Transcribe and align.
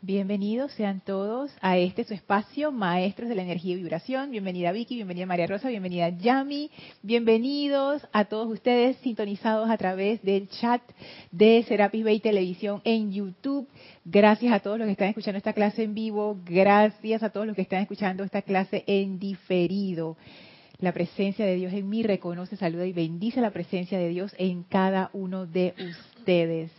Bienvenidos 0.00 0.70
sean 0.74 1.00
todos 1.00 1.50
a 1.60 1.76
este 1.76 2.04
su 2.04 2.14
espacio, 2.14 2.70
Maestros 2.70 3.28
de 3.28 3.34
la 3.34 3.42
Energía 3.42 3.72
y 3.72 3.78
Vibración. 3.78 4.30
Bienvenida 4.30 4.70
Vicky, 4.70 4.94
bienvenida 4.94 5.26
María 5.26 5.48
Rosa, 5.48 5.70
bienvenida 5.70 6.08
Yami. 6.10 6.70
Bienvenidos 7.02 8.06
a 8.12 8.26
todos 8.26 8.48
ustedes 8.48 8.96
sintonizados 8.98 9.68
a 9.68 9.76
través 9.76 10.22
del 10.22 10.48
chat 10.50 10.80
de 11.32 11.64
Serapis 11.66 12.04
Bay 12.04 12.20
Televisión 12.20 12.80
en 12.84 13.10
YouTube. 13.10 13.68
Gracias 14.04 14.52
a 14.52 14.60
todos 14.60 14.78
los 14.78 14.86
que 14.86 14.92
están 14.92 15.08
escuchando 15.08 15.38
esta 15.38 15.52
clase 15.52 15.82
en 15.82 15.94
vivo. 15.94 16.38
Gracias 16.44 17.24
a 17.24 17.30
todos 17.30 17.48
los 17.48 17.56
que 17.56 17.62
están 17.62 17.82
escuchando 17.82 18.22
esta 18.22 18.42
clase 18.42 18.84
en 18.86 19.18
diferido. 19.18 20.16
La 20.78 20.92
presencia 20.92 21.44
de 21.44 21.56
Dios 21.56 21.72
en 21.72 21.88
mí 21.88 22.04
reconoce, 22.04 22.54
saluda 22.54 22.86
y 22.86 22.92
bendice 22.92 23.40
la 23.40 23.50
presencia 23.50 23.98
de 23.98 24.10
Dios 24.10 24.32
en 24.38 24.62
cada 24.62 25.10
uno 25.12 25.44
de 25.44 25.74
ustedes. 25.76 26.70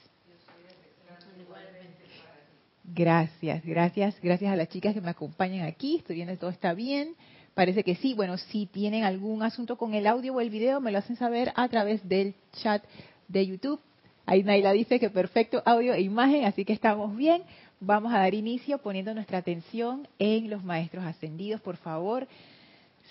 Gracias, 2.96 3.64
gracias, 3.64 4.20
gracias 4.20 4.52
a 4.52 4.55
las 4.55 4.70
chicas 4.70 4.96
que 4.96 5.02
me 5.02 5.12
acompañan 5.12 5.68
aquí. 5.68 5.98
Estoy 5.98 6.16
viendo 6.16 6.36
todo 6.38 6.50
está 6.50 6.73
bien. 6.73 7.16
Parece 7.54 7.84
que 7.84 7.96
sí. 7.96 8.16
Bueno, 8.16 8.38
si 8.38 8.66
tienen 8.66 9.04
algún 9.04 9.44
asunto 9.44 9.77
con 9.77 9.94
el 9.94 10.08
audio 10.08 10.34
o 10.34 10.41
el 10.41 10.50
video, 10.50 10.82
me 10.82 10.91
lo 10.91 10.98
hacen 10.98 11.16
saber 11.16 11.52
a 11.55 11.68
través 11.68 12.08
del 12.08 12.34
chat 12.54 12.84
de 13.27 13.46
YouTube. 13.46 13.80
Ahí 14.26 14.44
Naila 14.44 14.72
dice 14.72 14.99
que 14.99 15.10
perfecto 15.10 15.62
audio 15.66 15.94
e 15.94 16.02
imagen, 16.02 16.46
así 16.46 16.66
que 16.66 16.73
estamos 16.73 17.16
bien. 17.16 17.44
Vamos 17.80 18.12
a 18.12 18.20
dar 18.20 18.34
inicio 18.34 18.80
poniendo 18.80 19.13
nuestra 19.13 19.38
atención 19.38 20.08
en 20.18 20.49
los 20.49 20.63
maestros 20.63 21.05
ascendidos. 21.05 21.62
Por 21.62 21.77
favor, 21.77 22.27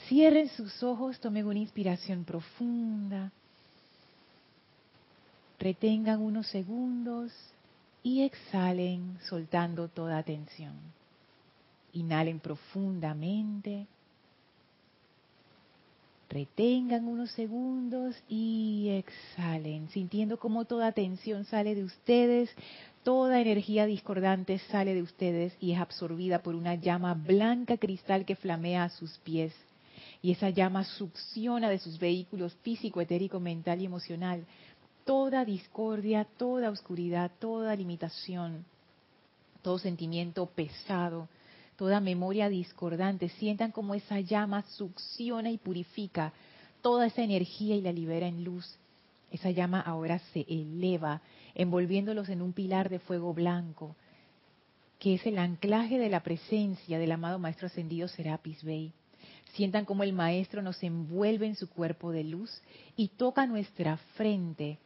cierren 0.09 0.49
sus 0.49 0.83
ojos, 0.83 1.21
tomen 1.21 1.47
una 1.47 1.59
inspiración 1.61 2.25
profunda. 2.25 3.31
Retengan 5.61 6.21
unos 6.21 6.49
segundos 6.49 7.33
y 8.03 8.23
exhalen 8.23 9.19
soltando 9.29 9.89
toda 9.89 10.23
tensión. 10.23 10.77
Inhalen 11.93 12.41
profundamente. 12.41 13.87
Retengan 16.31 17.09
unos 17.09 17.31
segundos 17.31 18.15
y 18.29 18.89
exhalen, 18.91 19.89
sintiendo 19.89 20.39
cómo 20.39 20.67
toda 20.67 20.93
tensión 20.93 21.47
sale 21.47 21.75
de 21.75 21.85
ustedes, 21.85 22.51
toda 23.03 23.41
energía 23.41 23.87
discordante 23.87 24.59
sale 24.71 24.95
de 24.95 25.01
ustedes 25.01 25.57
y 25.59 25.73
es 25.73 25.79
absorbida 25.79 26.43
por 26.43 26.55
una 26.55 26.75
llama 26.75 27.15
blanca 27.15 27.79
cristal 27.79 28.27
que 28.27 28.37
flamea 28.37 28.85
a 28.85 28.91
sus 28.91 29.17
pies. 29.19 29.55
Y 30.21 30.33
esa 30.33 30.51
llama 30.51 30.85
succiona 30.85 31.71
de 31.71 31.79
sus 31.79 31.99
vehículos 31.99 32.55
físico, 32.63 33.01
etérico, 33.01 33.41
mental 33.41 33.81
y 33.81 33.87
emocional 33.87 34.45
toda 35.09 35.47
discordia, 35.47 36.27
toda 36.37 36.69
oscuridad, 36.69 37.31
toda 37.39 37.75
limitación, 37.75 38.67
todo 39.63 39.79
sentimiento 39.79 40.45
pesado, 40.45 41.31
toda 41.77 41.99
memoria 41.99 42.51
discordante. 42.51 43.31
Sientan 43.31 43.73
como 43.73 43.95
esa 43.95 44.21
llama 44.21 44.65
succiona 44.77 45.51
y 45.51 45.57
purifica 45.57 46.35
toda 46.83 47.07
esa 47.07 47.23
energía 47.23 47.75
y 47.75 47.81
la 47.81 47.91
libera 47.91 48.27
en 48.27 48.45
luz. 48.45 48.77
Esa 49.31 49.51
llama 49.51 49.81
ahora 49.81 50.19
se 50.35 50.45
eleva, 50.47 51.23
envolviéndolos 51.55 52.29
en 52.29 52.43
un 52.43 52.53
pilar 52.53 52.91
de 52.91 52.99
fuego 52.99 53.33
blanco, 53.33 53.97
que 54.99 55.15
es 55.15 55.25
el 55.25 55.39
anclaje 55.39 55.99
de 55.99 56.11
la 56.11 56.23
presencia 56.23 56.99
del 56.99 57.13
amado 57.13 57.39
Maestro 57.39 57.69
Ascendido 57.69 58.09
Serapis 58.09 58.63
Bey. 58.63 58.93
Sientan 59.55 59.87
como 59.87 60.03
el 60.03 60.13
Maestro 60.13 60.61
nos 60.61 60.83
envuelve 60.83 61.47
en 61.47 61.57
su 61.57 61.71
cuerpo 61.71 62.13
de 62.13 62.25
luz 62.25 62.61
y 62.95 63.09
toca 63.09 63.47
nuestra 63.47 63.97
frente 64.17 64.77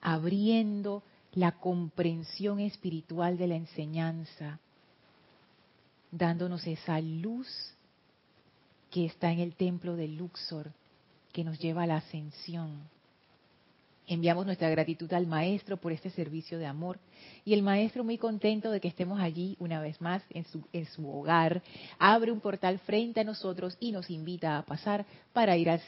abriendo 0.00 1.02
la 1.32 1.52
comprensión 1.52 2.60
espiritual 2.60 3.38
de 3.38 3.46
la 3.46 3.56
enseñanza, 3.56 4.58
dándonos 6.10 6.66
esa 6.66 7.00
luz 7.00 7.46
que 8.90 9.06
está 9.06 9.30
en 9.30 9.38
el 9.38 9.54
templo 9.54 9.96
de 9.96 10.08
Luxor, 10.08 10.72
que 11.32 11.44
nos 11.44 11.58
lleva 11.58 11.84
a 11.84 11.86
la 11.86 11.98
ascensión. 11.98 12.88
Enviamos 14.08 14.44
nuestra 14.44 14.68
gratitud 14.68 15.12
al 15.12 15.28
Maestro 15.28 15.76
por 15.76 15.92
este 15.92 16.10
servicio 16.10 16.58
de 16.58 16.66
amor 16.66 16.98
y 17.44 17.54
el 17.54 17.62
Maestro 17.62 18.02
muy 18.02 18.18
contento 18.18 18.72
de 18.72 18.80
que 18.80 18.88
estemos 18.88 19.20
allí 19.20 19.56
una 19.60 19.80
vez 19.80 20.00
más 20.00 20.24
en 20.30 20.44
su, 20.46 20.66
en 20.72 20.86
su 20.86 21.08
hogar, 21.08 21.62
abre 21.96 22.32
un 22.32 22.40
portal 22.40 22.80
frente 22.80 23.20
a 23.20 23.24
nosotros 23.24 23.76
y 23.78 23.92
nos 23.92 24.10
invita 24.10 24.58
a 24.58 24.64
pasar 24.64 25.06
para 25.32 25.56
ir 25.56 25.70
al, 25.70 25.80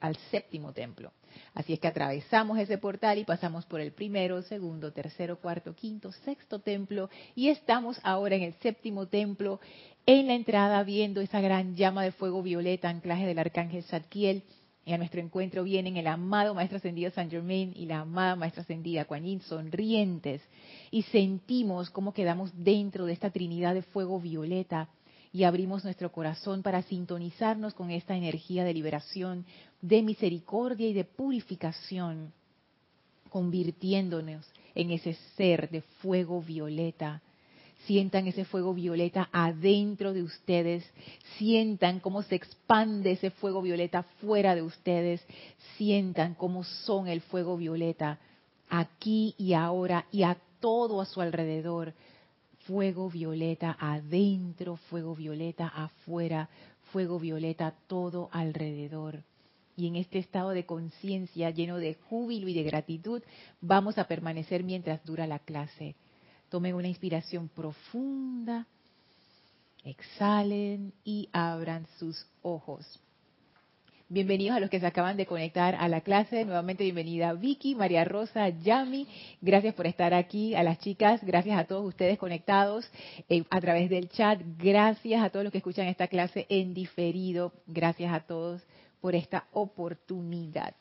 al 0.00 0.16
séptimo 0.30 0.72
templo. 0.72 1.12
Así 1.54 1.72
es 1.72 1.80
que 1.80 1.88
atravesamos 1.88 2.58
ese 2.58 2.78
portal 2.78 3.18
y 3.18 3.24
pasamos 3.24 3.66
por 3.66 3.80
el 3.80 3.92
primero, 3.92 4.42
segundo, 4.42 4.92
tercero, 4.92 5.38
cuarto, 5.38 5.74
quinto, 5.74 6.12
sexto 6.12 6.60
templo 6.60 7.10
y 7.34 7.48
estamos 7.48 8.00
ahora 8.02 8.36
en 8.36 8.42
el 8.42 8.54
séptimo 8.54 9.06
templo, 9.06 9.60
en 10.06 10.26
la 10.26 10.34
entrada 10.34 10.82
viendo 10.82 11.20
esa 11.20 11.40
gran 11.40 11.76
llama 11.76 12.04
de 12.04 12.12
fuego 12.12 12.42
violeta, 12.42 12.88
anclaje 12.88 13.26
del 13.26 13.38
arcángel 13.38 13.84
Zadkiel. 13.84 14.42
Y 14.84 14.92
a 14.92 14.98
nuestro 14.98 15.20
encuentro 15.20 15.62
vienen 15.62 15.96
el 15.96 16.08
amado 16.08 16.54
Maestro 16.54 16.78
Ascendido 16.78 17.12
San 17.12 17.30
Germain 17.30 17.72
y 17.76 17.86
la 17.86 18.00
amada 18.00 18.34
Maestra 18.34 18.62
Ascendida 18.62 19.04
Kuan 19.04 19.24
Yin 19.24 19.40
sonrientes 19.40 20.42
y 20.90 21.02
sentimos 21.02 21.88
cómo 21.90 22.12
quedamos 22.12 22.50
dentro 22.56 23.06
de 23.06 23.12
esta 23.12 23.30
trinidad 23.30 23.74
de 23.74 23.82
fuego 23.82 24.20
violeta 24.20 24.88
y 25.32 25.44
abrimos 25.44 25.82
nuestro 25.84 26.12
corazón 26.12 26.62
para 26.62 26.82
sintonizarnos 26.82 27.72
con 27.72 27.90
esta 27.90 28.14
energía 28.16 28.64
de 28.64 28.74
liberación, 28.74 29.46
de 29.80 30.02
misericordia 30.02 30.88
y 30.88 30.92
de 30.92 31.04
purificación, 31.04 32.32
convirtiéndonos 33.30 34.46
en 34.74 34.90
ese 34.90 35.14
ser 35.36 35.70
de 35.70 35.80
fuego 35.80 36.42
violeta. 36.42 37.22
Sientan 37.86 38.26
ese 38.28 38.44
fuego 38.44 38.74
violeta 38.74 39.28
adentro 39.32 40.12
de 40.12 40.22
ustedes, 40.22 40.84
sientan 41.38 41.98
cómo 41.98 42.22
se 42.22 42.36
expande 42.36 43.12
ese 43.12 43.30
fuego 43.30 43.62
violeta 43.62 44.04
fuera 44.20 44.54
de 44.54 44.62
ustedes, 44.62 45.20
sientan 45.76 46.34
cómo 46.34 46.62
son 46.62 47.08
el 47.08 47.22
fuego 47.22 47.56
violeta 47.56 48.18
aquí 48.68 49.34
y 49.36 49.54
ahora 49.54 50.06
y 50.12 50.22
a 50.22 50.36
todo 50.60 51.00
a 51.00 51.06
su 51.06 51.20
alrededor, 51.20 51.92
fuego 52.66 53.10
violeta 53.10 53.76
adentro, 53.78 54.76
fuego 54.76 55.14
violeta 55.14 55.68
afuera, 55.68 56.48
fuego 56.92 57.18
violeta 57.18 57.74
todo 57.86 58.28
alrededor. 58.32 59.22
Y 59.76 59.86
en 59.86 59.96
este 59.96 60.18
estado 60.18 60.50
de 60.50 60.66
conciencia 60.66 61.50
lleno 61.50 61.78
de 61.78 61.94
júbilo 61.94 62.48
y 62.48 62.54
de 62.54 62.62
gratitud 62.62 63.22
vamos 63.60 63.98
a 63.98 64.06
permanecer 64.06 64.62
mientras 64.62 65.04
dura 65.04 65.26
la 65.26 65.38
clase. 65.38 65.96
Tomen 66.50 66.74
una 66.74 66.88
inspiración 66.88 67.48
profunda, 67.48 68.66
exhalen 69.84 70.92
y 71.04 71.28
abran 71.32 71.86
sus 71.98 72.26
ojos. 72.42 73.00
Bienvenidos 74.12 74.58
a 74.58 74.60
los 74.60 74.68
que 74.68 74.78
se 74.78 74.86
acaban 74.86 75.16
de 75.16 75.24
conectar 75.24 75.74
a 75.74 75.88
la 75.88 76.02
clase. 76.02 76.44
Nuevamente 76.44 76.84
bienvenida 76.84 77.32
Vicky, 77.32 77.74
María 77.74 78.04
Rosa, 78.04 78.50
Yami. 78.50 79.08
Gracias 79.40 79.72
por 79.72 79.86
estar 79.86 80.12
aquí. 80.12 80.54
A 80.54 80.62
las 80.62 80.80
chicas, 80.80 81.24
gracias 81.24 81.58
a 81.58 81.64
todos 81.64 81.86
ustedes 81.86 82.18
conectados 82.18 82.84
eh, 83.30 83.44
a 83.48 83.58
través 83.62 83.88
del 83.88 84.10
chat. 84.10 84.38
Gracias 84.58 85.24
a 85.24 85.30
todos 85.30 85.44
los 85.44 85.50
que 85.50 85.56
escuchan 85.56 85.86
esta 85.86 86.08
clase 86.08 86.44
en 86.50 86.74
diferido. 86.74 87.54
Gracias 87.66 88.12
a 88.12 88.20
todos 88.20 88.60
por 89.00 89.14
esta 89.14 89.46
oportunidad. 89.50 90.74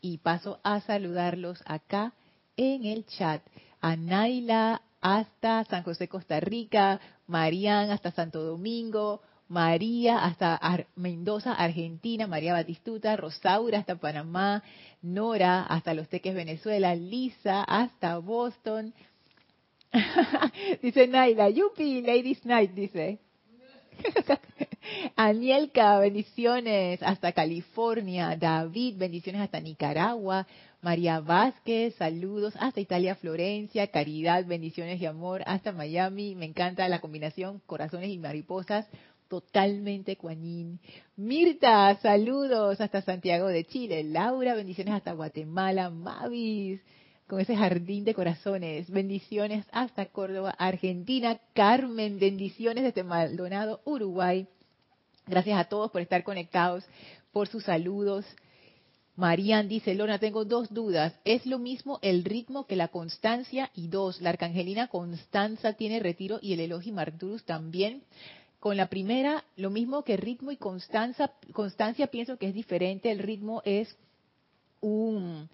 Y 0.00 0.18
paso 0.18 0.58
a 0.64 0.80
saludarlos 0.80 1.62
acá 1.66 2.14
en 2.56 2.84
el 2.84 3.06
chat. 3.06 3.42
A 3.80 3.94
Naila 3.94 4.82
hasta 5.00 5.64
San 5.66 5.84
José, 5.84 6.08
Costa 6.08 6.40
Rica. 6.40 6.98
Marían 7.28 7.92
hasta 7.92 8.10
Santo 8.10 8.42
Domingo. 8.42 9.22
María 9.48 10.24
hasta 10.24 10.58
Mendoza, 10.96 11.52
Argentina, 11.52 12.26
María 12.26 12.52
Batistuta, 12.52 13.16
Rosaura 13.16 13.78
hasta 13.78 13.96
Panamá, 13.96 14.62
Nora 15.02 15.62
hasta 15.62 15.94
Los 15.94 16.08
Teques, 16.08 16.34
Venezuela, 16.34 16.94
Lisa 16.94 17.62
hasta 17.62 18.18
Boston. 18.18 18.92
dice 20.82 21.06
Naila, 21.06 21.50
Yupi, 21.50 22.02
Ladies 22.02 22.44
Night, 22.44 22.72
dice. 22.72 23.18
Anielka, 25.16 25.98
bendiciones 25.98 27.02
hasta 27.02 27.32
California. 27.32 28.36
David, 28.36 28.96
bendiciones 28.96 29.42
hasta 29.42 29.60
Nicaragua. 29.60 30.46
María 30.82 31.20
Vázquez, 31.20 31.94
saludos 31.96 32.54
hasta 32.60 32.80
Italia, 32.80 33.14
Florencia. 33.16 33.86
Caridad, 33.88 34.44
bendiciones 34.44 35.00
y 35.00 35.06
amor 35.06 35.42
hasta 35.46 35.72
Miami. 35.72 36.34
Me 36.34 36.46
encanta 36.46 36.88
la 36.88 37.00
combinación 37.00 37.60
corazones 37.66 38.10
y 38.10 38.18
mariposas 38.18 38.86
totalmente 39.28 40.16
cuañín. 40.16 40.80
Mirta, 41.16 41.96
saludos 42.00 42.80
hasta 42.80 43.02
Santiago 43.02 43.48
de 43.48 43.64
Chile. 43.64 44.04
Laura, 44.04 44.54
bendiciones 44.54 44.94
hasta 44.94 45.12
Guatemala. 45.12 45.90
Mavis, 45.90 46.80
con 47.26 47.40
ese 47.40 47.56
jardín 47.56 48.04
de 48.04 48.14
corazones. 48.14 48.90
Bendiciones 48.90 49.66
hasta 49.72 50.06
Córdoba, 50.06 50.54
Argentina. 50.58 51.40
Carmen, 51.54 52.18
bendiciones 52.18 52.84
desde 52.84 53.02
Maldonado, 53.02 53.80
Uruguay. 53.84 54.46
Gracias 55.26 55.58
a 55.58 55.64
todos 55.64 55.90
por 55.90 56.00
estar 56.00 56.22
conectados, 56.22 56.84
por 57.32 57.48
sus 57.48 57.64
saludos. 57.64 58.24
Marían 59.16 59.66
dice, 59.66 59.94
Lorna, 59.94 60.18
tengo 60.18 60.44
dos 60.44 60.72
dudas. 60.72 61.14
¿Es 61.24 61.46
lo 61.46 61.58
mismo 61.58 61.98
el 62.02 62.22
ritmo 62.22 62.66
que 62.66 62.76
la 62.76 62.88
constancia? 62.88 63.70
Y 63.74 63.88
dos, 63.88 64.20
la 64.20 64.30
arcangelina 64.30 64.88
Constanza 64.88 65.72
tiene 65.72 66.00
retiro 66.00 66.38
y 66.42 66.52
el 66.52 66.60
Elohim 66.60 66.98
Arcturus 66.98 67.44
también. 67.44 68.02
Con 68.66 68.76
la 68.76 68.88
primera, 68.88 69.44
lo 69.54 69.70
mismo 69.70 70.02
que 70.02 70.16
ritmo 70.16 70.50
y 70.50 70.56
constancia, 70.56 71.30
constancia 71.52 72.08
pienso 72.08 72.36
que 72.36 72.48
es 72.48 72.52
diferente. 72.52 73.12
El 73.12 73.20
ritmo 73.20 73.62
es 73.64 73.96
un 74.80 75.48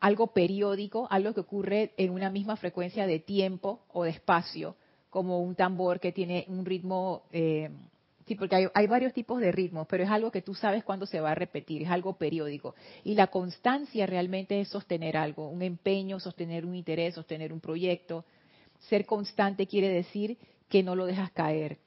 algo 0.00 0.32
periódico, 0.32 1.06
algo 1.12 1.32
que 1.32 1.42
ocurre 1.42 1.92
en 1.96 2.10
una 2.10 2.28
misma 2.28 2.56
frecuencia 2.56 3.06
de 3.06 3.20
tiempo 3.20 3.82
o 3.92 4.02
de 4.02 4.10
espacio, 4.10 4.74
como 5.10 5.38
un 5.38 5.54
tambor 5.54 6.00
que 6.00 6.10
tiene 6.10 6.44
un 6.48 6.64
ritmo 6.66 7.22
eh, 7.30 7.70
Sí, 8.26 8.34
porque 8.34 8.68
hay, 8.74 8.86
varios 8.88 9.12
tipos 9.12 9.40
de 9.40 9.52
ritmos, 9.52 9.86
pero 9.86 10.02
es 10.02 10.10
algo 10.10 10.32
que 10.32 10.42
tú 10.42 10.52
sabes 10.52 10.82
cuándo 10.82 11.06
se 11.06 11.20
va 11.20 11.30
a 11.30 11.36
repetir, 11.36 11.82
es 11.82 11.88
algo 11.88 12.14
periódico. 12.14 12.74
Y 13.04 13.14
la 13.14 13.28
constancia 13.28 14.06
realmente 14.06 14.60
es 14.60 14.70
sostener 14.70 15.16
algo, 15.16 15.48
un 15.48 15.62
empeño, 15.62 16.18
sostener 16.18 16.66
un 16.66 16.74
interés, 16.74 17.14
sostener 17.14 17.52
un 17.52 17.60
proyecto. 17.60 18.24
Ser 18.88 19.06
constante 19.06 19.68
quiere 19.68 19.88
decir 19.88 20.36
que 20.68 20.82
no 20.82 20.96
lo 20.96 21.06
dejas 21.06 21.30
caer. 21.30 21.78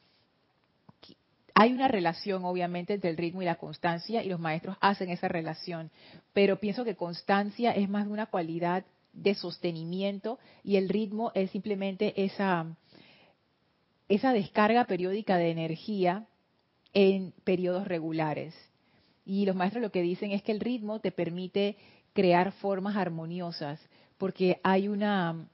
Hay 1.55 1.71
una 1.71 1.87
relación, 1.87 2.45
obviamente, 2.45 2.93
entre 2.93 3.11
el 3.11 3.17
ritmo 3.17 3.41
y 3.41 3.45
la 3.45 3.55
constancia, 3.55 4.23
y 4.23 4.29
los 4.29 4.39
maestros 4.39 4.77
hacen 4.81 5.09
esa 5.09 5.27
relación, 5.27 5.91
pero 6.33 6.59
pienso 6.59 6.83
que 6.83 6.95
constancia 6.95 7.71
es 7.71 7.89
más 7.89 8.07
de 8.07 8.11
una 8.11 8.25
cualidad 8.25 8.85
de 9.13 9.35
sostenimiento 9.35 10.39
y 10.63 10.77
el 10.77 10.89
ritmo 10.89 11.31
es 11.35 11.51
simplemente 11.51 12.23
esa, 12.23 12.75
esa 14.09 14.33
descarga 14.33 14.85
periódica 14.85 15.37
de 15.37 15.51
energía 15.51 16.25
en 16.93 17.33
periodos 17.43 17.87
regulares. 17.87 18.55
Y 19.25 19.45
los 19.45 19.55
maestros 19.55 19.83
lo 19.83 19.91
que 19.91 20.01
dicen 20.01 20.31
es 20.31 20.41
que 20.41 20.51
el 20.51 20.59
ritmo 20.59 20.99
te 20.99 21.11
permite 21.11 21.77
crear 22.13 22.51
formas 22.53 22.95
armoniosas, 22.97 23.79
porque 24.17 24.59
hay 24.63 24.87
una 24.87 25.47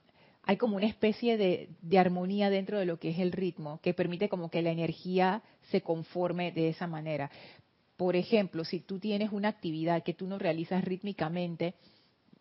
hay 0.49 0.57
como 0.57 0.77
una 0.77 0.87
especie 0.87 1.37
de, 1.37 1.99
armonía 1.99 2.49
dentro 2.49 2.79
de 2.79 2.85
lo 2.87 2.97
que 2.97 3.09
es 3.09 3.19
el 3.19 3.31
ritmo, 3.31 3.79
que 3.83 3.93
permite 3.93 4.29
como 4.29 4.49
que 4.49 4.63
la 4.63 4.71
energía 4.71 5.43
se 5.69 5.81
conforme 5.81 6.51
de 6.51 6.69
esa 6.69 6.87
manera. 6.87 7.29
Por 7.97 8.15
ejemplo, 8.15 8.65
si 8.65 8.79
tú 8.79 8.97
tienes 8.97 9.31
una 9.31 9.49
actividad 9.49 10.01
que 10.01 10.15
tú 10.15 10.25
no 10.25 10.39
realizas 10.39 10.83
rítmicamente, 10.83 11.75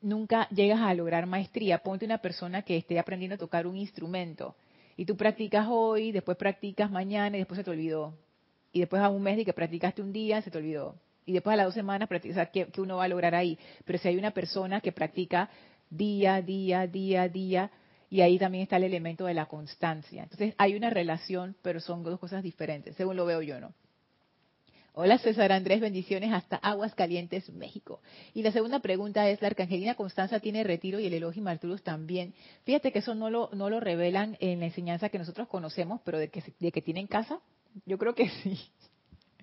nunca 0.00 0.48
llegas 0.48 0.80
a 0.80 0.94
lograr 0.94 1.26
maestría. 1.26 1.82
Ponte 1.82 2.06
una 2.06 2.16
persona 2.16 2.62
que 2.62 2.78
esté 2.78 2.98
aprendiendo 2.98 3.34
a 3.34 3.38
tocar 3.38 3.66
un 3.66 3.76
instrumento 3.76 4.56
y 4.96 5.04
tú 5.04 5.14
practicas 5.14 5.66
hoy, 5.68 6.10
después 6.10 6.38
practicas 6.38 6.90
mañana 6.90 7.36
y 7.36 7.40
después 7.40 7.58
se 7.58 7.64
te 7.64 7.70
olvidó 7.72 8.14
y 8.72 8.80
después 8.80 9.02
a 9.02 9.10
un 9.10 9.22
mes 9.22 9.36
de 9.36 9.44
que 9.44 9.52
practicaste 9.52 10.00
un 10.00 10.14
día, 10.14 10.40
se 10.40 10.50
te 10.50 10.56
olvidó. 10.56 10.94
Y 11.26 11.34
después 11.34 11.52
a 11.52 11.56
las 11.58 11.66
dos 11.66 11.74
semanas, 11.74 12.08
o 12.10 12.32
sea, 12.32 12.46
¿qué, 12.46 12.68
uno 12.78 12.96
va 12.96 13.04
a 13.04 13.08
lograr 13.08 13.34
ahí? 13.34 13.58
Pero 13.84 13.98
si 13.98 14.08
hay 14.08 14.16
una 14.16 14.30
persona 14.30 14.80
que 14.80 14.92
practica 14.92 15.50
día, 15.90 16.40
día, 16.40 16.86
día, 16.86 17.28
día, 17.28 17.70
y 18.10 18.20
ahí 18.22 18.38
también 18.38 18.62
está 18.62 18.76
el 18.76 18.84
elemento 18.84 19.26
de 19.26 19.34
la 19.34 19.46
constancia. 19.46 20.22
Entonces 20.22 20.54
hay 20.58 20.74
una 20.74 20.90
relación, 20.90 21.56
pero 21.62 21.80
son 21.80 22.02
dos 22.02 22.18
cosas 22.18 22.42
diferentes, 22.42 22.96
según 22.96 23.16
lo 23.16 23.26
veo 23.26 23.42
yo, 23.42 23.60
¿no? 23.60 23.72
Hola 25.00 25.18
César 25.18 25.52
Andrés, 25.52 25.80
bendiciones 25.80 26.32
hasta 26.32 26.56
Aguas 26.56 26.92
Calientes, 26.96 27.48
México. 27.50 28.00
Y 28.34 28.42
la 28.42 28.50
segunda 28.50 28.80
pregunta 28.80 29.30
es, 29.30 29.40
¿la 29.40 29.46
Arcangelina 29.46 29.94
Constanza 29.94 30.40
tiene 30.40 30.64
retiro 30.64 30.98
y 30.98 31.06
el 31.06 31.14
Elohim 31.14 31.46
Arturus 31.46 31.84
también? 31.84 32.34
Fíjate 32.64 32.90
que 32.90 32.98
eso 32.98 33.14
no 33.14 33.30
lo, 33.30 33.48
no 33.52 33.70
lo 33.70 33.78
revelan 33.78 34.36
en 34.40 34.58
la 34.58 34.66
enseñanza 34.66 35.08
que 35.08 35.18
nosotros 35.18 35.46
conocemos, 35.46 36.00
pero 36.04 36.18
de 36.18 36.30
que, 36.30 36.42
de 36.58 36.72
que 36.72 36.82
tienen 36.82 37.06
casa, 37.06 37.38
yo 37.86 37.96
creo 37.96 38.16
que 38.16 38.28
sí. 38.28 38.58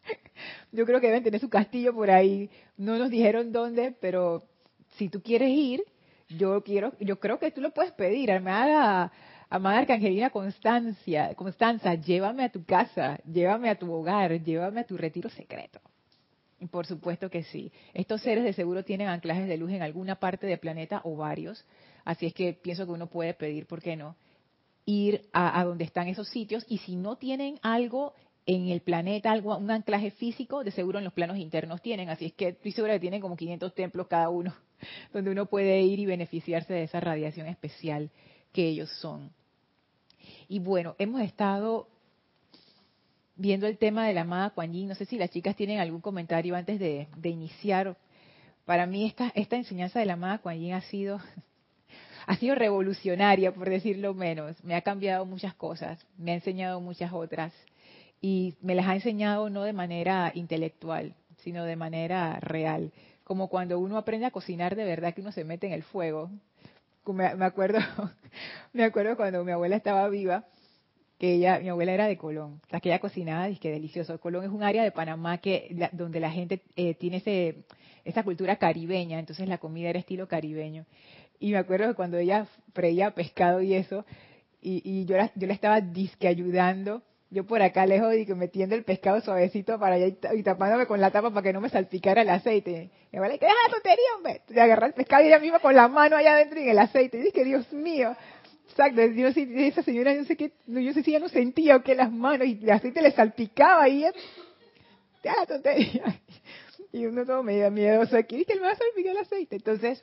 Yo 0.74 0.86
creo 0.86 1.00
que 1.00 1.08
deben 1.08 1.24
tener 1.24 1.40
su 1.40 1.50
castillo 1.50 1.94
por 1.94 2.12
ahí. 2.12 2.50
No 2.78 2.98
nos 2.98 3.10
dijeron 3.10 3.54
dónde, 3.54 3.96
pero 4.00 4.44
si 4.98 5.10
tú 5.10 5.22
quieres 5.22 5.50
ir, 5.50 5.84
yo 6.30 6.64
quiero, 6.64 6.94
yo 7.00 7.20
creo 7.20 7.40
que 7.40 7.52
tú 7.52 7.62
lo 7.62 7.72
puedes 7.72 7.92
pedir. 7.94 8.32
Amada, 8.32 9.12
amada 9.50 9.80
Arcangelina 9.80 10.30
Constancia, 10.30 11.34
Constanza, 11.36 11.96
llévame 11.96 12.46
a 12.46 12.50
tu 12.50 12.64
casa, 12.66 13.20
llévame 13.26 13.70
a 13.70 13.76
tu 13.76 13.92
hogar, 13.92 14.42
llévame 14.44 14.82
a 14.82 14.86
tu 14.86 14.98
retiro 14.98 15.30
secreto. 15.30 15.80
Y 16.60 16.68
por 16.68 16.86
supuesto 16.86 17.30
que 17.30 17.44
sí. 17.44 17.72
Estos 17.94 18.22
seres 18.22 18.44
de 18.44 18.54
seguro 18.54 18.84
tienen 18.84 19.08
anclajes 19.08 19.48
de 19.48 19.58
luz 19.58 19.72
en 19.72 19.82
alguna 19.82 20.16
parte 20.16 20.48
del 20.48 20.60
planeta 20.60 21.02
o 21.04 21.16
varios. 21.16 21.66
Así 22.06 22.26
es 22.26 22.34
que 22.34 22.54
pienso 22.54 22.86
que 22.86 22.92
uno 22.92 23.08
puede 23.08 23.34
pedir, 23.34 23.68
¿por 23.68 23.82
qué 23.82 23.96
no? 23.96 24.16
Ir 24.86 25.26
a, 25.34 25.60
a 25.60 25.66
donde 25.66 25.84
están 25.84 26.08
esos 26.08 26.30
sitios 26.30 26.66
y 26.70 26.78
si 26.80 26.96
no 26.96 27.18
tienen 27.18 27.60
algo 27.62 28.14
en 28.46 28.70
el 28.70 28.82
planeta 28.82 29.32
algo, 29.32 29.58
un 29.58 29.72
anclaje 29.72 30.12
físico, 30.12 30.64
de 30.64 30.72
seguro 30.72 31.00
en 31.00 31.06
los 31.06 31.14
planos 31.14 31.38
internos 31.38 31.82
tienen, 31.82 32.10
así 32.10 32.26
es 32.26 32.34
que 32.34 32.50
estoy 32.50 32.72
segura 32.72 32.94
que 32.94 33.00
tienen 33.00 33.22
como 33.22 33.36
500 33.36 33.74
templos 33.74 34.08
cada 34.08 34.30
uno, 34.30 34.54
donde 35.14 35.32
uno 35.32 35.48
puede 35.48 35.82
ir 35.82 36.00
y 36.00 36.06
beneficiarse 36.06 36.74
de 36.74 36.84
esa 36.84 37.00
radiación 37.00 37.48
especial 37.48 38.12
que 38.54 38.68
ellos 38.68 38.90
son. 39.00 39.32
Y 40.48 40.60
bueno, 40.60 40.96
hemos 41.00 41.22
estado 41.22 41.88
viendo 43.36 43.68
el 43.68 43.78
tema 43.78 44.08
de 44.08 44.14
la 44.14 44.22
amada 44.22 44.52
Kuan 44.52 44.74
Yin. 44.74 44.88
No 44.88 44.96
sé 44.96 45.06
si 45.06 45.18
las 45.18 45.32
chicas 45.32 45.56
tienen 45.56 45.80
algún 45.80 46.02
comentario 46.02 46.56
antes 46.56 46.80
de, 46.80 47.08
iniciar. 47.24 47.98
Para 48.66 48.86
mí 48.86 49.06
esta, 49.06 49.32
esta 49.36 49.56
enseñanza 49.56 50.00
de 50.00 50.06
la 50.06 50.14
amada 50.14 50.38
Kuan 50.38 50.60
Yin 50.60 50.74
ha 50.74 50.82
sido, 50.82 51.20
ha 52.28 52.36
sido 52.38 52.56
revolucionaria, 52.56 53.54
por 53.54 53.70
decirlo 53.70 54.14
menos. 54.14 54.64
Me 54.64 54.76
ha 54.76 54.82
cambiado 54.82 55.26
muchas 55.26 55.56
cosas, 55.56 56.06
me 56.18 56.32
ha 56.32 56.36
enseñado 56.36 56.80
muchas 56.80 57.12
otras 57.12 57.52
y 58.22 58.56
me 58.62 58.76
las 58.76 58.88
ha 58.88 58.96
enseñado 58.96 59.50
no 59.50 59.64
de 59.64 59.74
manera 59.74 60.32
intelectual, 60.34 61.16
sino 61.38 61.64
de 61.64 61.76
manera 61.76 62.40
real. 62.40 62.92
Como 63.24 63.50
cuando 63.50 63.80
uno 63.80 63.98
aprende 63.98 64.26
a 64.26 64.32
cocinar 64.32 64.76
de 64.76 64.84
verdad 64.84 65.14
que 65.14 65.22
uno 65.22 65.32
se 65.32 65.44
mete 65.44 65.68
en 65.68 65.74
el 65.74 65.84
fuego. 65.84 66.30
Me, 67.08 67.26
acuerdo, 67.46 67.80
me 68.74 68.84
acuerdo 68.84 69.16
cuando 69.16 69.44
mi 69.44 69.52
abuela 69.52 69.76
estaba 69.76 70.10
viva, 70.10 70.46
que 71.20 71.36
ella, 71.36 71.60
mi 71.60 71.70
abuela 71.70 71.94
era 71.94 72.08
de 72.08 72.18
Colón, 72.18 72.62
o 72.66 72.70
sea, 72.70 72.80
que 72.80 72.90
ella 72.90 73.00
cocinaba 73.00 73.50
y 73.50 73.58
que 73.58 73.72
delicioso. 73.72 74.20
Colón 74.20 74.44
es 74.44 74.50
un 74.50 74.64
área 74.64 74.84
de 74.84 74.92
Panamá 74.92 75.38
que 75.38 75.90
donde 75.94 76.20
la 76.20 76.32
gente 76.32 76.62
eh, 76.76 76.96
tiene 76.96 77.18
ese, 77.18 77.64
esa 78.04 78.24
cultura 78.24 78.58
caribeña, 78.58 79.20
entonces 79.20 79.48
la 79.48 79.60
comida 79.60 79.90
era 79.90 80.00
estilo 80.00 80.28
caribeño. 80.28 80.86
Y 81.40 81.52
me 81.52 81.58
acuerdo 81.58 81.88
que 81.88 81.96
cuando 81.96 82.18
ella 82.18 82.48
freía 82.74 83.12
pescado 83.12 83.62
y 83.62 83.76
eso, 83.76 84.06
y, 84.62 84.82
y 84.84 85.06
yo, 85.06 85.18
la, 85.18 85.32
yo 85.36 85.48
le 85.48 85.54
estaba 85.54 85.80
disque 85.80 86.28
ayudando, 86.28 87.04
yo 87.30 87.46
por 87.46 87.62
acá 87.62 87.86
lejos 87.86 88.16
y 88.16 88.26
que 88.26 88.36
metiendo 88.36 88.76
el 88.76 88.84
pescado 88.84 89.20
suavecito 89.22 89.80
para 89.80 89.96
allá 89.96 90.08
y, 90.08 90.44
tapándome 90.44 90.86
con 90.86 91.02
la 91.02 91.12
tapa 91.12 91.32
para 91.32 91.42
que 91.42 91.54
no 91.54 91.62
me 91.62 91.70
salpicara 91.70 92.22
el 92.22 92.30
aceite. 92.30 92.92
Me 93.12 93.20
vale 93.20 93.40
que 93.40 93.46
deja 93.46 93.58
tontería, 93.72 94.06
hombre. 94.16 94.42
De 94.48 94.62
agarrar 94.62 94.90
el 94.90 94.94
pescado 94.94 95.24
y 95.24 95.28
ella 95.28 95.40
misma 95.40 95.60
con 95.60 95.76
la 95.76 95.88
mano 95.88 96.16
allá 96.16 96.34
adentro 96.34 96.60
en 96.60 96.70
el 96.70 96.80
aceite. 96.80 97.18
Y 97.18 97.24
dije, 97.24 97.44
Dios 97.44 97.72
mío. 97.74 98.16
Exacto, 98.70 99.02
yo 99.06 99.28
esa 99.28 99.84
señora, 99.84 100.14
yo 100.14 100.26
sé 100.26 100.36
que, 100.36 100.52
yo 100.66 100.94
sé 100.94 101.04
si 101.04 101.12
ella 101.12 101.20
no 101.20 101.30
sentía 101.30 101.80
que 101.80 101.96
las 101.96 102.12
manos 102.12 102.48
y 102.48 102.60
el 102.62 102.72
aceite 102.72 103.02
le 103.02 103.12
salpicaba 103.12 103.88
y 103.88 104.00
ella, 104.00 104.14
deja 105.24 105.46
tontería. 105.46 106.04
Y 106.92 107.06
uno 107.06 107.26
todo 107.26 107.44
medio 107.44 107.70
miedoso 107.72 108.16
aquí, 108.16 108.46
que 108.46 108.56
le 108.56 108.62
va 108.62 108.72
a 108.72 108.76
salpicar 108.76 109.12
el 109.12 109.18
aceite. 109.18 109.58
Entonces, 109.58 110.02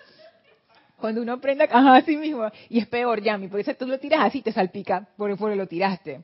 cuando 0.98 1.22
uno 1.22 1.32
aprende 1.32 1.66
a 1.70 1.94
así 1.96 2.16
mismo, 2.16 2.50
y 2.68 2.80
es 2.80 2.86
peor, 2.86 3.22
Yami, 3.22 3.48
porque 3.48 3.62
eso 3.62 3.74
tú 3.74 3.86
lo 3.86 3.98
tiras 3.98 4.20
así, 4.22 4.42
te 4.42 4.52
salpica, 4.52 5.08
porque, 5.16 5.36
porque 5.36 5.56
lo 5.56 5.66
tiraste 5.66 6.20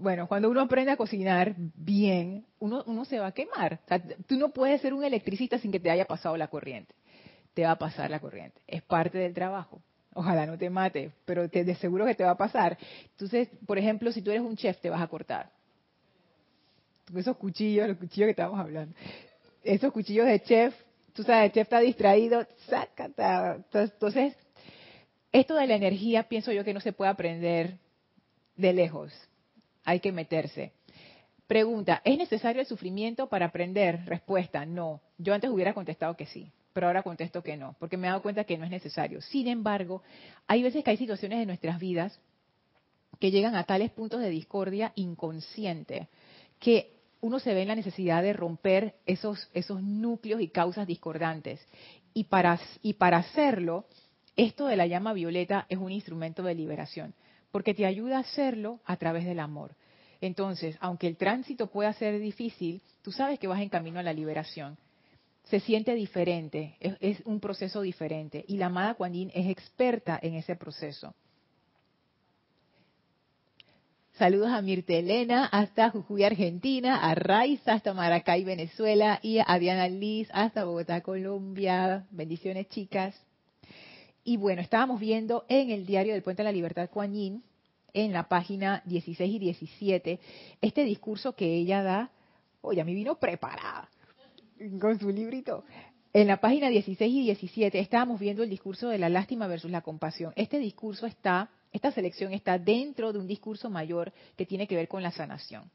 bueno, 0.00 0.26
cuando 0.28 0.50
uno 0.50 0.60
aprende 0.60 0.92
a 0.92 0.96
cocinar 0.96 1.54
bien, 1.56 2.44
uno, 2.58 2.82
uno 2.86 3.04
se 3.04 3.18
va 3.18 3.28
a 3.28 3.32
quemar. 3.32 3.80
tú 4.26 4.36
no 4.36 4.50
puedes 4.50 4.80
ser 4.80 4.94
un 4.94 5.04
electricista 5.04 5.58
sin 5.58 5.72
que 5.72 5.80
te 5.80 5.90
haya 5.90 6.04
pasado 6.04 6.36
la 6.36 6.48
corriente. 6.48 6.94
Te 7.54 7.64
va 7.64 7.72
a 7.72 7.78
pasar 7.78 8.10
la 8.10 8.20
corriente. 8.20 8.60
Es 8.66 8.82
parte 8.82 9.18
del 9.18 9.34
trabajo. 9.34 9.82
Ojalá 10.14 10.46
no 10.46 10.56
te 10.56 10.70
mate, 10.70 11.12
pero 11.24 11.48
te, 11.48 11.64
de 11.64 11.74
seguro 11.76 12.06
que 12.06 12.14
te 12.14 12.24
va 12.24 12.30
a 12.30 12.36
pasar. 12.36 12.78
Entonces, 13.10 13.48
por 13.66 13.78
ejemplo, 13.78 14.10
si 14.12 14.22
tú 14.22 14.30
eres 14.30 14.42
un 14.42 14.56
chef, 14.56 14.78
te 14.80 14.90
vas 14.90 15.02
a 15.02 15.06
cortar. 15.06 15.50
Esos 17.14 17.36
cuchillos, 17.36 17.88
los 17.88 17.96
cuchillos 17.96 18.26
que 18.26 18.30
estábamos 18.30 18.60
hablando. 18.60 18.94
Esos 19.62 19.92
cuchillos 19.92 20.26
de 20.26 20.40
chef, 20.42 20.74
tú 21.12 21.22
sabes, 21.22 21.46
el 21.46 21.52
chef 21.52 21.62
está 21.64 21.80
distraído. 21.80 22.46
Entonces, 23.72 24.36
esto 25.32 25.54
de 25.54 25.66
la 25.66 25.74
energía 25.74 26.24
pienso 26.24 26.52
yo 26.52 26.64
que 26.64 26.74
no 26.74 26.80
se 26.80 26.92
puede 26.92 27.10
aprender 27.10 27.78
de 28.56 28.72
lejos 28.72 29.27
hay 29.88 30.00
que 30.00 30.12
meterse. 30.12 30.72
Pregunta, 31.46 32.02
¿es 32.04 32.18
necesario 32.18 32.60
el 32.60 32.66
sufrimiento 32.66 33.30
para 33.30 33.46
aprender? 33.46 34.04
Respuesta, 34.04 34.66
no. 34.66 35.00
Yo 35.16 35.32
antes 35.32 35.48
hubiera 35.48 35.72
contestado 35.72 36.14
que 36.14 36.26
sí, 36.26 36.52
pero 36.74 36.88
ahora 36.88 37.02
contesto 37.02 37.42
que 37.42 37.56
no, 37.56 37.74
porque 37.78 37.96
me 37.96 38.06
he 38.06 38.10
dado 38.10 38.20
cuenta 38.20 38.44
que 38.44 38.58
no 38.58 38.66
es 38.66 38.70
necesario. 38.70 39.22
Sin 39.22 39.48
embargo, 39.48 40.02
hay 40.46 40.62
veces 40.62 40.84
que 40.84 40.90
hay 40.90 40.98
situaciones 40.98 41.40
en 41.40 41.46
nuestras 41.46 41.78
vidas 41.78 42.20
que 43.18 43.30
llegan 43.30 43.54
a 43.54 43.64
tales 43.64 43.90
puntos 43.90 44.20
de 44.20 44.28
discordia 44.28 44.92
inconsciente 44.94 46.08
que 46.58 46.92
uno 47.22 47.38
se 47.38 47.54
ve 47.54 47.62
en 47.62 47.68
la 47.68 47.76
necesidad 47.76 48.22
de 48.22 48.34
romper 48.34 48.96
esos, 49.06 49.48
esos 49.54 49.82
núcleos 49.82 50.42
y 50.42 50.48
causas 50.48 50.86
discordantes. 50.86 51.66
Y 52.12 52.24
para, 52.24 52.60
y 52.82 52.92
para 52.92 53.16
hacerlo, 53.16 53.86
esto 54.36 54.66
de 54.66 54.76
la 54.76 54.86
llama 54.86 55.14
violeta 55.14 55.64
es 55.70 55.78
un 55.78 55.92
instrumento 55.92 56.42
de 56.42 56.54
liberación 56.54 57.14
porque 57.50 57.74
te 57.74 57.86
ayuda 57.86 58.18
a 58.18 58.20
hacerlo 58.20 58.80
a 58.84 58.96
través 58.96 59.24
del 59.24 59.40
amor. 59.40 59.74
Entonces, 60.20 60.76
aunque 60.80 61.06
el 61.06 61.16
tránsito 61.16 61.68
pueda 61.68 61.92
ser 61.92 62.18
difícil, 62.18 62.82
tú 63.02 63.12
sabes 63.12 63.38
que 63.38 63.46
vas 63.46 63.60
en 63.60 63.68
camino 63.68 64.00
a 64.00 64.02
la 64.02 64.12
liberación. 64.12 64.76
se 65.44 65.60
siente 65.60 65.94
diferente, 65.94 66.76
es, 66.80 67.22
un 67.24 67.40
proceso 67.40 67.80
diferente. 67.80 68.44
Y 68.48 68.58
la 68.58 68.66
amada 68.66 68.94
Kuan 68.94 69.14
es 69.14 69.48
experta 69.48 70.18
en 70.20 70.34
ese 70.34 70.56
proceso. 70.56 71.14
Saludos 74.18 74.48
a 74.48 74.60
Mirta 74.60 74.94
Elena 74.94 75.46
hasta 75.46 75.90
Jujuy, 75.90 76.24
Argentina, 76.24 76.96
a 77.08 77.14
Raiza 77.14 77.74
hasta 77.74 77.94
Maracay, 77.94 78.44
Venezuela 78.44 79.20
y 79.22 79.38
a 79.38 79.58
Diana 79.58 79.88
Liz 79.88 80.28
hasta 80.32 80.64
Bogotá, 80.64 81.00
Colombia. 81.02 82.04
Bendiciones, 82.10 82.68
chicas. 82.68 83.14
Y 84.28 84.36
bueno, 84.36 84.60
estábamos 84.60 85.00
viendo 85.00 85.46
en 85.48 85.70
el 85.70 85.86
diario 85.86 86.12
del 86.12 86.22
Puente 86.22 86.42
de 86.42 86.44
la 86.44 86.52
Libertad 86.52 86.90
Kuan 86.90 87.14
Yin, 87.14 87.42
en 87.94 88.12
la 88.12 88.28
página 88.28 88.82
16 88.84 89.36
y 89.36 89.38
17, 89.38 90.20
este 90.60 90.84
discurso 90.84 91.34
que 91.34 91.46
ella 91.56 91.82
da. 91.82 92.10
Oye, 92.60 92.82
a 92.82 92.84
mí 92.84 92.92
vino 92.92 93.14
preparada 93.14 93.88
con 94.78 95.00
su 95.00 95.08
librito. 95.08 95.64
En 96.12 96.26
la 96.26 96.42
página 96.42 96.68
16 96.68 97.10
y 97.10 97.22
17 97.22 97.78
estábamos 97.78 98.20
viendo 98.20 98.42
el 98.42 98.50
discurso 98.50 98.90
de 98.90 98.98
la 98.98 99.08
lástima 99.08 99.46
versus 99.46 99.70
la 99.70 99.80
compasión. 99.80 100.34
Este 100.36 100.58
discurso 100.58 101.06
está, 101.06 101.48
esta 101.72 101.90
selección 101.90 102.34
está 102.34 102.58
dentro 102.58 103.14
de 103.14 103.20
un 103.20 103.26
discurso 103.26 103.70
mayor 103.70 104.12
que 104.36 104.44
tiene 104.44 104.66
que 104.68 104.76
ver 104.76 104.88
con 104.88 105.02
la 105.02 105.10
sanación. 105.10 105.70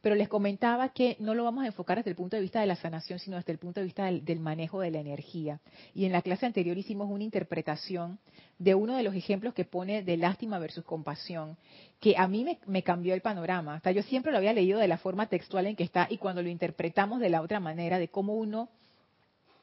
Pero 0.00 0.14
les 0.14 0.28
comentaba 0.28 0.88
que 0.90 1.16
no 1.20 1.34
lo 1.34 1.44
vamos 1.44 1.64
a 1.64 1.66
enfocar 1.66 1.98
desde 1.98 2.10
el 2.10 2.16
punto 2.16 2.36
de 2.36 2.42
vista 2.42 2.60
de 2.60 2.66
la 2.66 2.76
sanación, 2.76 3.18
sino 3.18 3.36
desde 3.36 3.52
el 3.52 3.58
punto 3.58 3.80
de 3.80 3.84
vista 3.84 4.04
del, 4.06 4.40
manejo 4.40 4.80
de 4.80 4.90
la 4.90 5.00
energía. 5.00 5.60
Y 5.94 6.04
en 6.04 6.12
la 6.12 6.22
clase 6.22 6.46
anterior 6.46 6.76
hicimos 6.78 7.10
una 7.10 7.24
interpretación 7.24 8.18
de 8.58 8.74
uno 8.74 8.96
de 8.96 9.02
los 9.02 9.14
ejemplos 9.14 9.54
que 9.54 9.64
pone 9.64 10.02
de 10.02 10.16
lástima 10.16 10.58
versus 10.58 10.84
compasión, 10.84 11.56
que 12.00 12.16
a 12.16 12.28
mí 12.28 12.46
me, 12.66 12.82
cambió 12.82 13.14
el 13.14 13.20
panorama. 13.20 13.82
O 13.84 13.90
yo 13.90 14.02
siempre 14.02 14.32
lo 14.32 14.38
había 14.38 14.52
leído 14.52 14.78
de 14.78 14.88
la 14.88 14.98
forma 14.98 15.26
textual 15.26 15.66
en 15.66 15.76
que 15.76 15.84
está 15.84 16.06
y 16.10 16.18
cuando 16.18 16.42
lo 16.42 16.48
interpretamos 16.48 17.20
de 17.20 17.30
la 17.30 17.42
otra 17.42 17.60
manera, 17.60 17.98
de 17.98 18.08
cómo 18.08 18.34
uno 18.34 18.68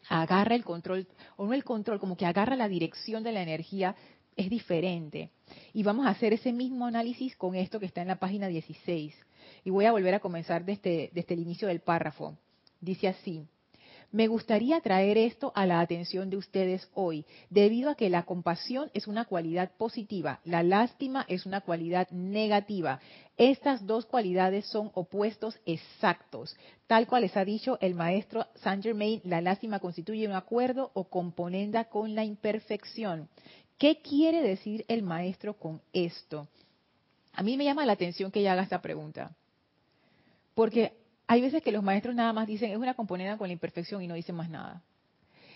agarra 0.10 0.56
el 0.56 0.64
control, 0.64 1.08
o 1.38 1.46
no 1.46 1.54
el 1.54 1.64
control, 1.64 2.00
como 2.00 2.18
que 2.18 2.26
agarra 2.26 2.56
la 2.56 2.68
dirección 2.68 3.24
de 3.24 3.32
la 3.32 3.42
energía, 3.42 3.96
es 4.40 4.50
diferente. 4.50 5.32
Y 5.74 5.84
vamos 5.84 6.06
a 6.06 6.12
hacer 6.12 6.32
ese 6.32 6.54
mismo 6.54 6.86
análisis 6.86 7.36
con 7.36 7.56
esto 7.56 7.80
que 7.80 7.86
está 7.86 8.02
en 8.02 8.08
la 8.08 8.20
página 8.20 8.48
16. 8.48 9.14
Y 9.66 9.70
voy 9.70 9.86
a 9.86 9.92
volver 9.92 10.14
a 10.14 10.22
comenzar 10.22 10.64
desde, 10.64 11.10
desde 11.14 11.34
el 11.34 11.42
inicio 11.42 11.68
del 11.68 11.82
párrafo. 11.82 12.38
Dice 12.80 13.10
así, 13.10 13.46
me 14.12 14.28
gustaría 14.28 14.82
traer 14.82 15.20
esto 15.20 15.52
a 15.54 15.68
la 15.68 15.82
atención 15.82 16.32
de 16.32 16.38
ustedes 16.38 16.90
hoy, 16.96 17.26
debido 17.52 17.92
a 17.92 17.96
que 17.96 18.10
la 18.10 18.24
compasión 18.24 18.90
es 18.96 19.08
una 19.08 19.26
cualidad 19.26 19.72
positiva, 19.78 20.40
la 20.46 20.64
lástima 20.64 21.26
es 21.28 21.46
una 21.46 21.62
cualidad 21.62 22.10
negativa. 22.10 23.00
Estas 23.38 23.86
dos 23.86 24.08
cualidades 24.08 24.66
son 24.66 24.90
opuestos 24.96 25.60
exactos. 25.68 26.58
Tal 26.88 27.06
cual 27.06 27.22
les 27.22 27.38
ha 27.38 27.46
dicho 27.46 27.78
el 27.82 27.94
maestro 27.94 28.48
Saint 28.56 28.82
Germain, 28.82 29.22
la 29.26 29.42
lástima 29.42 29.80
constituye 29.80 30.28
un 30.28 30.34
acuerdo 30.34 30.90
o 30.96 31.04
componenda 31.04 31.86
con 31.86 32.16
la 32.16 32.24
imperfección. 32.24 33.30
¿Qué 33.80 34.02
quiere 34.02 34.42
decir 34.42 34.84
el 34.90 35.04
maestro 35.04 35.54
con 35.54 35.82
esto? 35.94 36.50
A 37.32 37.42
mí 37.42 37.56
me 37.56 37.64
llama 37.64 37.86
la 37.86 37.94
atención 37.94 38.30
que 38.30 38.42
ella 38.42 38.52
haga 38.52 38.64
esta 38.64 38.82
pregunta. 38.82 39.32
Porque 40.54 40.94
hay 41.26 41.40
veces 41.40 41.64
que 41.64 41.72
los 41.72 41.82
maestros 41.82 42.14
nada 42.14 42.34
más 42.34 42.46
dicen, 42.46 42.72
es 42.72 42.78
una 42.78 42.94
componente 42.94 43.38
con 43.38 43.48
la 43.48 43.54
imperfección 43.54 44.04
y 44.04 44.08
no 44.08 44.16
dicen 44.16 44.36
más 44.36 44.50
nada. 44.50 44.84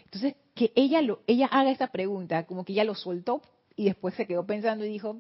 Entonces, 0.05 0.35
que 0.55 0.71
ella, 0.75 1.01
ella 1.27 1.47
haga 1.47 1.69
esta 1.69 1.87
pregunta, 1.87 2.45
como 2.45 2.63
que 2.63 2.71
ella 2.71 2.85
lo 2.85 2.95
soltó 2.95 3.41
y 3.75 3.85
después 3.85 4.13
se 4.13 4.25
quedó 4.25 4.45
pensando 4.45 4.85
y 4.85 4.89
dijo, 4.89 5.19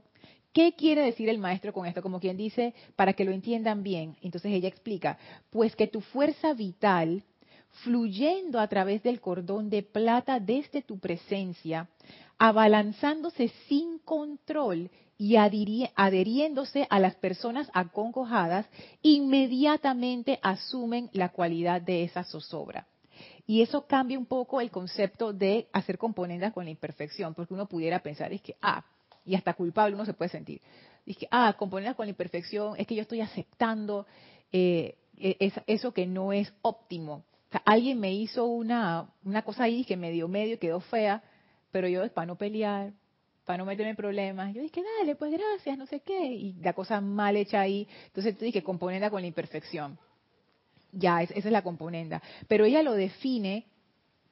¿qué 0.53 0.73
quiere 0.73 1.01
decir 1.01 1.27
el 1.27 1.39
maestro 1.39 1.73
con 1.73 1.85
esto? 1.85 2.01
Como 2.01 2.21
quien 2.21 2.37
dice, 2.37 2.73
para 2.95 3.11
que 3.11 3.25
lo 3.25 3.33
entiendan 3.33 3.83
bien. 3.83 4.15
Entonces 4.21 4.53
ella 4.53 4.69
explica, 4.69 5.17
pues 5.49 5.75
que 5.75 5.87
tu 5.87 5.99
fuerza 5.99 6.53
vital, 6.53 7.23
fluyendo 7.83 8.59
a 8.59 8.67
través 8.67 9.03
del 9.03 9.19
cordón 9.19 9.69
de 9.69 9.83
plata 9.83 10.39
desde 10.39 10.83
tu 10.83 10.99
presencia, 10.99 11.89
abalanzándose 12.37 13.49
sin 13.67 13.99
control 13.99 14.89
y 15.17 15.35
adhiriéndose 15.37 16.87
a 16.89 16.99
las 16.99 17.15
personas 17.15 17.69
acongojadas, 17.73 18.65
inmediatamente 19.01 20.39
asumen 20.41 21.09
la 21.13 21.29
cualidad 21.29 21.81
de 21.81 22.03
esa 22.03 22.23
zozobra. 22.23 22.87
Y 23.45 23.61
eso 23.61 23.85
cambia 23.85 24.17
un 24.17 24.25
poco 24.25 24.61
el 24.61 24.71
concepto 24.71 25.33
de 25.33 25.67
hacer 25.73 25.97
componendas 25.97 26.53
con 26.53 26.65
la 26.65 26.71
imperfección, 26.71 27.33
porque 27.33 27.53
uno 27.53 27.67
pudiera 27.67 27.99
pensar, 27.99 28.33
es 28.33 28.41
que, 28.41 28.55
ah, 28.61 28.83
y 29.25 29.35
hasta 29.35 29.53
culpable 29.53 29.95
uno 29.95 30.05
se 30.05 30.13
puede 30.13 30.29
sentir. 30.29 30.61
Es 31.05 31.17
que, 31.17 31.27
ah, 31.29 31.53
componendas 31.57 31.95
con 31.95 32.05
la 32.05 32.11
imperfección, 32.11 32.75
es 32.77 32.87
que 32.87 32.95
yo 32.95 33.01
estoy 33.01 33.21
aceptando 33.21 34.05
eh, 34.51 34.95
e-, 35.17 35.51
eso 35.67 35.93
que 35.93 36.05
no 36.05 36.33
es 36.33 36.53
óptimo. 36.61 37.23
Alguien 37.65 37.99
me 37.99 38.13
hizo 38.13 38.45
una, 38.45 39.09
una 39.23 39.43
cosa 39.43 39.65
ahí 39.65 39.85
que 39.85 39.95
medio 39.95 40.27
medio 40.27 40.57
quedó 40.57 40.79
fea, 40.79 41.21
pero 41.73 41.87
yo 41.87 42.07
para 42.13 42.27
no 42.27 42.37
pelear, 42.37 42.93
para 43.45 43.57
no 43.57 43.65
meterme 43.65 43.89
en 43.89 43.95
problemas. 43.95 44.53
Yo 44.53 44.61
dije, 44.61 44.83
dale, 44.99 45.15
pues 45.15 45.31
gracias, 45.31 45.75
no 45.75 45.87
sé 45.87 46.01
qué. 46.01 46.27
Y 46.27 46.53
la 46.61 46.73
cosa 46.73 47.01
mal 47.01 47.35
hecha 47.35 47.61
ahí. 47.61 47.87
Entonces 48.05 48.37
tú 48.37 48.45
dije, 48.45 48.61
componenda 48.61 49.09
con 49.09 49.21
la 49.21 49.27
imperfección. 49.27 49.97
Ya, 50.91 51.23
esa 51.23 51.33
es 51.33 51.45
la 51.45 51.63
componenda. 51.63 52.21
Pero 52.47 52.65
ella 52.65 52.83
lo 52.83 52.93
define 52.93 53.65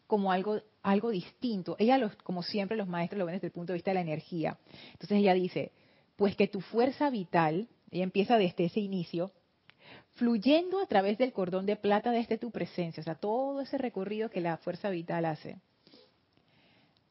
como 0.05 0.31
algo, 0.31 0.61
algo 0.83 1.09
distinto. 1.09 1.75
Ella, 1.79 1.97
los, 1.97 2.15
como 2.17 2.43
siempre, 2.43 2.77
los 2.77 2.87
maestros 2.87 3.17
lo 3.17 3.25
ven 3.25 3.35
desde 3.35 3.47
el 3.47 3.53
punto 3.53 3.73
de 3.73 3.77
vista 3.77 3.89
de 3.89 3.95
la 3.95 4.01
energía. 4.01 4.59
Entonces 4.91 5.17
ella 5.17 5.33
dice, 5.33 5.71
pues 6.17 6.35
que 6.35 6.47
tu 6.47 6.61
fuerza 6.61 7.09
vital, 7.09 7.67
ella 7.89 8.03
empieza 8.03 8.37
desde 8.37 8.65
ese 8.65 8.81
inicio, 8.81 9.31
fluyendo 10.11 10.79
a 10.79 10.85
través 10.85 11.17
del 11.17 11.33
cordón 11.33 11.65
de 11.65 11.75
plata 11.75 12.11
desde 12.11 12.37
tu 12.37 12.51
presencia, 12.51 13.01
o 13.01 13.03
sea, 13.03 13.15
todo 13.15 13.61
ese 13.61 13.79
recorrido 13.79 14.29
que 14.29 14.41
la 14.41 14.57
fuerza 14.57 14.91
vital 14.91 15.25
hace 15.25 15.57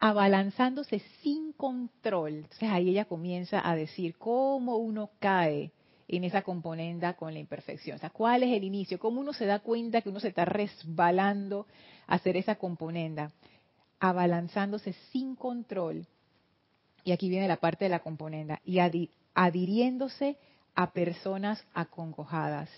abalanzándose 0.00 1.02
sin 1.22 1.52
control. 1.52 2.36
Entonces 2.36 2.70
ahí 2.70 2.88
ella 2.88 3.04
comienza 3.04 3.60
a 3.68 3.76
decir 3.76 4.16
cómo 4.16 4.76
uno 4.76 5.10
cae 5.20 5.72
en 6.08 6.24
esa 6.24 6.42
componenda 6.42 7.14
con 7.14 7.34
la 7.34 7.38
imperfección. 7.38 7.96
O 7.96 8.00
sea, 8.00 8.10
¿cuál 8.10 8.42
es 8.42 8.56
el 8.56 8.64
inicio? 8.64 8.98
¿Cómo 8.98 9.20
uno 9.20 9.34
se 9.34 9.44
da 9.46 9.60
cuenta 9.60 10.00
que 10.00 10.08
uno 10.08 10.18
se 10.18 10.28
está 10.28 10.46
resbalando 10.46 11.66
a 12.06 12.14
hacer 12.14 12.36
esa 12.36 12.56
componenda? 12.56 13.30
Abalanzándose 14.00 14.94
sin 15.12 15.36
control. 15.36 16.06
Y 17.04 17.12
aquí 17.12 17.28
viene 17.28 17.46
la 17.46 17.58
parte 17.58 17.84
de 17.84 17.90
la 17.90 18.00
componenda. 18.00 18.60
Y 18.64 18.78
adhiriéndose 19.34 20.36
a 20.74 20.92
personas 20.92 21.62
acongojadas. 21.74 22.70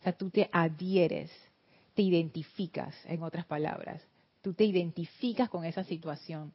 O 0.00 0.04
sea, 0.04 0.12
tú 0.12 0.30
te 0.30 0.48
adhieres, 0.52 1.32
te 1.94 2.02
identificas, 2.02 2.94
en 3.06 3.22
otras 3.24 3.44
palabras 3.44 4.00
tú 4.44 4.52
te 4.52 4.64
identificas 4.64 5.48
con 5.48 5.64
esa 5.64 5.84
situación. 5.84 6.52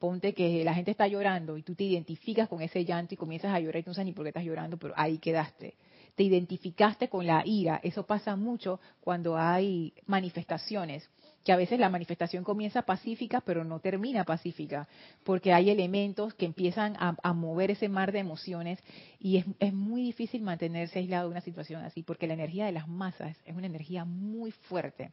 Ponte 0.00 0.34
que 0.34 0.64
la 0.64 0.74
gente 0.74 0.90
está 0.90 1.06
llorando 1.06 1.56
y 1.56 1.62
tú 1.62 1.76
te 1.76 1.84
identificas 1.84 2.48
con 2.48 2.60
ese 2.62 2.84
llanto 2.84 3.14
y 3.14 3.16
comienzas 3.16 3.54
a 3.54 3.60
llorar 3.60 3.80
y 3.80 3.84
tú 3.84 3.90
no 3.90 3.94
sabes 3.94 4.06
ni 4.06 4.12
por 4.12 4.24
qué 4.24 4.30
estás 4.30 4.44
llorando, 4.44 4.76
pero 4.76 4.92
ahí 4.96 5.18
quedaste. 5.18 5.76
Te 6.16 6.24
identificaste 6.24 7.08
con 7.08 7.28
la 7.28 7.44
ira. 7.46 7.78
Eso 7.84 8.04
pasa 8.04 8.34
mucho 8.34 8.80
cuando 9.00 9.38
hay 9.38 9.94
manifestaciones, 10.06 11.08
que 11.44 11.52
a 11.52 11.56
veces 11.56 11.78
la 11.78 11.88
manifestación 11.88 12.42
comienza 12.42 12.82
pacífica, 12.82 13.40
pero 13.40 13.62
no 13.62 13.78
termina 13.78 14.24
pacífica, 14.24 14.88
porque 15.22 15.52
hay 15.52 15.70
elementos 15.70 16.34
que 16.34 16.46
empiezan 16.46 16.96
a, 16.98 17.32
mover 17.34 17.70
ese 17.70 17.88
mar 17.88 18.10
de 18.10 18.18
emociones 18.18 18.80
y 19.20 19.36
es, 19.36 19.44
es 19.60 19.72
muy 19.72 20.02
difícil 20.02 20.42
mantenerse 20.42 20.98
aislado 20.98 21.28
de 21.28 21.32
una 21.32 21.40
situación 21.40 21.84
así, 21.84 22.02
porque 22.02 22.26
la 22.26 22.34
energía 22.34 22.66
de 22.66 22.72
las 22.72 22.88
masas 22.88 23.36
es 23.44 23.54
una 23.54 23.66
energía 23.66 24.04
muy 24.04 24.50
fuerte. 24.50 25.12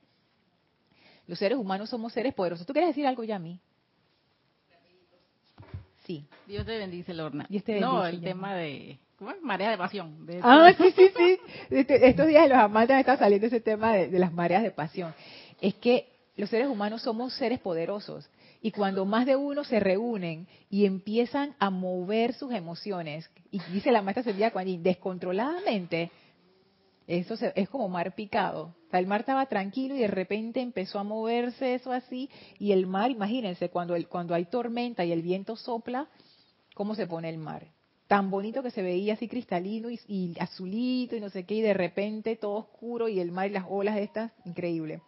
Los 1.28 1.40
seres 1.40 1.58
humanos 1.58 1.90
somos 1.90 2.14
seres 2.14 2.34
poderosos. 2.34 2.66
¿Tú 2.66 2.74
quieres 2.74 2.90
decir 2.90 3.08
algo, 3.08 3.24
ya 3.24 3.38
a 3.38 3.40
mí? 3.40 3.60
Sí. 6.06 6.26
Dios 6.48 6.66
te 6.66 6.78
bendice, 6.78 7.14
Lorna. 7.14 7.46
Dios 7.50 7.64
te 7.64 7.74
bendice, 7.74 7.92
no, 7.92 8.06
el 8.06 8.22
tema 8.22 8.54
de... 8.56 9.00
¿Cómo 9.18 9.32
es? 9.32 9.42
Marea 9.42 9.72
de 9.72 9.78
pasión. 9.78 10.28
ah, 10.44 10.72
sí, 10.78 10.92
sí, 10.92 11.10
sí. 11.16 11.40
Este, 11.70 12.08
estos 12.08 12.28
días 12.28 12.50
los 12.50 12.58
amantes 12.58 12.98
está 12.98 13.18
saliendo 13.18 13.48
ese 13.48 13.62
tema 13.62 13.94
de, 13.94 14.20
las 14.20 14.34
mareas 14.34 14.62
de 14.62 14.72
pasión. 14.72 15.14
Es 15.62 15.74
que 15.76 16.10
los 16.36 16.50
seres 16.50 16.68
humanos 16.68 17.02
somos 17.02 17.34
seres 17.34 17.60
poderosos. 17.60 18.30
Y 18.62 18.72
cuando 18.72 19.06
más 19.06 19.26
de 19.26 19.36
uno 19.36 19.64
se 19.64 19.80
reúnen 19.80 20.48
y 20.70 20.86
empiezan 20.86 21.56
a 21.60 21.70
mover 21.70 22.34
sus 22.34 22.52
emociones, 22.52 23.30
y 23.52 23.60
dice 23.72 23.92
la 23.92 24.02
maestra 24.02 24.24
Sevilla 24.24 24.50
Juanín, 24.50 24.84
descontroladamente, 24.84 26.12
eso 27.08 27.36
es 27.56 27.70
como 27.70 27.88
mar 27.88 28.16
picado. 28.16 28.74
El 29.00 29.08
mar 29.08 29.22
estaba 29.22 29.46
tranquilo 29.48 29.96
y 29.96 30.00
de 30.00 30.08
repente 30.08 30.62
empezó 30.62 31.00
a 31.00 31.04
moverse 31.04 31.76
eso 31.76 31.92
así. 31.92 32.30
Y 32.60 32.72
el 32.72 32.88
mar, 32.88 33.12
imagínense, 33.12 33.70
cuando, 33.70 33.96
cuando 34.08 34.34
hay 34.34 34.46
tormenta 34.46 35.04
y 35.06 35.12
el 35.12 35.22
viento 35.22 35.56
sopla, 35.56 36.08
¿cómo 36.74 36.96
se 36.96 37.08
pone 37.08 37.30
el 37.30 37.38
mar? 37.38 37.68
Tan 38.08 38.30
bonito 38.30 38.62
que 38.62 38.72
se 38.72 38.82
veía 38.82 39.14
así 39.14 39.28
cristalino 39.28 39.90
y, 39.90 40.36
azulito 40.40 41.16
y 41.16 41.20
no 41.20 41.30
sé 41.30 41.46
qué, 41.46 41.56
y 41.56 41.62
de 41.62 41.74
repente 41.74 42.36
todo 42.36 42.56
oscuro 42.58 43.08
y 43.08 43.20
el 43.20 43.32
mar 43.32 43.48
y 43.48 43.54
las 43.54 43.66
olas 43.68 43.98
estas, 43.98 44.32
increíble. 44.46 45.02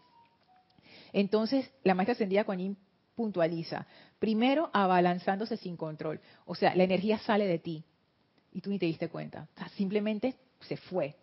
Entonces, 1.13 1.69
la 1.83 1.93
maestra 1.93 2.13
ascendida 2.13 2.43
Coañín 2.43 2.77
puntualiza. 3.15 3.87
Primero, 4.19 4.69
abalanzándose 4.73 5.57
sin 5.57 5.77
control. 5.77 6.19
O 6.45 6.55
sea, 6.55 6.75
la 6.75 6.83
energía 6.83 7.19
sale 7.19 7.45
de 7.45 7.59
ti 7.59 7.83
y 8.51 8.61
tú 8.61 8.69
ni 8.69 8.79
te 8.79 8.87
diste 8.87 9.09
cuenta. 9.09 9.47
O 9.55 9.59
sea, 9.59 9.69
simplemente 9.69 10.35
se 10.61 10.77
fue 10.77 11.15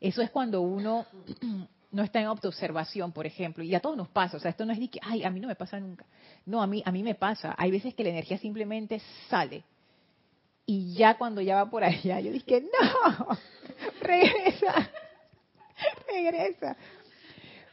eso 0.00 0.22
es 0.22 0.30
cuando 0.30 0.60
uno 0.60 1.06
no 1.90 2.02
está 2.02 2.20
en 2.20 2.26
autoobservación, 2.26 3.12
por 3.12 3.26
ejemplo, 3.26 3.64
y 3.64 3.74
a 3.74 3.80
todos 3.80 3.96
nos 3.96 4.08
pasa, 4.08 4.36
o 4.36 4.40
sea, 4.40 4.50
esto 4.50 4.66
no 4.66 4.72
es 4.72 4.78
ni 4.78 4.88
que, 4.88 5.00
ay, 5.02 5.24
a 5.24 5.30
mí 5.30 5.40
no 5.40 5.48
me 5.48 5.54
pasa 5.54 5.80
nunca. 5.80 6.04
No, 6.44 6.62
a 6.62 6.66
mí, 6.66 6.82
a 6.84 6.92
mí 6.92 7.02
me 7.02 7.14
pasa. 7.14 7.54
Hay 7.56 7.70
veces 7.70 7.94
que 7.94 8.04
la 8.04 8.10
energía 8.10 8.38
simplemente 8.38 9.00
sale. 9.28 9.64
Y 10.66 10.92
ya 10.94 11.16
cuando 11.16 11.40
ya 11.40 11.56
va 11.56 11.70
por 11.70 11.82
allá, 11.82 12.20
yo 12.20 12.30
dije, 12.30 12.60
no, 12.62 13.38
regresa, 14.02 14.90
regresa. 16.08 16.76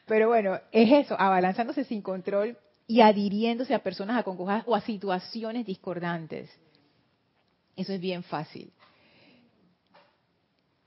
Pero 0.05 0.29
bueno, 0.29 0.59
es 0.71 1.05
eso, 1.05 1.19
abalanzándose 1.19 1.83
sin 1.83 2.01
control 2.01 2.57
y 2.87 3.01
adhiriéndose 3.01 3.73
a 3.73 3.79
personas 3.79 4.17
acongojadas 4.17 4.63
o 4.67 4.75
a 4.75 4.81
situaciones 4.81 5.65
discordantes. 5.65 6.49
Eso 7.75 7.91
es 7.91 7.99
bien 7.99 8.23
fácil. 8.23 8.71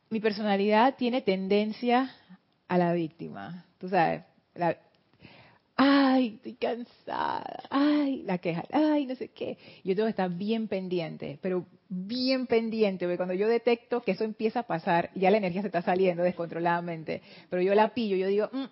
Mi 0.08 0.20
personalidad 0.20 0.94
tiene 0.96 1.20
tendencia 1.20 2.10
a 2.68 2.78
la 2.78 2.92
víctima. 2.92 3.64
Tú 3.78 3.88
sabes, 3.88 4.22
ay, 5.76 6.34
estoy 6.36 6.54
cansada, 6.54 7.62
ay, 7.70 8.22
la 8.24 8.38
queja, 8.38 8.64
ay, 8.72 9.06
no 9.06 9.14
sé 9.14 9.28
qué. 9.28 9.56
Yo 9.84 9.94
tengo 9.94 10.06
que 10.06 10.10
estar 10.10 10.30
bien 10.30 10.68
pendiente, 10.68 11.38
pero 11.40 11.66
bien 11.88 12.46
pendiente, 12.46 13.06
porque 13.06 13.16
cuando 13.16 13.34
yo 13.34 13.48
detecto 13.48 14.02
que 14.02 14.12
eso 14.12 14.24
empieza 14.24 14.60
a 14.60 14.62
pasar, 14.64 15.10
ya 15.14 15.30
la 15.30 15.38
energía 15.38 15.62
se 15.62 15.68
está 15.68 15.82
saliendo 15.82 16.22
descontroladamente, 16.22 17.22
pero 17.48 17.62
yo 17.62 17.74
la 17.74 17.94
pillo, 17.94 18.16
yo 18.16 18.26
digo, 18.26 18.50
mm, 18.52 18.64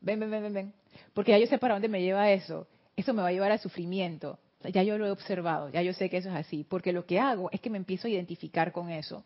ven, 0.00 0.20
ven, 0.20 0.30
ven, 0.30 0.42
ven, 0.42 0.52
ven, 0.52 0.72
porque 1.14 1.32
ya 1.32 1.38
yo 1.38 1.46
sé 1.46 1.58
para 1.58 1.74
dónde 1.74 1.88
me 1.88 2.02
lleva 2.02 2.30
eso, 2.32 2.66
eso 2.96 3.14
me 3.14 3.22
va 3.22 3.28
a 3.28 3.32
llevar 3.32 3.52
al 3.52 3.60
sufrimiento, 3.60 4.38
ya 4.64 4.82
yo 4.82 4.98
lo 4.98 5.06
he 5.06 5.10
observado, 5.10 5.70
ya 5.70 5.82
yo 5.82 5.92
sé 5.92 6.10
que 6.10 6.16
eso 6.16 6.28
es 6.28 6.34
así, 6.34 6.64
porque 6.68 6.92
lo 6.92 7.06
que 7.06 7.20
hago 7.20 7.50
es 7.52 7.60
que 7.60 7.70
me 7.70 7.78
empiezo 7.78 8.08
a 8.08 8.10
identificar 8.10 8.72
con 8.72 8.90
eso, 8.90 9.24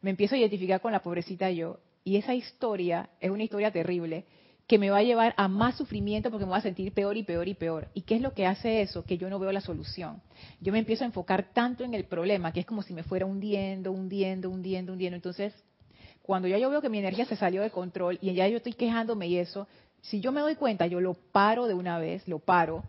me 0.00 0.10
empiezo 0.10 0.36
a 0.36 0.38
identificar 0.38 0.80
con 0.80 0.92
la 0.92 1.02
pobrecita 1.02 1.50
yo, 1.50 1.80
y 2.08 2.16
esa 2.16 2.34
historia 2.34 3.10
es 3.20 3.30
una 3.30 3.42
historia 3.42 3.70
terrible 3.70 4.24
que 4.66 4.78
me 4.78 4.88
va 4.88 4.98
a 4.98 5.02
llevar 5.02 5.34
a 5.36 5.46
más 5.46 5.76
sufrimiento 5.76 6.30
porque 6.30 6.46
me 6.46 6.50
voy 6.52 6.58
a 6.58 6.62
sentir 6.62 6.90
peor 6.94 7.18
y 7.18 7.22
peor 7.22 7.48
y 7.48 7.52
peor. 7.52 7.88
¿Y 7.92 8.00
qué 8.00 8.16
es 8.16 8.22
lo 8.22 8.32
que 8.32 8.46
hace 8.46 8.80
eso? 8.80 9.04
Que 9.04 9.18
yo 9.18 9.28
no 9.28 9.38
veo 9.38 9.52
la 9.52 9.60
solución. 9.60 10.22
Yo 10.58 10.72
me 10.72 10.78
empiezo 10.78 11.04
a 11.04 11.06
enfocar 11.06 11.52
tanto 11.52 11.84
en 11.84 11.92
el 11.92 12.04
problema 12.04 12.50
que 12.50 12.60
es 12.60 12.66
como 12.66 12.80
si 12.80 12.94
me 12.94 13.02
fuera 13.02 13.26
hundiendo, 13.26 13.92
hundiendo, 13.92 14.48
hundiendo, 14.48 14.94
hundiendo. 14.94 15.16
Entonces, 15.16 15.52
cuando 16.22 16.48
ya 16.48 16.56
yo 16.56 16.70
veo 16.70 16.80
que 16.80 16.88
mi 16.88 16.98
energía 16.98 17.26
se 17.26 17.36
salió 17.36 17.60
de 17.60 17.70
control 17.70 18.18
y 18.22 18.32
ya 18.32 18.48
yo 18.48 18.56
estoy 18.56 18.72
quejándome 18.72 19.26
y 19.26 19.36
eso, 19.36 19.68
si 20.00 20.20
yo 20.20 20.32
me 20.32 20.40
doy 20.40 20.54
cuenta, 20.54 20.86
yo 20.86 21.02
lo 21.02 21.12
paro 21.12 21.66
de 21.66 21.74
una 21.74 21.98
vez, 21.98 22.26
lo 22.26 22.38
paro 22.38 22.84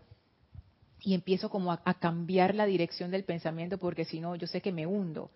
y 1.02 1.12
empiezo 1.12 1.50
como 1.50 1.72
a, 1.72 1.82
a 1.84 1.92
cambiar 1.92 2.54
la 2.54 2.64
dirección 2.64 3.10
del 3.10 3.24
pensamiento 3.24 3.76
porque 3.76 4.06
si 4.06 4.18
no, 4.18 4.34
yo 4.34 4.46
sé 4.46 4.62
que 4.62 4.72
me 4.72 4.86
hundo. 4.86 5.30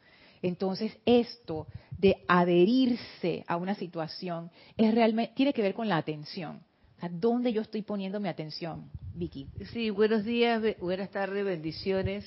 Entonces, 0.45 0.95
esto 1.07 1.69
de 1.97 2.19
adherirse 2.29 3.45
a 3.47 3.57
una 3.57 3.75
situación 3.75 4.51
es 4.77 4.95
realmente 4.95 5.33
tiene 5.35 5.55
que 5.55 5.63
ver 5.63 5.73
con 5.73 5.89
la 5.89 5.97
atención. 5.97 6.61
O 6.99 7.01
sea, 7.01 7.09
¿dónde 7.11 7.51
yo 7.51 7.63
estoy 7.63 7.81
poniendo 7.81 8.21
mi 8.21 8.29
atención, 8.29 8.91
Vicky? 9.15 9.49
Sí, 9.73 9.89
buenos 9.89 10.23
días, 10.23 10.63
buenas 10.81 11.11
tardes, 11.11 11.47
bendiciones. 11.47 12.27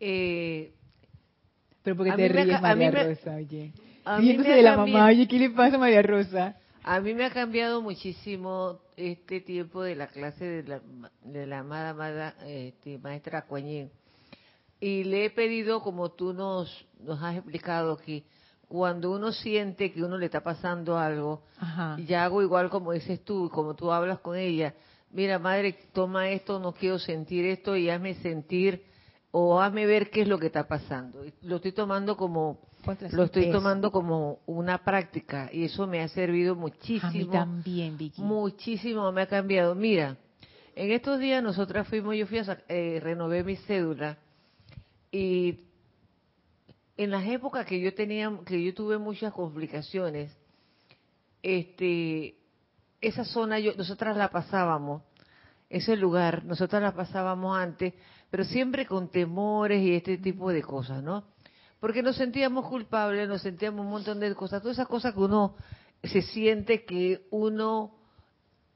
Eh, 0.00 0.72
Pero 1.84 1.96
porque 1.96 2.10
te 2.10 2.28
ríes, 2.28 2.60
María 2.60 2.90
Rosa, 2.90 3.36
oye. 3.36 3.72
Me 4.04 4.36
de 4.36 4.62
la 4.62 4.76
mamá, 4.76 5.06
oye, 5.06 5.28
¿qué 5.28 5.38
le 5.38 5.50
pasa 5.50 5.76
a 5.76 5.78
María 5.78 6.02
Rosa? 6.02 6.56
A 6.82 6.98
mí 6.98 7.14
me 7.14 7.24
ha 7.24 7.30
cambiado 7.30 7.80
muchísimo 7.82 8.80
este 8.96 9.40
tiempo 9.40 9.84
de 9.84 9.94
la 9.94 10.08
clase 10.08 10.44
de 10.44 10.62
la, 10.64 10.80
de 11.22 11.46
la 11.46 11.60
amada, 11.60 11.90
amada 11.90 12.34
este, 12.44 12.98
maestra 12.98 13.42
Coañín 13.42 13.92
y 14.82 15.04
le 15.04 15.26
he 15.26 15.30
pedido, 15.30 15.80
como 15.80 16.10
tú 16.10 16.32
nos, 16.32 16.68
nos 16.98 17.22
has 17.22 17.36
explicado 17.36 17.92
aquí, 17.92 18.24
cuando 18.66 19.12
uno 19.12 19.30
siente 19.30 19.92
que 19.92 20.02
uno 20.02 20.18
le 20.18 20.26
está 20.26 20.42
pasando 20.42 20.98
algo, 20.98 21.44
ya 22.04 22.24
hago 22.24 22.42
igual 22.42 22.68
como 22.68 22.90
dices 22.90 23.24
tú, 23.24 23.48
como 23.54 23.76
tú 23.76 23.92
hablas 23.92 24.18
con 24.18 24.36
ella, 24.36 24.74
mira 25.12 25.38
madre, 25.38 25.78
toma 25.92 26.30
esto, 26.30 26.58
no 26.58 26.72
quiero 26.72 26.98
sentir 26.98 27.44
esto 27.44 27.76
y 27.76 27.90
hazme 27.90 28.14
sentir 28.16 28.82
o 29.30 29.60
hazme 29.60 29.86
ver 29.86 30.10
qué 30.10 30.22
es 30.22 30.28
lo 30.28 30.36
que 30.40 30.46
está 30.46 30.66
pasando. 30.66 31.24
Lo 31.42 31.56
estoy 31.56 31.70
tomando 31.70 32.16
como 32.16 32.58
lo 33.12 33.22
estoy 33.22 33.52
tomando 33.52 33.92
como 33.92 34.40
una 34.46 34.82
práctica 34.82 35.48
y 35.52 35.62
eso 35.62 35.86
me 35.86 36.00
ha 36.00 36.08
servido 36.08 36.56
muchísimo. 36.56 37.08
A 37.08 37.12
mí 37.12 37.26
también, 37.26 37.96
Vicky. 37.96 38.20
Muchísimo 38.20 39.12
me 39.12 39.22
ha 39.22 39.26
cambiado. 39.28 39.76
Mira, 39.76 40.16
en 40.74 40.90
estos 40.90 41.20
días 41.20 41.40
nosotras 41.40 41.86
fuimos, 41.86 42.16
yo 42.16 42.26
fui 42.26 42.38
a 42.38 42.58
eh, 42.66 42.98
renové 43.00 43.44
mi 43.44 43.54
cédula 43.54 44.18
y 45.12 45.66
en 46.96 47.10
las 47.10 47.26
épocas 47.26 47.66
que 47.66 47.78
yo 47.78 47.94
tenía, 47.94 48.32
que 48.46 48.64
yo 48.64 48.74
tuve 48.74 48.96
muchas 48.96 49.32
complicaciones, 49.34 50.34
este, 51.42 52.38
esa 53.00 53.24
zona 53.24 53.58
yo, 53.58 53.74
nosotras 53.76 54.16
la 54.16 54.30
pasábamos, 54.30 55.02
ese 55.68 55.96
lugar, 55.96 56.44
nosotras 56.44 56.82
la 56.82 56.94
pasábamos 56.94 57.56
antes, 57.56 57.92
pero 58.30 58.44
siempre 58.44 58.86
con 58.86 59.10
temores 59.10 59.82
y 59.82 59.94
este 59.94 60.16
tipo 60.16 60.50
de 60.50 60.62
cosas, 60.62 61.02
¿no? 61.02 61.24
Porque 61.78 62.02
nos 62.02 62.16
sentíamos 62.16 62.66
culpables, 62.68 63.28
nos 63.28 63.42
sentíamos 63.42 63.84
un 63.84 63.90
montón 63.90 64.18
de 64.18 64.34
cosas, 64.34 64.62
todas 64.62 64.76
esas 64.76 64.88
cosas 64.88 65.12
que 65.12 65.20
uno 65.20 65.56
se 66.02 66.22
siente 66.22 66.84
que 66.84 67.26
uno 67.30 67.96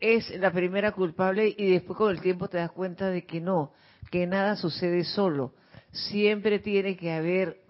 es 0.00 0.28
la 0.38 0.52
primera 0.52 0.92
culpable 0.92 1.54
y 1.56 1.70
después 1.70 1.96
con 1.96 2.10
el 2.10 2.20
tiempo 2.20 2.48
te 2.48 2.58
das 2.58 2.72
cuenta 2.72 3.08
de 3.08 3.24
que 3.24 3.40
no, 3.40 3.72
que 4.10 4.26
nada 4.26 4.56
sucede 4.56 5.04
solo 5.04 5.54
siempre 5.92 6.58
tiene 6.58 6.96
que 6.96 7.12
haber 7.12 7.62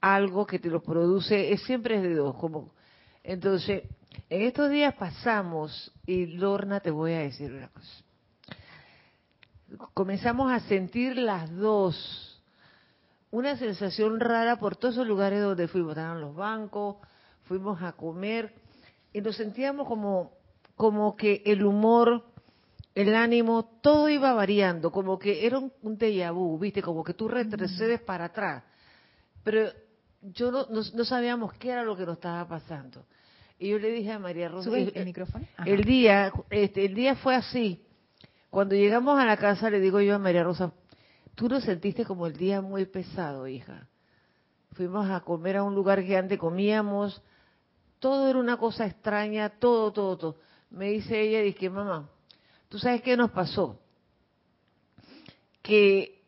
algo 0.00 0.46
que 0.46 0.58
te 0.58 0.68
lo 0.68 0.82
produce, 0.82 1.52
es 1.52 1.62
siempre 1.62 1.96
es 1.96 2.02
de 2.02 2.14
dos, 2.14 2.36
como 2.36 2.72
entonces, 3.24 3.82
en 4.30 4.42
estos 4.42 4.70
días 4.70 4.94
pasamos, 4.94 5.92
y 6.06 6.26
Lorna 6.26 6.78
te 6.78 6.92
voy 6.92 7.12
a 7.12 7.18
decir 7.18 7.52
una 7.52 7.68
cosa. 7.68 8.04
Comenzamos 9.94 10.52
a 10.52 10.60
sentir 10.60 11.16
las 11.16 11.54
dos 11.56 12.36
una 13.32 13.56
sensación 13.56 14.20
rara 14.20 14.58
por 14.58 14.76
todos 14.76 14.94
esos 14.94 15.06
lugares 15.06 15.42
donde 15.42 15.68
fuimos, 15.68 15.90
estaban 15.90 16.20
los 16.20 16.34
bancos, 16.34 16.96
fuimos 17.42 17.82
a 17.82 17.92
comer 17.92 18.54
y 19.12 19.20
nos 19.20 19.36
sentíamos 19.36 19.86
como 19.86 20.32
como 20.76 21.16
que 21.16 21.42
el 21.44 21.64
humor 21.64 22.24
el 22.96 23.14
ánimo, 23.14 23.78
todo 23.82 24.08
iba 24.08 24.32
variando, 24.32 24.90
como 24.90 25.18
que 25.18 25.46
era 25.46 25.58
un, 25.58 25.70
un 25.82 25.98
déjà 25.98 26.32
vu, 26.32 26.58
¿viste? 26.58 26.80
Como 26.80 27.04
que 27.04 27.12
tú 27.12 27.28
retrocedes 27.28 28.00
para 28.00 28.24
atrás. 28.24 28.64
Pero 29.44 29.70
yo 30.22 30.50
no, 30.50 30.66
no, 30.70 31.04
sabíamos 31.04 31.52
qué 31.54 31.72
era 31.72 31.84
lo 31.84 31.94
que 31.94 32.06
nos 32.06 32.16
estaba 32.16 32.48
pasando. 32.48 33.04
Y 33.58 33.68
yo 33.68 33.78
le 33.78 33.90
dije 33.90 34.12
a 34.12 34.18
María 34.18 34.48
Rosa... 34.48 34.70
el, 34.70 34.92
el, 34.94 35.04
micrófono? 35.04 35.46
El 35.66 35.84
día, 35.84 36.32
este, 36.48 36.86
el 36.86 36.94
día 36.94 37.16
fue 37.16 37.34
así. 37.34 37.84
Cuando 38.48 38.74
llegamos 38.74 39.18
a 39.20 39.26
la 39.26 39.36
casa 39.36 39.68
le 39.68 39.78
digo 39.78 40.00
yo 40.00 40.14
a 40.14 40.18
María 40.18 40.42
Rosa, 40.42 40.72
tú 41.34 41.50
no 41.50 41.60
sentiste 41.60 42.06
como 42.06 42.26
el 42.26 42.34
día 42.38 42.62
muy 42.62 42.86
pesado, 42.86 43.46
hija. 43.46 43.88
Fuimos 44.72 45.10
a 45.10 45.20
comer 45.20 45.58
a 45.58 45.64
un 45.64 45.74
lugar 45.74 46.02
que 46.02 46.16
antes 46.16 46.38
comíamos, 46.38 47.22
todo 47.98 48.30
era 48.30 48.38
una 48.38 48.56
cosa 48.56 48.86
extraña, 48.86 49.50
todo, 49.50 49.92
todo, 49.92 50.16
todo. 50.16 50.36
Me 50.70 50.88
dice 50.92 51.20
ella, 51.20 51.42
dije, 51.42 51.68
mamá, 51.68 52.08
¿Tú 52.76 52.80
sabes 52.80 53.00
qué 53.00 53.16
nos 53.16 53.30
pasó? 53.30 53.80
Que 55.62 56.22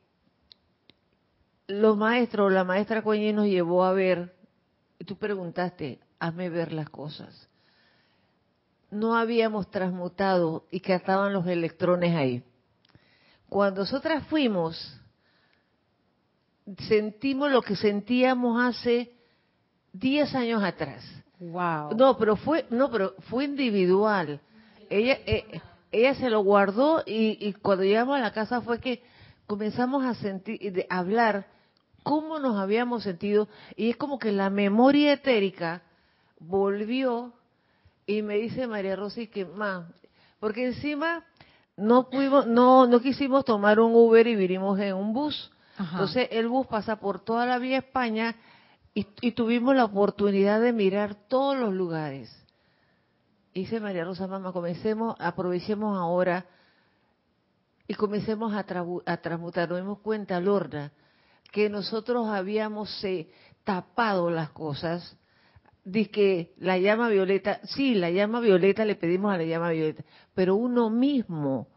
los 1.66 1.94
maestros, 1.94 2.50
la 2.50 2.64
maestra 2.64 3.02
Coñi 3.02 3.34
nos 3.34 3.44
llevó 3.44 3.84
a 3.84 3.92
ver, 3.92 4.34
y 4.98 5.04
tú 5.04 5.16
preguntaste, 5.16 6.00
hazme 6.18 6.48
ver 6.48 6.72
las 6.72 6.88
cosas. 6.88 7.50
No 8.90 9.14
habíamos 9.14 9.70
transmutado 9.70 10.64
y 10.70 10.80
que 10.80 10.94
estaban 10.94 11.34
los 11.34 11.46
electrones 11.46 12.16
ahí. 12.16 12.42
Cuando 13.50 13.82
nosotras 13.82 14.26
fuimos, 14.28 14.98
sentimos 16.88 17.52
lo 17.52 17.61
que 17.61 17.76
sentíamos 17.76 18.58
hace 18.58 19.12
10 19.92 20.34
años 20.34 20.62
atrás. 20.62 21.04
Wow. 21.40 21.94
No, 21.94 22.16
pero 22.16 22.37
fue, 22.37 22.64
no, 22.70 22.90
pero 22.90 23.16
fue 23.28 23.44
individual. 23.44 24.40
Ella, 24.88 25.18
eh, 25.26 25.61
ella 25.90 26.14
se 26.14 26.31
lo 26.31 26.40
guardó 26.40 27.03
y, 27.07 27.53
cuando 27.55 27.85
llegamos 27.85 28.16
a 28.16 28.20
la 28.20 28.33
casa 28.33 28.61
fue 28.61 28.81
que 28.81 29.03
comenzamos 29.46 30.05
a 30.05 30.14
sentir, 30.14 30.72
de 30.72 30.87
hablar 30.90 31.46
cómo 32.03 32.38
nos 32.38 32.59
habíamos 32.59 33.03
sentido. 33.03 33.48
Y 33.77 33.90
es 33.90 33.96
como 33.96 34.18
que 34.18 34.33
la 34.33 34.51
memoria 34.51 35.12
etérica 35.12 35.83
volvió 36.40 37.33
y 38.07 38.22
me 38.22 38.37
dice 38.37 38.66
María 38.66 38.96
Rosy 38.96 39.27
que 39.27 39.44
más, 39.44 39.87
porque 40.40 40.66
encima 40.66 41.24
no 41.77 42.09
pudimos, 42.11 42.46
no, 42.46 42.87
no 42.87 43.01
quisimos 43.01 43.44
tomar 43.44 43.81
un 43.81 43.94
Uber 43.94 44.27
y 44.27 44.37
vinimos 44.37 44.79
en 44.81 44.94
un 44.94 45.12
bus. 45.12 45.51
Entonces 45.79 46.29
el 46.33 46.48
bus 46.48 46.66
pasa 46.66 46.96
por 46.96 47.20
toda 47.20 47.46
la 47.46 47.59
vía 47.59 47.79
España 47.79 48.35
y 48.94 49.33
tuvimos 49.33 49.77
la 49.77 49.85
oportunidad 49.85 50.61
de 50.61 50.72
mirar 50.72 51.14
todos 51.29 51.57
los 51.57 51.72
lugares 51.72 52.38
dice 53.58 53.80
María 53.80 54.04
Rosa 54.04 54.26
Mama, 54.26 54.52
comencemos, 54.52 55.16
aprovechemos 55.18 55.96
ahora 55.98 56.46
y 57.86 57.94
comencemos 57.94 58.52
a, 58.54 58.64
transmutar. 58.64 59.68
Nos 59.68 59.78
dimos 59.78 59.98
cuenta, 60.00 60.40
Lorna, 60.40 60.92
que 61.52 61.68
nosotros 61.68 62.28
habíamos 62.28 63.02
eh, 63.04 63.30
tapado 63.64 64.30
las 64.30 64.50
cosas 64.50 65.16
dice 65.88 66.10
que 66.10 66.54
la 66.58 66.78
llama 66.78 67.08
violeta, 67.08 67.60
sí, 67.64 67.94
la 67.94 68.10
llama 68.10 68.40
violeta 68.40 68.84
le 68.84 68.96
pedimos 68.96 69.32
a 69.32 69.38
la 69.38 69.44
llama 69.44 69.70
violeta, 69.70 70.04
pero 70.34 70.54
uno 70.54 70.90
mismo 70.90 71.68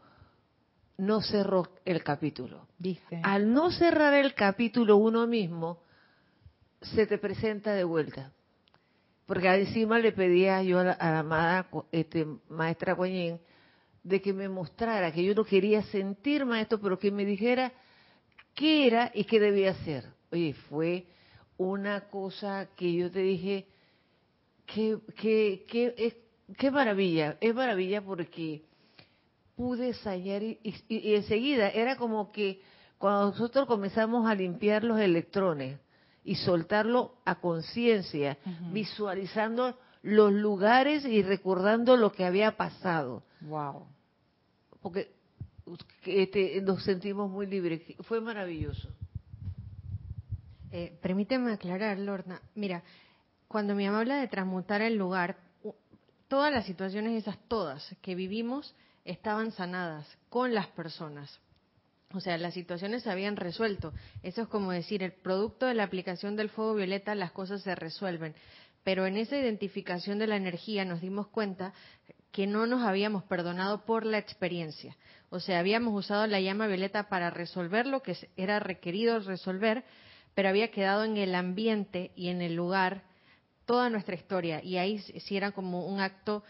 no 0.98 1.20
cerró 1.22 1.68
el 1.84 2.04
capítulo. 2.04 2.68
Dice. 2.78 3.20
Al 3.22 3.52
no 3.52 3.70
cerrar 3.70 4.14
el 4.14 4.34
capítulo 4.34 4.96
uno 4.96 5.26
mismo, 5.26 5.82
se 6.80 7.06
te 7.06 7.18
presenta 7.18 7.72
de 7.72 7.84
vuelta. 7.84 8.32
Porque 9.32 9.48
encima 9.48 9.98
le 9.98 10.12
pedía 10.12 10.62
yo 10.62 10.80
a 10.80 10.84
la, 10.84 11.18
amada 11.18 11.66
este, 11.90 12.26
maestra 12.50 12.92
Guañén 12.92 13.40
de 14.02 14.20
que 14.20 14.34
me 14.34 14.46
mostrara 14.46 15.10
que 15.10 15.24
yo 15.24 15.34
no 15.34 15.42
quería 15.42 15.82
sentir 15.84 16.44
maestro, 16.44 16.78
pero 16.78 16.98
que 16.98 17.10
me 17.10 17.24
dijera 17.24 17.72
qué 18.54 18.86
era 18.86 19.10
y 19.14 19.24
qué 19.24 19.40
debía 19.40 19.70
hacer. 19.70 20.04
Oye, 20.30 20.52
fue 20.68 21.06
una 21.56 22.10
cosa 22.10 22.68
que 22.76 22.92
yo 22.92 23.10
te 23.10 23.20
dije, 23.20 23.68
que, 24.66 24.98
que, 25.16 25.64
que, 25.66 26.22
qué 26.58 26.70
maravilla, 26.70 27.38
es 27.40 27.54
maravilla 27.54 28.02
porque 28.02 28.60
pude 29.56 29.94
salir 29.94 30.58
y, 30.62 30.74
y, 30.88 31.14
enseguida 31.14 31.70
era 31.70 31.96
como 31.96 32.30
que 32.32 32.60
cuando 32.98 33.30
nosotros 33.30 33.66
comenzamos 33.66 34.28
a 34.28 34.34
limpiar 34.34 34.84
los 34.84 35.00
electrones 35.00 35.78
y 36.24 36.36
soltarlo 36.36 37.14
a 37.24 37.36
conciencia, 37.36 38.38
visualizando 38.72 39.76
los 40.02 40.32
lugares 40.32 41.04
y 41.04 41.22
recordando 41.22 41.96
lo 41.96 42.12
que 42.12 42.24
había 42.24 42.56
pasado. 42.56 43.22
Wow. 43.40 43.86
Porque 44.80 45.12
este, 46.04 46.60
nos 46.62 46.82
sentimos 46.84 47.30
muy 47.30 47.46
libres. 47.46 47.82
Fue 48.00 48.20
maravilloso. 48.20 48.88
Eh, 50.70 50.98
permíteme 51.02 51.52
aclarar, 51.52 51.98
Lorna. 51.98 52.40
Mira, 52.54 52.82
cuando 53.46 53.74
mi 53.74 53.84
mamá 53.86 54.00
habla 54.00 54.16
de 54.16 54.28
transmutar 54.28 54.80
el 54.80 54.96
lugar, 54.96 55.36
todas 56.28 56.52
las 56.52 56.64
situaciones 56.64 57.12
esas, 57.12 57.38
todas 57.46 57.94
que 58.00 58.14
vivimos, 58.14 58.74
estaban 59.04 59.52
sanadas 59.52 60.06
con 60.30 60.54
las 60.54 60.66
personas. 60.68 61.41
O 62.14 62.20
sea, 62.20 62.36
las 62.38 62.54
situaciones 62.54 63.02
se 63.02 63.10
habían 63.10 63.36
resuelto. 63.36 63.92
Eso 64.22 64.42
es 64.42 64.48
como 64.48 64.72
decir, 64.72 65.02
el 65.02 65.12
producto 65.12 65.66
de 65.66 65.74
la 65.74 65.84
aplicación 65.84 66.36
del 66.36 66.50
fuego 66.50 66.74
violeta, 66.74 67.14
las 67.14 67.32
cosas 67.32 67.62
se 67.62 67.74
resuelven. 67.74 68.34
Pero 68.84 69.06
en 69.06 69.16
esa 69.16 69.36
identificación 69.36 70.18
de 70.18 70.26
la 70.26 70.36
energía 70.36 70.84
nos 70.84 71.00
dimos 71.00 71.28
cuenta 71.28 71.72
que 72.32 72.46
no 72.46 72.66
nos 72.66 72.82
habíamos 72.82 73.22
perdonado 73.24 73.84
por 73.84 74.04
la 74.04 74.18
experiencia. 74.18 74.96
O 75.30 75.38
sea, 75.38 75.58
habíamos 75.58 75.94
usado 75.94 76.26
la 76.26 76.40
llama 76.40 76.66
violeta 76.66 77.08
para 77.08 77.30
resolver 77.30 77.86
lo 77.86 78.02
que 78.02 78.16
era 78.36 78.58
requerido 78.58 79.20
resolver, 79.20 79.84
pero 80.34 80.48
había 80.48 80.70
quedado 80.70 81.04
en 81.04 81.16
el 81.16 81.34
ambiente 81.34 82.10
y 82.16 82.28
en 82.28 82.42
el 82.42 82.54
lugar 82.54 83.02
toda 83.66 83.90
nuestra 83.90 84.14
historia. 84.14 84.62
Y 84.62 84.78
ahí 84.78 84.98
sí 84.98 85.36
era 85.36 85.52
como 85.52 85.86
un 85.86 86.00
acto 86.00 86.42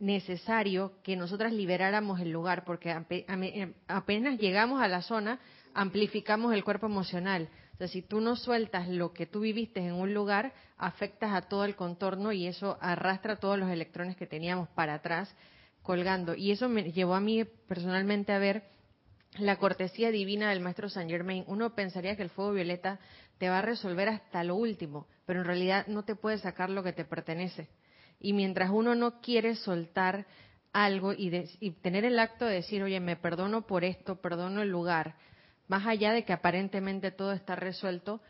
necesario 0.00 0.94
que 1.02 1.14
nosotras 1.14 1.52
liberáramos 1.52 2.20
el 2.20 2.32
lugar, 2.32 2.64
porque 2.64 2.90
eh, 3.10 3.74
apenas 3.86 4.38
llegamos 4.38 4.82
a 4.82 4.88
la 4.88 5.02
zona, 5.02 5.38
amplificamos 5.74 6.52
el 6.54 6.64
cuerpo 6.64 6.86
emocional. 6.86 7.48
O 7.74 7.76
sea, 7.76 7.88
si 7.88 8.02
tú 8.02 8.20
no 8.20 8.36
sueltas 8.36 8.88
lo 8.88 9.12
que 9.12 9.26
tú 9.26 9.40
viviste 9.40 9.80
en 9.80 9.94
un 9.94 10.12
lugar, 10.12 10.52
afectas 10.76 11.32
a 11.32 11.42
todo 11.42 11.64
el 11.64 11.76
contorno 11.76 12.32
y 12.32 12.46
eso 12.46 12.78
arrastra 12.80 13.36
todos 13.36 13.58
los 13.58 13.70
electrones 13.70 14.16
que 14.16 14.26
teníamos 14.26 14.68
para 14.70 14.94
atrás 14.94 15.34
colgando. 15.82 16.34
Y 16.34 16.50
eso 16.50 16.68
me 16.68 16.92
llevó 16.92 17.14
a 17.14 17.20
mí 17.20 17.44
personalmente 17.44 18.32
a 18.32 18.38
ver 18.38 18.64
la 19.38 19.56
cortesía 19.56 20.10
divina 20.10 20.50
del 20.50 20.60
maestro 20.60 20.88
Saint 20.88 21.10
Germain. 21.10 21.44
Uno 21.46 21.74
pensaría 21.74 22.16
que 22.16 22.22
el 22.22 22.30
fuego 22.30 22.52
violeta 22.52 22.98
te 23.38 23.48
va 23.48 23.58
a 23.58 23.62
resolver 23.62 24.08
hasta 24.08 24.44
lo 24.44 24.56
último, 24.56 25.06
pero 25.24 25.40
en 25.40 25.46
realidad 25.46 25.86
no 25.86 26.04
te 26.04 26.16
puede 26.16 26.38
sacar 26.38 26.68
lo 26.70 26.82
que 26.82 26.92
te 26.92 27.04
pertenece. 27.04 27.68
Y 28.20 28.34
mientras 28.34 28.70
uno 28.70 28.94
no 28.94 29.20
quiere 29.20 29.56
soltar 29.56 30.26
algo 30.72 31.12
y, 31.12 31.30
tener 31.82 32.04
el 32.04 32.18
acto 32.18 32.44
de 32.44 32.56
decir, 32.56 32.82
oye, 32.82 33.00
me 33.00 33.16
perdono 33.16 33.66
por 33.66 33.84
esto, 33.84 34.20
perdono 34.20 34.62
el 34.62 34.70
lugar, 34.70 35.16
más 35.68 35.86
allá 35.86 36.12
de 36.12 36.24
que 36.24 36.32
aparentemente 36.32 37.10
todo 37.10 37.32
está 37.32 37.56
resuelto, 37.56 38.20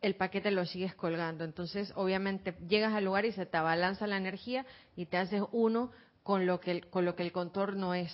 el 0.00 0.16
paquete 0.16 0.50
lo 0.50 0.66
sigues 0.66 0.94
colgando. 0.94 1.44
Entonces, 1.44 1.92
obviamente, 1.96 2.54
llegas 2.68 2.94
al 2.94 3.04
lugar 3.04 3.24
y 3.24 3.32
se 3.32 3.46
te 3.46 3.56
abalanza 3.56 4.06
la 4.06 4.16
energía 4.16 4.66
y 4.96 5.06
te 5.06 5.16
haces 5.16 5.42
uno 5.52 5.90
con 6.22 6.46
lo 6.46 6.60
que 6.60 6.70
el, 6.72 6.86
con 6.88 7.04
lo 7.04 7.14
que 7.14 7.22
el 7.22 7.32
contorno 7.32 7.94
es. 7.94 8.12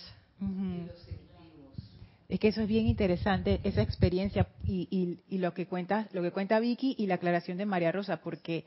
Es 2.29 2.39
que 2.39 2.47
eso 2.47 2.61
es 2.61 2.67
bien 2.67 2.87
interesante, 2.87 3.59
esa 3.63 3.81
experiencia 3.81 4.47
y, 4.63 5.19
y, 5.27 5.37
lo 5.37 5.53
que 5.53 5.67
cuenta, 5.67 6.07
lo 6.13 6.21
que 6.21 6.31
cuenta 6.31 6.61
Vicky 6.61 6.95
y 6.97 7.07
la 7.07 7.15
aclaración 7.15 7.57
de 7.57 7.65
María 7.65 7.91
Rosa, 7.91 8.21
porque 8.21 8.63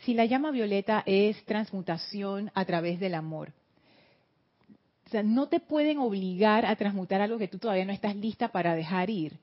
si 0.00 0.14
la 0.14 0.24
llama 0.24 0.50
violeta 0.50 1.02
es 1.06 1.44
transmutación 1.44 2.50
a 2.54 2.64
través 2.64 2.98
del 2.98 3.14
amor, 3.14 3.52
o 5.06 5.10
sea, 5.10 5.22
no 5.22 5.46
te 5.48 5.60
pueden 5.60 5.98
obligar 5.98 6.64
a 6.64 6.74
transmutar 6.76 7.20
algo 7.20 7.38
que 7.38 7.48
tú 7.48 7.58
todavía 7.58 7.84
no 7.84 7.92
estás 7.92 8.16
lista 8.16 8.48
para 8.48 8.74
dejar 8.74 9.10
ir. 9.10 9.38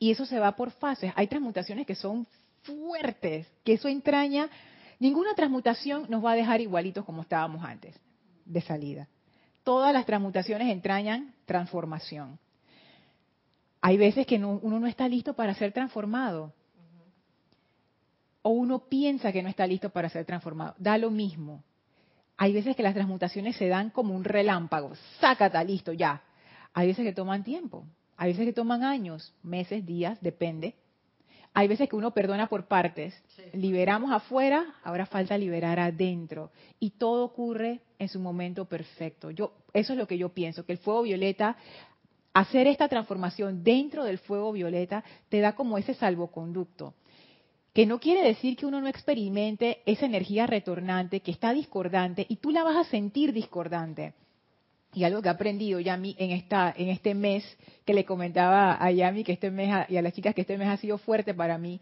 Y 0.00 0.10
eso 0.10 0.26
se 0.26 0.40
va 0.40 0.56
por 0.56 0.72
fases. 0.72 1.12
Hay 1.14 1.28
transmutaciones 1.28 1.86
que 1.86 1.94
son 1.94 2.26
fuertes, 2.62 3.46
que 3.62 3.74
eso 3.74 3.86
entraña. 3.86 4.50
Ninguna 4.98 5.34
transmutación 5.34 6.06
nos 6.08 6.24
va 6.24 6.32
a 6.32 6.34
dejar 6.36 6.60
igualitos 6.60 7.04
como 7.04 7.22
estábamos 7.22 7.64
antes, 7.64 7.94
de 8.44 8.60
salida. 8.60 9.08
Todas 9.62 9.92
las 9.92 10.06
transmutaciones 10.06 10.68
entrañan 10.68 11.34
transformación. 11.44 12.38
Hay 13.80 13.96
veces 13.98 14.26
que 14.26 14.44
uno 14.44 14.80
no 14.80 14.86
está 14.88 15.08
listo 15.08 15.34
para 15.34 15.54
ser 15.54 15.72
transformado 15.72 16.52
o 18.46 18.50
uno 18.50 18.78
piensa 18.78 19.32
que 19.32 19.42
no 19.42 19.48
está 19.48 19.66
listo 19.66 19.90
para 19.90 20.08
ser 20.08 20.24
transformado. 20.24 20.76
Da 20.78 20.96
lo 20.98 21.10
mismo. 21.10 21.64
Hay 22.36 22.52
veces 22.52 22.76
que 22.76 22.82
las 22.84 22.94
transmutaciones 22.94 23.56
se 23.56 23.66
dan 23.66 23.90
como 23.90 24.14
un 24.14 24.22
relámpago. 24.22 24.92
Sácata, 25.20 25.64
listo, 25.64 25.92
ya. 25.92 26.22
Hay 26.72 26.86
veces 26.86 27.04
que 27.04 27.12
toman 27.12 27.42
tiempo. 27.42 27.84
Hay 28.16 28.30
veces 28.30 28.46
que 28.46 28.52
toman 28.52 28.84
años, 28.84 29.34
meses, 29.42 29.84
días, 29.84 30.20
depende. 30.20 30.76
Hay 31.54 31.66
veces 31.66 31.88
que 31.88 31.96
uno 31.96 32.12
perdona 32.12 32.46
por 32.46 32.68
partes. 32.68 33.20
Liberamos 33.52 34.12
afuera, 34.12 34.76
ahora 34.84 35.06
falta 35.06 35.36
liberar 35.36 35.80
adentro. 35.80 36.52
Y 36.78 36.90
todo 36.90 37.24
ocurre 37.24 37.80
en 37.98 38.08
su 38.08 38.20
momento 38.20 38.66
perfecto. 38.66 39.32
Yo, 39.32 39.54
eso 39.72 39.94
es 39.94 39.98
lo 39.98 40.06
que 40.06 40.18
yo 40.18 40.28
pienso, 40.28 40.64
que 40.64 40.72
el 40.72 40.78
fuego 40.78 41.02
violeta, 41.02 41.56
hacer 42.32 42.68
esta 42.68 42.86
transformación 42.86 43.64
dentro 43.64 44.04
del 44.04 44.18
fuego 44.18 44.52
violeta, 44.52 45.02
te 45.30 45.40
da 45.40 45.56
como 45.56 45.78
ese 45.78 45.94
salvoconducto 45.94 46.94
que 47.76 47.84
no 47.84 48.00
quiere 48.00 48.26
decir 48.26 48.56
que 48.56 48.64
uno 48.64 48.80
no 48.80 48.88
experimente 48.88 49.82
esa 49.84 50.06
energía 50.06 50.46
retornante 50.46 51.20
que 51.20 51.30
está 51.30 51.52
discordante 51.52 52.24
y 52.26 52.36
tú 52.36 52.50
la 52.50 52.62
vas 52.62 52.74
a 52.74 52.90
sentir 52.90 53.34
discordante. 53.34 54.14
Y 54.94 55.04
algo 55.04 55.20
que 55.20 55.28
he 55.28 55.30
aprendido 55.30 55.78
ya 55.80 55.92
en, 55.92 56.30
esta, 56.30 56.72
en 56.74 56.88
este 56.88 57.14
mes, 57.14 57.44
que 57.84 57.92
le 57.92 58.06
comentaba 58.06 58.82
a 58.82 58.90
Yami 58.90 59.24
que 59.24 59.32
este 59.32 59.50
mes 59.50 59.90
y 59.90 59.98
a 59.98 60.00
las 60.00 60.14
chicas 60.14 60.34
que 60.34 60.40
este 60.40 60.56
mes 60.56 60.68
ha 60.68 60.78
sido 60.78 60.96
fuerte 60.96 61.34
para 61.34 61.58
mí, 61.58 61.78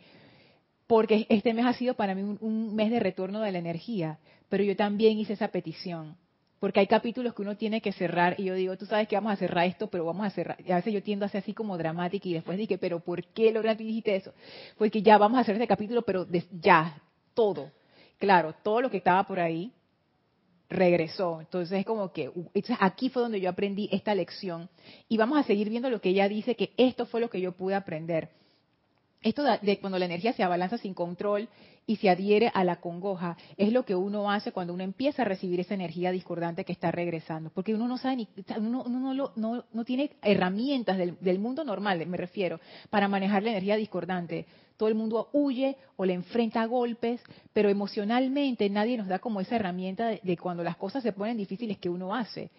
porque 0.89 1.27
este 1.29 1.55
mes 1.55 1.65
ha 1.65 1.75
sido 1.75 1.95
para 1.95 2.17
mí 2.17 2.39
un 2.41 2.75
mes 2.75 2.91
de 2.91 2.99
retorno 2.99 3.39
de 3.39 3.53
la 3.53 3.59
energía, 3.59 4.19
pero 4.49 4.65
yo 4.65 4.75
también 4.75 5.17
hice 5.17 5.35
esa 5.35 5.47
petición 5.47 6.17
porque 6.65 6.81
hay 6.81 6.87
capítulos 6.87 7.35
que 7.35 7.43
uno 7.43 7.59
tiene 7.59 7.83
que 7.83 7.93
cerrar 7.93 8.37
y 8.41 8.45
yo 8.45 8.55
digo, 8.55 8.75
tú 8.79 8.87
sabes 8.87 9.07
que 9.07 9.17
vamos 9.17 9.35
a 9.35 9.37
cerrar 9.37 9.67
esto, 9.67 9.89
pero 9.89 10.07
vamos 10.07 10.27
a 10.27 10.31
cerrar. 10.31 10.57
Y 10.67 10.73
a 10.73 10.77
veces 10.77 10.95
yo 10.95 11.03
tiendo 11.03 11.27
a 11.27 11.29
ser 11.29 11.43
así 11.43 11.53
como 11.53 11.77
dramática 11.77 12.27
y 12.27 12.33
después 12.33 12.57
dije, 12.57 12.79
pero 12.79 13.01
¿por 13.01 13.23
qué 13.23 13.53
Lorena 13.53 13.77
tú 13.77 13.85
dijiste 13.85 14.17
eso? 14.17 14.33
Porque 14.79 15.03
ya 15.03 15.19
vamos 15.19 15.37
a 15.37 15.43
hacer 15.43 15.57
este 15.57 15.67
capítulo, 15.67 16.01
pero 16.07 16.27
ya, 16.63 17.03
todo. 17.35 17.71
Claro, 18.19 18.55
todo 18.63 18.81
lo 18.81 18.91
que 18.91 18.97
estaba 18.97 19.25
por 19.25 19.41
ahí 19.41 19.73
regresó. 20.71 21.43
Entonces 21.43 21.81
es 21.81 21.85
como 21.85 22.11
que 22.13 22.31
aquí 22.81 23.11
fue 23.11 23.21
donde 23.21 23.43
yo 23.43 23.51
aprendí 23.51 23.91
esta 23.93 24.15
lección 24.15 24.71
y 25.07 25.19
vamos 25.19 25.37
a 25.37 25.43
seguir 25.43 25.69
viendo 25.69 25.91
lo 25.91 26.01
que 26.01 26.09
ella 26.09 26.31
dice, 26.31 26.57
que 26.57 26.73
esto 26.79 27.05
fue 27.05 27.21
lo 27.21 27.29
que 27.29 27.43
yo 27.43 27.53
pude 27.53 27.75
aprender. 27.75 28.31
Esto 29.25 29.43
de 29.43 29.79
cuando 29.79 29.99
la 29.99 30.05
energía 30.05 30.35
se 30.35 30.43
abalanza 30.43 30.77
sin 30.77 30.93
control 30.93 31.49
y 31.87 31.97
se 31.97 32.11
adhiere 32.11 32.51
a 32.53 32.63
la 32.63 32.77
congoja, 32.77 33.39
es 33.57 33.73
lo 33.73 33.87
que 33.87 33.95
uno 33.95 34.31
hace 34.31 34.53
cuando 34.53 34.75
uno 34.75 34.85
empieza 34.85 35.23
a 35.23 35.25
recibir 35.25 35.61
esa 35.61 35.73
energía 35.73 36.13
discordante 36.13 36.67
que 36.67 36.73
está 36.73 36.91
regresando, 36.91 37.49
porque 37.49 37.75
uno 37.75 37.89
no 37.89 37.97
sabe 37.97 38.17
ni, 38.17 38.29
uno, 38.59 39.33
no, 39.35 39.65
no, 39.73 39.85
tiene 39.85 40.11
herramientas 40.21 40.99
del, 40.99 41.17
del, 41.21 41.39
mundo 41.39 41.65
normal, 41.65 42.07
me 42.07 42.19
refiero, 42.19 42.61
para 42.91 43.09
manejar 43.09 43.43
la 43.43 43.53
energía 43.53 43.77
discordante. 43.77 44.45
Todo 44.77 44.91
el 44.91 44.95
mundo 44.95 45.31
huye 45.33 45.79
o 45.97 46.05
le 46.05 46.13
enfrenta 46.13 46.61
a 46.61 46.67
golpes, 46.67 47.23
pero 47.55 47.71
emocionalmente 47.71 48.69
nadie 48.69 48.99
nos 48.99 49.09
da 49.09 49.21
como 49.21 49.41
esa 49.41 49.57
herramienta 49.57 50.09
de, 50.09 50.21
de 50.23 50.37
cuando 50.37 50.63
las 50.63 50.77
cosas 50.77 51.03
se 51.03 51.13
ponen 51.13 51.39
difíciles 51.39 51.79
que 51.79 51.89
uno 51.89 52.15
hace. 52.15 52.51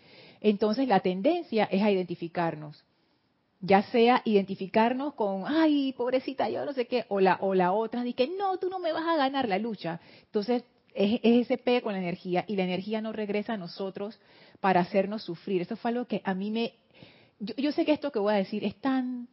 Entonces 0.41 0.88
la 0.88 0.99
tendencia 1.01 1.65
es 1.65 1.84
a 1.84 1.91
identificarnos 1.91 2.84
ya 3.65 3.82
sea 3.84 4.21
identificarnos 4.25 5.13
con, 5.15 5.43
ay, 5.47 5.93
pobrecita, 5.93 6.49
yo 6.49 6.65
no 6.65 6.73
sé 6.73 6.86
qué, 6.86 7.06
o 7.10 7.19
la, 7.19 7.38
o 7.41 7.56
la 7.56 7.71
otra, 7.71 8.04
de 8.04 8.13
que 8.13 8.28
no, 8.28 8.58
tú 8.58 8.69
no 8.69 8.80
me 8.80 8.91
vas 8.91 9.08
a 9.08 9.17
ganar 9.17 9.49
la 9.49 9.58
lucha. 9.58 9.99
Entonces, 10.25 10.63
es, 10.93 11.19
ese 11.23 11.58
pe 11.58 11.82
con 11.82 11.93
la 11.93 11.99
energía 11.99 12.45
y 12.47 12.56
la 12.56 12.63
energía 12.63 13.01
no 13.01 13.12
regresa 13.12 13.54
a 13.54 13.58
nosotros 13.58 14.19
para 14.60 14.82
hacernos 14.82 15.23
sufrir. 15.23 15.62
Eso 15.62 15.75
fue 15.75 15.91
algo 15.91 16.06
que 16.06 16.21
a 16.23 16.34
mí 16.34 16.51
me... 16.51 16.73
Yo, 17.39 17.71
sé 17.71 17.86
que 17.86 17.91
esto 17.91 18.12
que 18.12 18.19
voy 18.19 18.34
a 18.34 18.38
decir 18.38 18.63
es 18.63 18.75
tan 18.75 19.28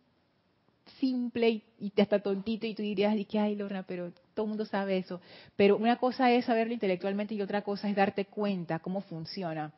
simple 0.99 1.63
y, 1.79 1.93
hasta 2.01 2.21
tontito 2.21 2.67
y 2.67 2.75
tú 2.75 2.83
dirías, 2.83 3.15
que 3.27 3.39
ay 3.39 3.55
Lorna, 3.55 3.85
pero 3.87 4.13
todo 4.35 4.47
el 4.47 4.49
mundo 4.51 4.65
sabe 4.65 4.97
eso. 4.97 5.21
Pero 5.57 5.77
una 5.77 5.97
cosa 5.97 6.33
es 6.33 6.47
saberlo 6.47 6.73
intelectualmente 6.73 7.35
y 7.35 7.43
otra 7.43 7.63
cosa 7.63 7.89
es 7.89 7.95
darte 7.95 8.25
cuenta 8.25 8.79
cómo 8.79 9.03
funciona. 9.03 9.73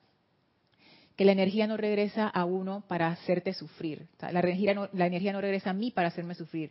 Que 1.16 1.24
la 1.24 1.33
energía 1.33 1.66
no 1.66 1.77
regresa 1.77 2.29
a 2.29 2.44
uno 2.44 2.85
para 2.88 3.09
hacerte 3.09 3.53
sufrir. 3.53 4.09
la, 4.20 4.40
energía 4.40 5.33
no, 5.33 5.40
regresa 5.40 5.70
a 5.70 5.74
mí 5.74 5.90
para 5.90 6.09
hacerme 6.09 6.35
sufrir. 6.35 6.70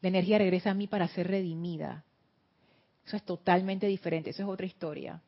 La 0.00 0.08
energía 0.08 0.38
regresa 0.38 0.70
a 0.70 0.74
mí 0.74 0.86
para 0.86 1.08
ser 1.08 1.28
redimida. 1.28 2.04
Eso 3.06 3.16
es 3.16 3.22
totalmente 3.24 3.86
diferente, 3.86 4.30
eso 4.30 4.42
es 4.42 4.48
otra 4.48 4.66
historia. 4.66 5.20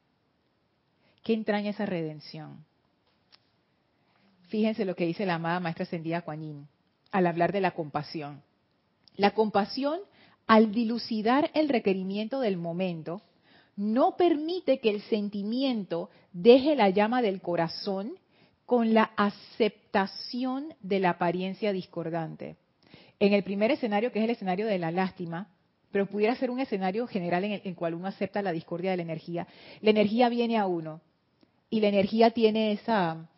¿Qué 1.23 1.35
entraña 1.35 1.71
esa 1.71 1.87
redención? 1.87 2.65
Fíjense 4.49 4.85
lo 4.85 4.95
que 4.95 5.07
dice 5.07 5.27
la 5.27 5.35
amada 5.35 5.61
maestra 5.61 5.85
ascendida 5.85 6.23
Kuan 6.23 6.69
al 7.11 7.27
hablar 7.27 7.53
de 7.53 7.61
la 7.61 7.73
compasión. 7.73 8.43
La 9.17 9.33
compasión, 9.33 10.01
al 10.47 10.73
dilucidar 10.73 11.51
el 11.55 11.69
requerimiento 11.69 12.41
del 12.41 12.57
momento, 12.57 13.23
no 13.77 14.17
permite 14.17 14.81
que 14.81 14.91
el 14.91 15.03
sentimiento 15.03 16.11
deje 16.33 16.77
la 16.77 16.91
llama 16.91 17.23
del 17.23 17.41
corazón 17.41 18.13
con 18.67 18.95
la 18.95 19.11
aceptación 19.17 20.75
de 20.81 21.01
la 21.01 21.11
apariencia 21.11 21.73
discordante. 21.73 22.57
En 23.21 23.33
el 23.33 23.43
primer 23.43 23.71
escenario, 23.71 24.13
que 24.13 24.19
es 24.19 24.25
el 24.25 24.31
escenario 24.31 24.67
de 24.67 24.79
la 24.79 24.91
lástima, 24.91 25.49
pero 25.93 26.07
pudiera 26.07 26.35
ser 26.37 26.51
un 26.51 26.59
escenario 26.59 27.07
general 27.07 27.45
en 27.45 27.61
el, 27.63 27.75
cual 27.77 27.95
uno 27.95 28.09
acepta 28.09 28.43
la 28.43 28.51
discordia 28.51 28.91
de 28.91 28.97
la 28.97 29.03
energía, 29.03 29.47
la 29.81 29.91
energía 29.91 30.29
viene 30.29 30.59
a 30.59 30.67
uno 30.67 31.01
y 31.71 31.81
la 31.81 31.89
energía 31.89 32.31
tiene 32.31 32.73
esa, 32.73 33.29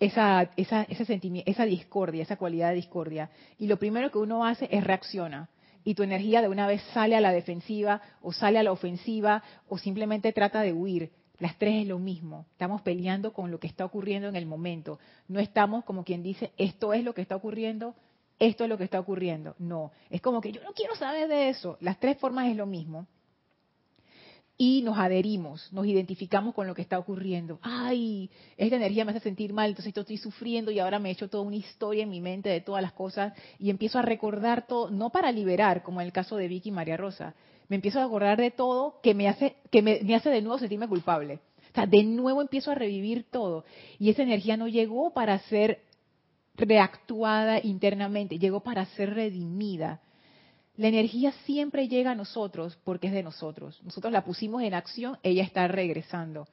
esa, 0.00 0.50
esa, 0.56 0.82
ese 0.82 1.04
sentimiento, 1.04 1.50
esa 1.50 1.64
discordia, 1.64 2.24
esa 2.24 2.36
cualidad 2.36 2.70
de 2.70 2.76
discordia. 2.76 3.30
Y 3.58 3.68
lo 3.68 3.78
primero 3.78 4.10
que 4.10 4.18
uno 4.18 4.44
hace 4.44 4.68
es 4.70 4.84
reacciona. 4.84 5.48
Y 5.82 5.94
tu 5.94 6.02
energía 6.02 6.42
de 6.42 6.48
una 6.48 6.66
vez 6.66 6.82
sale 6.92 7.16
a 7.16 7.20
la 7.20 7.32
defensiva 7.32 8.02
o 8.20 8.32
sale 8.32 8.58
a 8.58 8.62
la 8.62 8.72
ofensiva 8.72 9.42
o 9.68 9.78
simplemente 9.78 10.32
trata 10.32 10.60
de 10.60 10.72
huir. 10.72 11.10
Las 11.40 11.56
tres 11.58 11.82
es 11.82 11.88
lo 11.88 11.98
mismo. 11.98 12.46
Estamos 12.52 12.82
peleando 12.82 13.32
con 13.32 13.50
lo 13.50 13.58
que 13.58 13.66
está 13.66 13.84
ocurriendo 13.84 14.28
en 14.28 14.36
el 14.36 14.46
momento. 14.46 15.00
No 15.26 15.40
estamos 15.40 15.84
como 15.84 16.04
quien 16.04 16.22
dice, 16.22 16.52
esto 16.56 16.92
es 16.92 17.02
lo 17.02 17.14
que 17.14 17.22
está 17.22 17.34
ocurriendo, 17.34 17.94
esto 18.38 18.64
es 18.64 18.70
lo 18.70 18.78
que 18.78 18.84
está 18.84 19.00
ocurriendo. 19.00 19.56
No, 19.58 19.90
es 20.10 20.20
como 20.20 20.40
que 20.40 20.52
yo 20.52 20.62
no 20.62 20.72
quiero 20.72 20.94
saber 20.94 21.28
de 21.28 21.48
eso. 21.48 21.76
Las 21.80 21.98
tres 21.98 22.18
formas 22.18 22.48
es 22.48 22.56
lo 22.56 22.66
mismo 22.66 23.06
y 24.62 24.82
nos 24.82 24.98
adherimos, 24.98 25.72
nos 25.72 25.86
identificamos 25.86 26.54
con 26.54 26.66
lo 26.66 26.74
que 26.74 26.82
está 26.82 26.98
ocurriendo. 26.98 27.58
Ay, 27.62 28.28
esta 28.58 28.76
energía 28.76 29.06
me 29.06 29.12
hace 29.12 29.20
sentir 29.20 29.54
mal, 29.54 29.70
entonces 29.70 29.96
estoy 29.96 30.18
sufriendo 30.18 30.70
y 30.70 30.78
ahora 30.78 30.98
me 30.98 31.08
he 31.08 31.12
hecho 31.12 31.30
toda 31.30 31.44
una 31.44 31.56
historia 31.56 32.02
en 32.02 32.10
mi 32.10 32.20
mente 32.20 32.50
de 32.50 32.60
todas 32.60 32.82
las 32.82 32.92
cosas 32.92 33.32
y 33.58 33.70
empiezo 33.70 33.98
a 33.98 34.02
recordar 34.02 34.66
todo, 34.66 34.90
no 34.90 35.08
para 35.08 35.32
liberar, 35.32 35.82
como 35.82 36.02
en 36.02 36.08
el 36.08 36.12
caso 36.12 36.36
de 36.36 36.46
Vicky 36.46 36.68
y 36.68 36.72
María 36.72 36.98
Rosa, 36.98 37.32
me 37.70 37.76
empiezo 37.76 38.00
a 38.00 38.04
acordar 38.04 38.36
de 38.36 38.50
todo 38.50 39.00
que 39.02 39.14
me 39.14 39.30
hace, 39.30 39.56
que 39.70 39.80
me 39.80 40.14
hace 40.14 40.28
de 40.28 40.42
nuevo 40.42 40.58
sentirme 40.58 40.88
culpable. 40.88 41.40
O 41.70 41.74
sea, 41.74 41.86
de 41.86 42.02
nuevo 42.02 42.42
empiezo 42.42 42.70
a 42.70 42.74
revivir 42.74 43.24
todo. 43.30 43.64
Y 43.98 44.10
esa 44.10 44.24
energía 44.24 44.58
no 44.58 44.68
llegó 44.68 45.14
para 45.14 45.38
ser 45.38 45.80
reactuada 46.56 47.60
internamente, 47.62 48.38
llegó 48.38 48.60
para 48.60 48.84
ser 48.84 49.14
redimida. 49.14 50.02
La 50.76 50.88
energía 50.88 51.32
siempre 51.44 51.88
llega 51.88 52.12
a 52.12 52.14
nosotros 52.14 52.78
porque 52.84 53.08
es 53.08 53.12
de 53.12 53.22
nosotros. 53.22 53.80
Nosotros 53.82 54.12
la 54.12 54.24
pusimos 54.24 54.62
en 54.62 54.74
acción, 54.74 55.18
ella 55.22 55.42
está 55.42 55.68
regresando. 55.68 56.46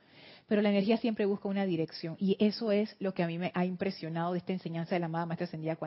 Pero 0.48 0.62
la 0.62 0.70
energía 0.70 0.98
siempre 0.98 1.26
busca 1.26 1.50
una 1.50 1.66
dirección 1.66 2.16
y 2.20 2.38
eso 2.40 2.72
es 2.72 2.96
lo 3.00 3.14
que 3.14 3.22
a 3.22 3.28
mí 3.28 3.38
me 3.38 3.52
ha 3.54 3.66
impresionado 3.66 4.32
de 4.32 4.40
esta 4.40 4.54
enseñanza 4.54 4.96
de 4.96 5.00
la 5.00 5.08
amada 5.08 5.26
Maestra 5.26 5.46
Ascendida 5.46 5.78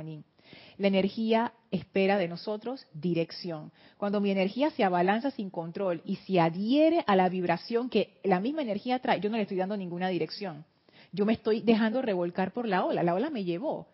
La 0.76 0.86
energía 0.86 1.54
espera 1.70 2.18
de 2.18 2.28
nosotros 2.28 2.86
dirección. 2.92 3.72
Cuando 3.96 4.20
mi 4.20 4.30
energía 4.30 4.70
se 4.70 4.84
abalanza 4.84 5.30
sin 5.30 5.48
control 5.48 6.02
y 6.04 6.16
se 6.16 6.40
adhiere 6.40 7.02
a 7.06 7.16
la 7.16 7.30
vibración 7.30 7.88
que 7.88 8.20
la 8.22 8.38
misma 8.38 8.60
energía 8.60 8.98
trae, 8.98 9.20
yo 9.20 9.30
no 9.30 9.38
le 9.38 9.44
estoy 9.44 9.56
dando 9.56 9.78
ninguna 9.78 10.08
dirección. 10.08 10.66
Yo 11.10 11.24
me 11.24 11.32
estoy 11.32 11.62
dejando 11.62 12.02
revolcar 12.02 12.52
por 12.52 12.68
la 12.68 12.84
ola. 12.84 13.02
La 13.02 13.14
ola 13.14 13.30
me 13.30 13.44
llevó. 13.44 13.86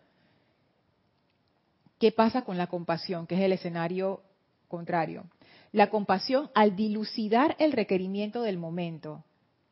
¿Qué 1.97 2.11
pasa 2.11 2.43
con 2.43 2.57
la 2.57 2.67
compasión, 2.67 3.25
que 3.25 3.35
es 3.35 3.41
el 3.41 3.53
escenario 3.53 4.21
contrario. 4.67 5.25
La 5.71 5.89
compasión 5.89 6.49
al 6.53 6.75
dilucidar 6.75 7.55
el 7.59 7.71
requerimiento 7.71 8.41
del 8.41 8.57
momento. 8.57 9.23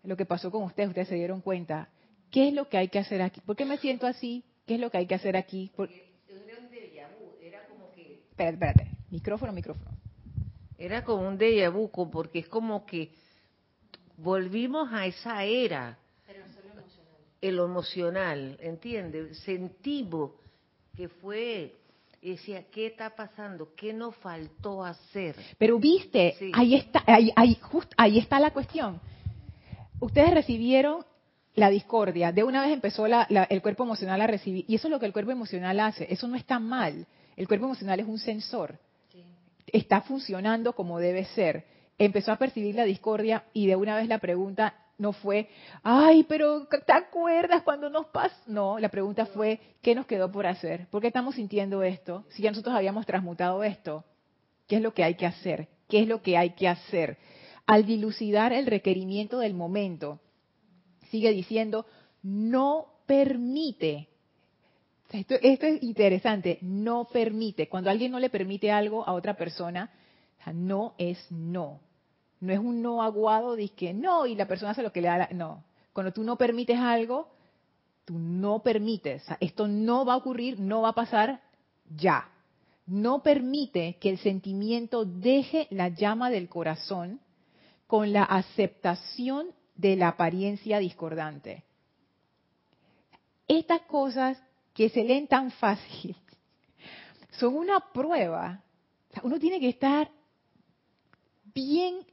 Lo 0.04 0.18
que 0.18 0.26
pasó 0.26 0.52
con 0.52 0.64
ustedes, 0.64 0.90
ustedes 0.90 1.08
se 1.08 1.16
dieron 1.16 1.42
cuenta. 1.42 1.90
¿Qué 2.32 2.50
es 2.50 2.54
lo 2.54 2.70
que 2.70 2.78
hay 2.78 2.90
que 2.90 3.00
hacer 3.00 3.22
aquí? 3.22 3.42
¿Por 3.42 3.56
qué 3.56 3.66
me 3.66 3.78
siento 3.78 4.08
así? 4.08 4.44
¿Qué 4.66 4.76
es 4.76 4.80
lo 4.80 4.90
que 4.92 4.98
hay 4.98 5.08
que 5.08 5.16
hacer 5.16 5.38
aquí? 5.38 5.72
Era 7.42 7.66
como 7.68 7.92
que... 7.94 8.24
Espérate, 8.30 8.56
espérate. 8.56 8.92
Micrófono, 9.10 9.52
micrófono. 9.54 9.92
Era 10.78 11.04
como 11.04 11.28
un 11.28 11.38
déjà 11.38 11.72
vu, 11.72 11.90
porque 11.90 12.40
es 12.40 12.48
como 12.48 12.86
que 12.86 13.12
volvimos 14.18 14.92
a 14.92 15.06
esa 15.06 15.44
era. 15.44 15.98
Pero 16.28 16.46
solo 16.48 16.72
emocional. 16.72 17.18
El 17.42 17.60
emocional, 17.60 18.58
¿entiendes? 18.60 19.40
Sentimos 19.40 20.32
que 20.96 21.08
fue 21.08 21.76
y 22.26 22.32
decía, 22.32 22.64
¿qué 22.72 22.88
está 22.88 23.12
pasando? 23.16 23.76
¿Qué 23.76 23.94
nos 23.94 24.16
faltó 24.16 24.84
hacer? 24.84 25.36
Pero 25.60 25.78
viste, 25.78 26.36
ahí 26.54 26.74
está, 26.74 27.04
ahí, 27.06 27.32
ahí 27.98 28.18
está 28.18 28.40
la 28.40 28.50
cuestión. 28.50 29.00
Ustedes 30.00 30.34
recibieron 30.34 31.06
la 31.54 31.70
discordia, 31.70 32.32
de 32.32 32.44
una 32.44 32.64
vez 32.64 32.74
empezó 32.74 33.06
el 33.06 33.62
cuerpo 33.62 33.84
emocional 33.84 34.22
a 34.22 34.28
recibir, 34.28 34.66
y 34.68 34.74
eso 34.74 34.88
es 34.88 34.92
lo 34.92 35.00
que 35.00 35.06
el 35.06 35.14
cuerpo 35.14 35.32
emocional 35.32 35.80
hace, 35.80 36.12
eso 36.12 36.28
no 36.28 36.36
está 36.36 36.58
mal, 36.58 37.06
el 37.38 37.48
cuerpo 37.48 37.68
emocional 37.68 38.00
es 38.00 38.08
un 38.08 38.18
sensor, 38.18 38.80
está 39.68 40.02
funcionando 40.02 40.74
como 40.74 40.98
debe 40.98 41.26
ser, 41.26 41.68
empezó 42.00 42.32
a 42.32 42.38
percibir 42.38 42.74
la 42.74 42.86
discordia 42.86 43.44
y 43.54 43.68
de 43.68 43.76
una 43.76 43.96
vez 43.96 44.08
la 44.08 44.18
pregunta 44.18 44.74
no 44.98 45.14
fue, 45.14 45.50
ay, 45.84 46.24
pero 46.24 46.68
¿te 46.68 46.94
acuerdas 46.94 47.64
cuando 47.64 47.90
nos 47.90 48.08
pasó? 48.08 48.36
No, 48.48 48.80
la 48.80 48.90
pregunta 48.90 49.26
fue, 49.26 49.60
¿qué 49.82 49.94
nos 49.94 50.06
quedó 50.06 50.32
por 50.32 50.48
hacer? 50.48 50.88
¿Por 50.90 51.02
qué 51.02 51.08
estamos 51.08 51.36
sintiendo 51.36 51.84
esto? 51.84 52.26
Si 52.30 52.44
ya 52.44 52.52
nosotros 52.52 52.76
habíamos 52.76 53.06
transmutado 53.06 53.64
esto, 53.64 54.06
¿qué 54.68 54.78
es 54.78 54.82
lo 54.82 54.94
que 54.94 55.04
hay 55.04 55.16
que 55.16 55.26
hacer? 55.26 55.68
¿Qué 55.90 56.02
es 56.02 56.08
lo 56.08 56.22
que 56.22 56.38
hay 56.38 56.52
que 56.52 56.68
hacer? 56.68 57.18
Al 57.68 57.86
dilucidar 57.86 58.54
el 58.54 58.66
requerimiento 58.66 59.40
del 59.40 59.54
momento, 59.54 60.20
sigue 61.10 61.32
diciendo, 61.32 61.86
no 62.24 62.88
permite. 63.06 64.08
Esto, 65.12 65.36
esto 65.42 65.66
es 65.66 65.84
interesante, 65.84 66.58
no 66.62 67.06
permite. 67.06 67.68
Cuando 67.68 67.90
alguien 67.90 68.12
no 68.12 68.20
le 68.20 68.30
permite 68.30 68.72
algo 68.72 69.08
a 69.08 69.14
otra 69.14 69.36
persona, 69.36 69.92
no 70.54 70.94
es 70.98 71.26
no. 71.32 71.80
No 72.46 72.54
es 72.54 72.60
un 72.60 72.82
no 72.82 73.02
aguado 73.02 73.56
de 73.56 73.70
que 73.70 73.94
no 73.94 74.26
y 74.26 74.36
la 74.36 74.48
persona 74.48 74.72
hace 74.72 74.84
lo 74.84 74.92
que 74.92 75.02
le 75.02 75.08
da 75.08 75.18
la... 75.18 75.30
No. 75.32 75.64
Cuando 75.94 76.14
tú 76.14 76.24
no 76.24 76.38
permites 76.38 76.78
algo, 76.78 77.30
tú 78.06 78.20
no 78.20 78.60
permites. 78.60 79.24
esto 79.40 79.68
no 79.68 80.06
va 80.06 80.14
a 80.14 80.18
ocurrir, 80.18 80.60
no 80.60 80.82
va 80.82 80.90
a 80.90 80.96
pasar 80.96 81.42
ya. 81.90 82.30
No 82.86 83.24
permite 83.24 83.98
que 84.00 84.12
el 84.12 84.20
sentimiento 84.20 85.06
deje 85.06 85.68
la 85.72 85.90
llama 85.90 86.30
del 86.30 86.48
corazón 86.50 87.20
con 87.88 88.14
la 88.14 88.24
aceptación 88.24 89.48
de 89.76 89.96
la 89.96 90.10
apariencia 90.10 90.78
discordante. 90.78 91.64
Estas 93.48 93.82
cosas 93.82 94.42
que 94.74 94.90
se 94.90 95.04
leen 95.04 95.28
tan 95.28 95.50
fácil 95.52 96.16
son 97.32 97.56
una 97.56 97.80
prueba. 97.92 98.62
uno 99.24 99.40
tiene 99.40 99.60
que 99.60 99.70
estar 99.70 100.12
bien 101.54 102.06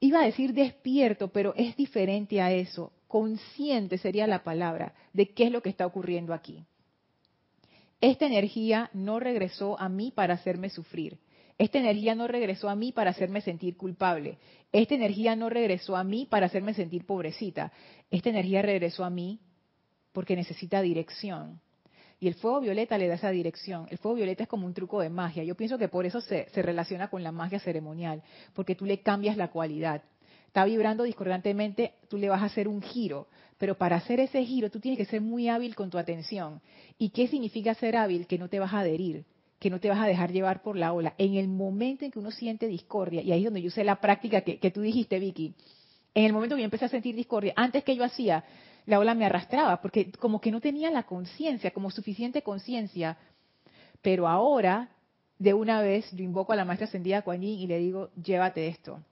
iba 0.00 0.20
a 0.20 0.24
decir 0.24 0.52
despierto, 0.52 1.28
pero 1.28 1.54
es 1.56 1.76
diferente 1.76 2.40
a 2.40 2.52
eso. 2.52 2.92
Consciente 3.06 3.98
sería 3.98 4.26
la 4.26 4.44
palabra 4.44 4.94
de 5.12 5.30
qué 5.30 5.44
es 5.44 5.52
lo 5.52 5.62
que 5.62 5.70
está 5.70 5.86
ocurriendo 5.86 6.34
aquí. 6.34 6.64
Esta 8.00 8.26
energía 8.26 8.90
no 8.92 9.18
regresó 9.18 9.78
a 9.80 9.88
mí 9.88 10.12
para 10.14 10.34
hacerme 10.34 10.70
sufrir. 10.70 11.18
Esta 11.58 11.78
energía 11.78 12.14
no 12.14 12.28
regresó 12.28 12.68
a 12.68 12.76
mí 12.76 12.92
para 12.92 13.10
hacerme 13.10 13.40
sentir 13.40 13.76
culpable. 13.76 14.38
Esta 14.70 14.94
energía 14.94 15.34
no 15.34 15.48
regresó 15.48 15.96
a 15.96 16.04
mí 16.04 16.26
para 16.26 16.46
hacerme 16.46 16.74
sentir 16.74 17.04
pobrecita. 17.04 17.72
Esta 18.10 18.30
energía 18.30 18.62
regresó 18.62 19.04
a 19.04 19.10
mí 19.10 19.40
porque 20.12 20.36
necesita 20.36 20.80
dirección. 20.82 21.60
Y 22.20 22.26
el 22.26 22.34
fuego 22.34 22.60
violeta 22.60 22.98
le 22.98 23.06
da 23.06 23.14
esa 23.14 23.30
dirección. 23.30 23.86
El 23.90 23.98
fuego 23.98 24.16
violeta 24.16 24.42
es 24.42 24.48
como 24.48 24.66
un 24.66 24.74
truco 24.74 25.00
de 25.00 25.08
magia. 25.08 25.44
Yo 25.44 25.54
pienso 25.54 25.78
que 25.78 25.88
por 25.88 26.04
eso 26.04 26.20
se, 26.20 26.46
relaciona 26.54 27.08
con 27.08 27.22
la 27.22 27.30
magia 27.30 27.60
ceremonial, 27.60 28.22
porque 28.54 28.74
tú 28.74 28.84
le 28.86 29.00
cambias 29.00 29.36
la 29.36 29.48
cualidad. 29.48 30.02
Está 30.46 30.64
vibrando 30.64 31.04
discordantemente, 31.04 31.92
tú 32.08 32.16
le 32.16 32.28
vas 32.28 32.42
a 32.42 32.46
hacer 32.46 32.66
un 32.66 32.82
giro. 32.82 33.28
Pero 33.56 33.76
para 33.76 33.96
hacer 33.96 34.18
ese 34.20 34.44
giro 34.44 34.70
tú 34.70 34.80
tienes 34.80 34.98
que 34.98 35.04
ser 35.04 35.20
muy 35.20 35.48
hábil 35.48 35.74
con 35.74 35.90
tu 35.90 35.98
atención. 35.98 36.60
¿Y 36.98 37.10
qué 37.10 37.28
significa 37.28 37.74
ser 37.74 37.96
hábil? 37.96 38.26
Que 38.26 38.38
no 38.38 38.48
te 38.48 38.58
vas 38.58 38.72
a 38.72 38.80
adherir, 38.80 39.24
que 39.60 39.70
no 39.70 39.78
te 39.78 39.88
vas 39.88 40.00
a 40.00 40.06
dejar 40.06 40.32
llevar 40.32 40.62
por 40.62 40.76
la 40.76 40.92
ola. 40.92 41.14
En 41.18 41.34
el 41.34 41.48
momento 41.48 42.04
en 42.04 42.10
que 42.10 42.18
uno 42.18 42.32
siente 42.32 42.66
discordia, 42.66 43.22
y 43.22 43.30
ahí 43.30 43.40
es 43.40 43.44
donde 43.44 43.62
yo 43.62 43.70
sé 43.70 43.84
la 43.84 44.00
práctica 44.00 44.40
que, 44.40 44.58
que 44.58 44.70
tú 44.72 44.80
dijiste, 44.80 45.18
Vicky, 45.20 45.54
en 46.14 46.24
el 46.24 46.32
momento 46.32 46.56
que 46.56 46.62
yo 46.62 46.64
empecé 46.64 46.86
a 46.86 46.88
sentir 46.88 47.14
discordia, 47.14 47.52
antes 47.54 47.84
que 47.84 47.94
yo 47.94 48.02
hacía, 48.02 48.44
la 48.88 48.98
ola 48.98 49.14
me 49.14 49.26
arrastraba, 49.26 49.82
porque 49.82 50.10
como 50.12 50.40
que 50.40 50.50
no 50.50 50.62
tenía 50.62 50.90
la 50.90 51.02
conciencia, 51.02 51.72
como 51.72 51.90
suficiente 51.90 52.42
conciencia 52.42 53.18
Pero 54.00 54.26
ahora, 54.26 54.88
de 55.38 55.52
una 55.52 55.82
vez, 55.82 56.10
yo 56.12 56.24
invoco 56.24 56.54
a 56.54 56.56
la 56.56 56.64
maestra 56.64 56.86
ascendida 56.86 57.20
Kuan 57.20 57.42
Yin 57.42 57.60
y 57.60 57.66
le 57.66 57.78
digo, 57.78 58.08
llévate 58.14 58.66
esto. 58.66 59.02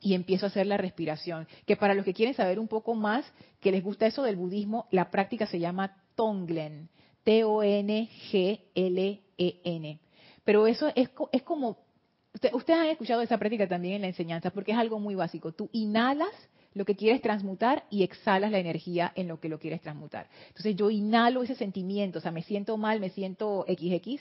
Y 0.00 0.14
empiezo 0.14 0.46
a 0.46 0.48
hacer 0.48 0.66
la 0.66 0.78
respiración. 0.78 1.46
Que 1.64 1.76
para 1.76 1.94
los 1.94 2.04
que 2.04 2.12
quieren 2.12 2.34
saber 2.34 2.58
un 2.58 2.66
poco 2.66 2.94
más, 2.94 3.24
que 3.60 3.70
les 3.70 3.84
gusta 3.84 4.06
eso 4.06 4.24
del 4.24 4.34
budismo, 4.34 4.88
la 4.90 5.12
práctica 5.12 5.46
se 5.46 5.60
llama 5.60 5.96
Tonglen. 6.16 6.88
T-O-N-G-L-E-N. 7.22 8.00
Pero 10.42 10.66
eso 10.66 10.88
es, 10.96 11.08
es 11.32 11.42
como, 11.42 11.78
ustedes 12.52 12.80
han 12.80 12.86
escuchado 12.86 13.22
esa 13.22 13.38
práctica 13.38 13.68
también 13.68 13.94
en 13.94 14.02
la 14.02 14.08
enseñanza, 14.08 14.50
porque 14.50 14.72
es 14.72 14.78
algo 14.78 14.98
muy 14.98 15.14
básico. 15.14 15.52
Tú 15.52 15.70
inhalas 15.72 16.34
lo 16.74 16.84
que 16.84 16.96
quieres 16.96 17.22
transmutar 17.22 17.84
y 17.88 18.02
exhalas 18.02 18.50
la 18.50 18.58
energía 18.58 19.12
en 19.14 19.28
lo 19.28 19.40
que 19.40 19.48
lo 19.48 19.58
quieres 19.58 19.80
transmutar. 19.80 20.28
Entonces 20.48 20.76
yo 20.76 20.90
inhalo 20.90 21.42
ese 21.42 21.54
sentimiento, 21.54 22.18
o 22.18 22.22
sea, 22.22 22.32
me 22.32 22.42
siento 22.42 22.76
mal, 22.76 23.00
me 23.00 23.10
siento 23.10 23.64
XX, 23.68 24.20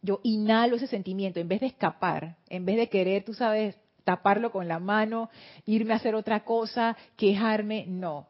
yo 0.00 0.20
inhalo 0.22 0.76
ese 0.76 0.86
sentimiento 0.86 1.40
en 1.40 1.48
vez 1.48 1.60
de 1.60 1.66
escapar, 1.66 2.36
en 2.48 2.64
vez 2.64 2.76
de 2.76 2.88
querer, 2.88 3.24
tú 3.24 3.34
sabes, 3.34 3.76
taparlo 4.04 4.50
con 4.52 4.68
la 4.68 4.78
mano, 4.78 5.28
irme 5.66 5.92
a 5.92 5.96
hacer 5.96 6.14
otra 6.14 6.44
cosa, 6.44 6.96
quejarme, 7.16 7.84
no. 7.86 8.26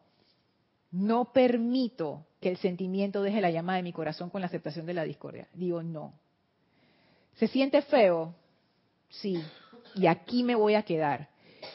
No 0.90 1.32
permito 1.32 2.24
que 2.40 2.48
el 2.48 2.56
sentimiento 2.56 3.22
deje 3.22 3.40
la 3.40 3.50
llama 3.50 3.76
de 3.76 3.82
mi 3.82 3.92
corazón 3.92 4.30
con 4.30 4.40
la 4.40 4.46
aceptación 4.46 4.86
de 4.86 4.94
la 4.94 5.04
discordia. 5.04 5.46
Digo, 5.54 5.82
no. 5.82 6.14
¿Se 7.36 7.46
siente 7.46 7.82
feo? 7.82 8.34
Sí. 9.10 9.42
Y 9.94 10.06
aquí 10.06 10.42
me 10.42 10.54
voy 10.54 10.74
a 10.74 10.82
quedar. 10.82 11.28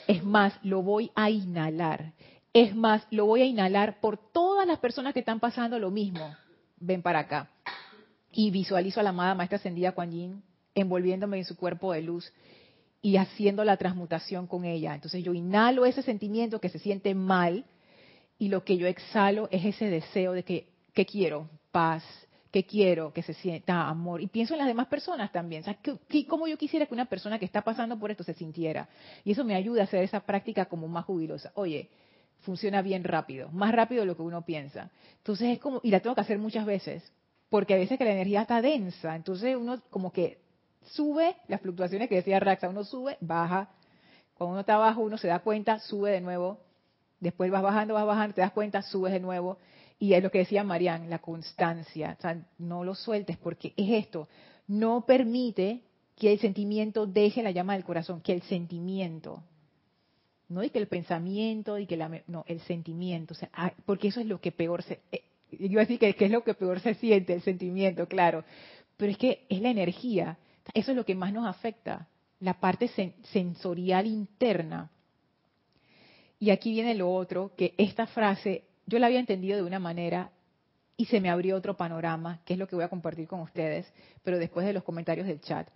Es 0.08 0.24
más, 0.24 0.54
lo 0.64 0.82
voy 0.82 1.12
a 1.16 1.30
inhalar. 1.30 2.14
Es 2.54 2.76
más, 2.76 3.06
lo 3.10 3.26
voy 3.26 3.42
a 3.42 3.46
inhalar 3.46 4.00
por 4.00 4.18
todas 4.18 4.68
las 4.68 4.80
personas 4.80 5.14
que 5.14 5.20
están 5.20 5.40
pasando 5.40 5.80
lo 5.80 5.92
mismo. 5.92 6.36
Ven 6.78 7.02
para 7.02 7.20
acá. 7.20 7.50
Y 8.32 8.52
visualizo 8.52 9.00
a 9.00 9.04
la 9.04 9.10
amada 9.10 9.36
maestra 9.36 9.58
ascendida 9.58 9.94
Kuan 9.94 10.12
Yin 10.12 10.44
envolviéndome 10.76 11.38
en 11.38 11.46
su 11.46 11.56
cuerpo 11.56 11.94
de 11.94 12.02
luz 12.02 12.32
y 13.02 13.18
haciendo 13.18 13.64
la 13.64 13.78
transmutación 13.78 14.48
con 14.48 14.66
ella. 14.66 14.96
Entonces 14.96 15.24
yo 15.24 15.34
inhalo 15.34 15.86
ese 15.86 16.02
sentimiento 16.02 16.60
que 16.60 16.70
se 16.70 16.80
siente 16.80 17.14
mal 17.14 17.66
y 18.40 18.50
lo 18.50 18.64
que 18.64 18.78
yo 18.78 18.88
exhalo 18.88 19.48
es 19.52 19.66
ese 19.66 19.90
deseo 19.90 20.34
de 20.34 20.44
que, 20.44 20.68
¿qué 20.94 21.06
quiero? 21.06 21.50
Paz, 21.72 22.04
que 22.54 22.66
quiero 22.66 23.12
que 23.12 23.24
se 23.24 23.34
sienta 23.34 23.88
amor. 23.90 24.22
Y 24.22 24.28
pienso 24.28 24.54
en 24.54 24.60
las 24.60 24.68
demás 24.68 24.86
personas 24.86 25.32
también. 25.32 25.64
O 25.68 26.28
¿Cómo 26.30 26.48
yo 26.48 26.56
quisiera 26.56 26.86
que 26.86 26.94
una 26.94 27.06
persona 27.06 27.40
que 27.40 27.46
está 27.46 27.64
pasando 27.64 27.98
por 27.98 28.12
esto 28.12 28.24
se 28.24 28.36
sintiera? 28.36 28.88
Y 29.26 29.32
eso 29.32 29.44
me 29.44 29.56
ayuda 29.56 29.82
a 29.82 29.84
hacer 29.86 30.04
esa 30.04 30.20
práctica 30.20 30.66
como 30.66 30.88
más 30.88 31.04
jubilosa. 31.04 31.52
Oye, 31.56 31.90
funciona 32.42 32.84
bien 32.84 33.04
rápido, 33.04 33.50
más 33.50 33.74
rápido 33.74 34.02
de 34.02 34.06
lo 34.06 34.16
que 34.16 34.22
uno 34.22 34.44
piensa. 34.44 34.92
Entonces 35.18 35.50
es 35.50 35.60
como, 35.60 35.82
y 35.82 35.90
la 35.90 36.00
tengo 36.02 36.14
que 36.14 36.22
hacer 36.22 36.38
muchas 36.38 36.68
veces, 36.68 37.12
porque 37.50 37.74
a 37.74 37.78
veces 37.78 37.98
que 37.98 38.06
la 38.06 38.12
energía 38.12 38.42
está 38.42 38.62
densa, 38.62 39.16
entonces 39.16 39.56
uno 39.56 39.82
como 39.90 40.12
que 40.12 40.38
sube 40.84 41.36
las 41.48 41.60
fluctuaciones 41.60 42.08
que 42.08 42.16
decía 42.16 42.40
Raxa, 42.40 42.70
uno 42.70 42.84
sube, 42.84 43.18
baja, 43.20 43.70
cuando 44.36 44.52
uno 44.52 44.60
está 44.60 44.76
abajo 44.76 45.02
uno 45.02 45.18
se 45.18 45.28
da 45.28 45.40
cuenta, 45.40 45.80
sube 45.80 46.12
de 46.12 46.22
nuevo, 46.22 46.60
después 47.20 47.50
vas 47.50 47.64
bajando, 47.64 47.96
vas 47.96 48.06
bajando, 48.06 48.36
te 48.36 48.42
das 48.42 48.52
cuenta, 48.52 48.84
subes 48.84 49.14
de 49.14 49.22
nuevo, 49.22 49.58
y 50.04 50.14
es 50.16 50.22
lo 50.22 50.32
que 50.32 50.40
decía 50.40 50.66
Marian, 50.66 51.10
la 51.10 51.20
constancia. 51.20 52.18
O 52.20 52.22
sea, 52.22 52.38
no 52.58 52.84
lo 52.84 52.94
sueltes 52.94 53.38
porque 53.38 53.72
es 53.78 53.90
esto. 54.04 54.28
No 54.68 55.06
permite 55.06 55.80
que 56.18 56.34
el 56.34 56.40
sentimiento 56.40 57.08
deje 57.08 57.42
la 57.42 57.52
llama 57.52 57.72
del 57.72 57.86
corazón, 57.86 58.20
que 58.20 58.34
el 58.34 58.42
sentimiento. 58.42 59.42
No 60.50 60.62
y 60.62 60.72
que 60.72 60.80
el 60.80 60.88
pensamiento, 60.88 61.80
y 61.80 61.86
que 61.86 61.96
la, 61.96 62.22
no, 62.28 62.44
el 62.50 62.60
sentimiento. 62.60 63.34
Ah, 63.54 63.72
porque 63.86 64.10
eso 64.10 64.20
es 64.20 64.26
lo 64.26 64.42
que 64.42 64.52
peor 64.52 64.84
se. 64.84 65.00
Eh, 65.10 65.24
yo 65.52 65.68
iba 65.68 65.82
a 65.84 65.86
decir 65.86 66.00
que 66.00 66.26
es 66.26 66.32
lo 66.32 66.44
que 66.44 66.54
peor 66.54 66.82
se 66.82 66.96
siente, 66.96 67.32
el 67.32 67.42
sentimiento, 67.42 68.06
claro. 68.06 68.44
Pero 68.98 69.10
es 69.10 69.18
que 69.18 69.46
es 69.48 69.62
la 69.62 69.70
energía. 69.70 70.38
Eso 70.74 70.92
es 70.92 70.98
lo 70.98 71.06
que 71.06 71.16
más 71.16 71.32
nos 71.32 71.48
afecta, 71.48 72.10
la 72.42 72.60
parte 72.60 72.90
sensorial 73.32 74.06
interna. 74.06 74.92
Y 76.42 76.50
aquí 76.50 76.72
viene 76.72 76.94
lo 76.94 77.10
otro, 77.10 77.54
que 77.56 77.74
esta 77.78 78.06
frase 78.06 78.66
yo 78.86 79.00
la 79.00 79.08
había 79.08 79.20
entendido 79.20 79.58
de 79.58 79.64
una 79.64 79.80
manera 79.80 80.32
y 80.98 81.06
se 81.06 81.20
me 81.20 81.30
abrió 81.30 81.56
otro 81.56 81.76
panorama, 81.76 82.40
que 82.46 82.54
es 82.54 82.60
lo 82.60 82.68
que 82.68 82.76
voy 82.76 82.86
a 82.86 82.90
compartir 82.90 83.28
con 83.28 83.42
ustedes, 83.42 83.92
pero 84.24 84.38
después 84.38 84.66
de 84.66 84.74
los 84.74 84.84
comentarios 84.84 85.28
del 85.28 85.42
chat. 85.42 85.68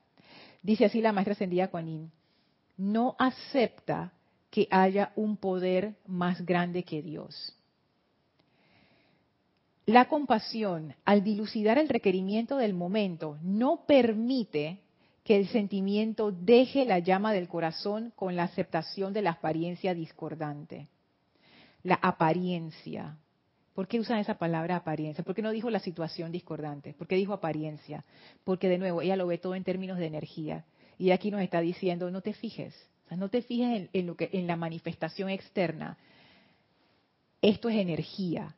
Dice 0.61 0.85
así 0.85 1.01
la 1.01 1.11
maestra 1.11 1.33
ascendida 1.33 1.69
Kuan 1.69 2.11
no 2.77 3.15
acepta 3.17 4.11
que 4.49 4.67
haya 4.69 5.11
un 5.15 5.37
poder 5.37 5.95
más 6.05 6.45
grande 6.45 6.83
que 6.83 7.01
Dios. 7.01 7.53
La 9.85 10.09
compasión, 10.09 10.93
al 11.05 11.23
dilucidar 11.23 11.77
el 11.77 11.89
requerimiento 11.89 12.57
del 12.57 12.73
momento, 12.73 13.37
no 13.41 13.85
permite 13.87 14.79
que 15.23 15.37
el 15.37 15.47
sentimiento 15.47 16.31
deje 16.31 16.85
la 16.85 16.99
llama 16.99 17.33
del 17.33 17.47
corazón 17.47 18.11
con 18.15 18.35
la 18.35 18.43
aceptación 18.43 19.13
de 19.13 19.21
la 19.21 19.31
apariencia 19.31 19.93
discordante 19.93 20.87
la 21.87 21.95
apariencia. 22.01 23.17
¿Por 23.73 23.87
qué 23.87 23.97
usan 23.97 24.19
esa 24.19 24.37
palabra 24.37 24.75
apariencia? 24.75 25.23
¿Por 25.23 25.33
qué 25.33 25.41
no 25.41 25.51
dijo 25.51 25.69
la 25.69 25.79
situación 25.79 26.33
discordante? 26.33 26.93
¿Por 26.93 27.07
qué 27.07 27.15
dijo 27.15 27.31
apariencia? 27.31 28.03
Porque 28.43 28.67
de 28.67 28.77
nuevo, 28.77 29.01
ella 29.01 29.15
lo 29.15 29.25
ve 29.25 29.37
todo 29.37 29.55
en 29.55 29.63
términos 29.63 29.97
de 29.97 30.07
energía. 30.07 30.65
Y 30.97 31.11
aquí 31.11 31.31
nos 31.31 31.39
está 31.39 31.61
diciendo, 31.61 32.11
no 32.11 32.19
te 32.19 32.33
fijes, 32.33 32.75
no 33.11 33.29
te 33.29 33.41
fijes 33.41 33.87
en, 33.93 34.05
lo 34.05 34.17
que, 34.17 34.29
en 34.33 34.47
la 34.47 34.57
manifestación 34.57 35.29
externa. 35.29 35.97
Esto 37.41 37.69
es 37.69 37.77
energía. 37.77 38.53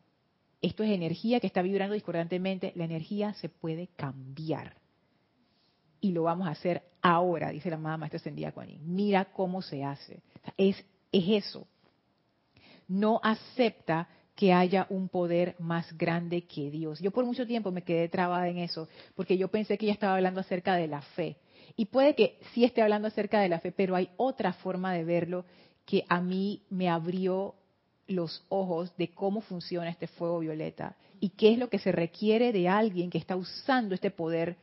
Esto 0.60 0.82
es 0.82 0.90
energía 0.90 1.40
que 1.40 1.48
está 1.48 1.62
vibrando 1.62 1.94
discordantemente. 1.94 2.74
La 2.76 2.86
energía 2.86 3.34
se 3.36 3.48
puede 3.48 3.90
cambiar. 3.96 4.78
Y 6.02 6.14
lo 6.14 6.24
vamos 6.24 6.48
a 6.48 6.52
hacer 6.52 6.82
ahora, 7.04 7.52
dice 7.52 7.70
la 7.70 7.76
amada 7.76 7.98
maestra 7.98 8.18
ascendida 8.18 8.54
Kuan 8.54 8.70
Mira 8.82 9.26
cómo 9.26 9.62
se 9.62 9.84
hace. 9.84 10.24
es, 10.58 10.84
es 11.12 11.46
eso 11.46 11.68
no 12.90 13.22
acepta 13.24 14.10
que 14.36 14.52
haya 14.52 14.88
un 14.90 15.08
poder 15.10 15.56
más 15.60 15.98
grande 15.98 16.46
que 16.46 16.70
Dios. 16.72 17.00
Yo 17.00 17.12
por 17.12 17.26
mucho 17.26 17.46
tiempo 17.46 17.72
me 17.72 17.84
quedé 17.84 18.10
trabada 18.10 18.48
en 18.50 18.58
eso, 18.58 18.90
porque 19.16 19.38
yo 19.38 19.50
pensé 19.50 19.78
que 19.78 19.86
ella 19.86 19.94
estaba 19.94 20.16
hablando 20.16 20.42
acerca 20.42 20.76
de 20.76 20.88
la 20.88 21.02
fe. 21.02 21.38
Y 21.76 21.86
puede 21.86 22.16
que 22.16 22.40
sí 22.54 22.64
esté 22.64 22.82
hablando 22.82 23.08
acerca 23.08 23.40
de 23.40 23.50
la 23.50 23.60
fe, 23.60 23.72
pero 23.72 23.96
hay 23.96 24.10
otra 24.18 24.54
forma 24.54 24.94
de 24.94 25.04
verlo 25.04 25.46
que 25.86 26.04
a 26.10 26.22
mí 26.22 26.64
me 26.70 26.90
abrió 26.90 27.56
los 28.08 28.44
ojos 28.50 28.96
de 28.98 29.12
cómo 29.12 29.42
funciona 29.42 29.90
este 29.90 30.08
fuego 30.08 30.40
violeta 30.40 30.96
y 31.20 31.30
qué 31.30 31.54
es 31.54 31.60
lo 31.60 31.70
que 31.70 31.80
se 31.80 31.92
requiere 31.92 32.52
de 32.52 32.68
alguien 32.68 33.10
que 33.10 33.18
está 33.18 33.36
usando 33.36 33.94
este 33.94 34.10
poder 34.10 34.58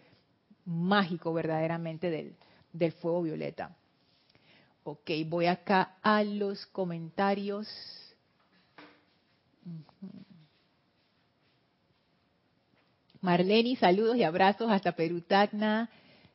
mágico 0.65 1.33
verdaderamente 1.33 2.11
del, 2.11 2.35
del 2.73 2.93
fuego 2.93 3.23
violeta. 3.23 3.77
Ok, 4.85 5.11
voy 5.27 5.47
acá 5.47 5.97
a 6.03 6.23
los 6.23 6.65
comentarios. 6.67 7.69
Marleni, 13.20 13.76
saludos 13.76 14.16
y 14.16 14.22
abrazos 14.22 14.70
hasta 14.70 14.92
Perú, 14.92 15.20
Tacna. 15.20 15.90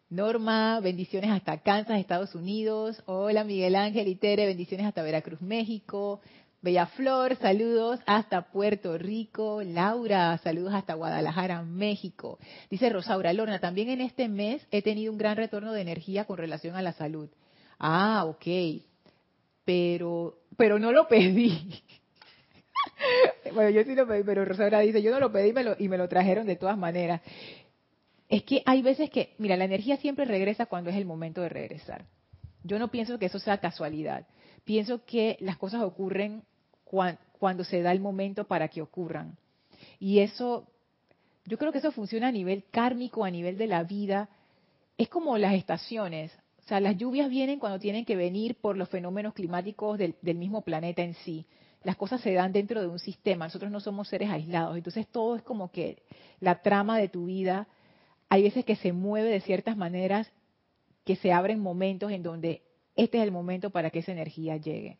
Norma, 0.09 0.81
bendiciones 0.81 1.31
hasta 1.31 1.61
Kansas, 1.61 1.99
Estados 1.99 2.35
Unidos. 2.35 3.01
Hola 3.05 3.45
Miguel 3.45 3.77
Ángel 3.77 4.09
y 4.09 4.15
Tere, 4.15 4.45
bendiciones 4.45 4.85
hasta 4.85 5.01
Veracruz, 5.01 5.41
México. 5.41 6.19
Bella 6.61 6.85
Flor, 6.87 7.37
saludos 7.37 8.01
hasta 8.05 8.51
Puerto 8.51 8.97
Rico. 8.97 9.63
Laura, 9.63 10.37
saludos 10.39 10.73
hasta 10.73 10.95
Guadalajara, 10.95 11.63
México. 11.63 12.39
Dice 12.69 12.89
Rosaura 12.89 13.31
Lorna, 13.31 13.59
también 13.59 13.89
en 13.89 14.01
este 14.01 14.27
mes 14.27 14.67
he 14.69 14.81
tenido 14.81 15.13
un 15.13 15.17
gran 15.17 15.37
retorno 15.37 15.71
de 15.71 15.81
energía 15.81 16.25
con 16.25 16.37
relación 16.37 16.75
a 16.75 16.81
la 16.81 16.91
salud. 16.91 17.29
Ah, 17.79 18.25
ok. 18.25 18.83
Pero, 19.63 20.41
pero 20.57 20.77
no 20.77 20.91
lo 20.91 21.07
pedí. 21.07 21.81
bueno, 23.53 23.69
yo 23.69 23.83
sí 23.83 23.95
lo 23.95 24.07
pedí, 24.07 24.23
pero 24.23 24.45
Rosaura 24.45 24.79
dice, 24.79 25.01
yo 25.01 25.11
no 25.11 25.19
lo 25.19 25.31
pedí 25.31 25.53
me 25.53 25.63
lo, 25.63 25.75
y 25.77 25.87
me 25.87 25.97
lo 25.97 26.07
trajeron 26.07 26.45
de 26.45 26.55
todas 26.55 26.77
maneras. 26.77 27.21
Es 28.29 28.43
que 28.43 28.63
hay 28.65 28.81
veces 28.81 29.09
que, 29.09 29.33
mira, 29.37 29.57
la 29.57 29.65
energía 29.65 29.97
siempre 29.97 30.25
regresa 30.25 30.65
cuando 30.65 30.89
es 30.89 30.95
el 30.95 31.05
momento 31.05 31.41
de 31.41 31.49
regresar. 31.49 32.05
Yo 32.63 32.79
no 32.79 32.89
pienso 32.89 33.19
que 33.19 33.25
eso 33.25 33.39
sea 33.39 33.57
casualidad. 33.59 34.25
Pienso 34.63 35.03
que 35.05 35.37
las 35.39 35.57
cosas 35.57 35.81
ocurren 35.81 36.43
cuando 36.85 37.63
se 37.63 37.81
da 37.81 37.91
el 37.91 37.99
momento 37.99 38.45
para 38.45 38.67
que 38.67 38.81
ocurran. 38.81 39.37
Y 39.99 40.19
eso, 40.19 40.67
yo 41.45 41.57
creo 41.57 41.71
que 41.71 41.79
eso 41.79 41.91
funciona 41.91 42.27
a 42.27 42.31
nivel 42.31 42.63
kármico, 42.71 43.25
a 43.25 43.31
nivel 43.31 43.57
de 43.57 43.67
la 43.67 43.83
vida. 43.83 44.29
Es 44.97 45.09
como 45.09 45.37
las 45.37 45.55
estaciones. 45.55 46.31
O 46.63 46.67
sea, 46.67 46.79
las 46.79 46.95
lluvias 46.97 47.29
vienen 47.29 47.59
cuando 47.59 47.79
tienen 47.79 48.05
que 48.05 48.15
venir 48.15 48.55
por 48.55 48.77
los 48.77 48.87
fenómenos 48.89 49.33
climáticos 49.33 49.97
del 49.97 50.35
mismo 50.35 50.61
planeta 50.61 51.01
en 51.01 51.15
sí 51.15 51.45
las 51.83 51.95
cosas 51.95 52.21
se 52.21 52.33
dan 52.33 52.51
dentro 52.51 52.81
de 52.81 52.87
un 52.87 52.99
sistema, 52.99 53.45
nosotros 53.45 53.71
no 53.71 53.79
somos 53.79 54.07
seres 54.07 54.29
aislados, 54.29 54.77
entonces 54.77 55.07
todo 55.07 55.35
es 55.35 55.41
como 55.41 55.71
que 55.71 56.03
la 56.39 56.61
trama 56.61 56.97
de 56.97 57.09
tu 57.09 57.25
vida, 57.25 57.67
hay 58.29 58.43
veces 58.43 58.65
que 58.65 58.75
se 58.75 58.93
mueve 58.93 59.29
de 59.29 59.41
ciertas 59.41 59.75
maneras, 59.75 60.31
que 61.05 61.15
se 61.15 61.33
abren 61.33 61.59
momentos 61.59 62.11
en 62.11 62.23
donde 62.23 62.61
este 62.95 63.17
es 63.17 63.23
el 63.23 63.31
momento 63.31 63.71
para 63.71 63.89
que 63.89 63.99
esa 63.99 64.11
energía 64.11 64.57
llegue. 64.57 64.97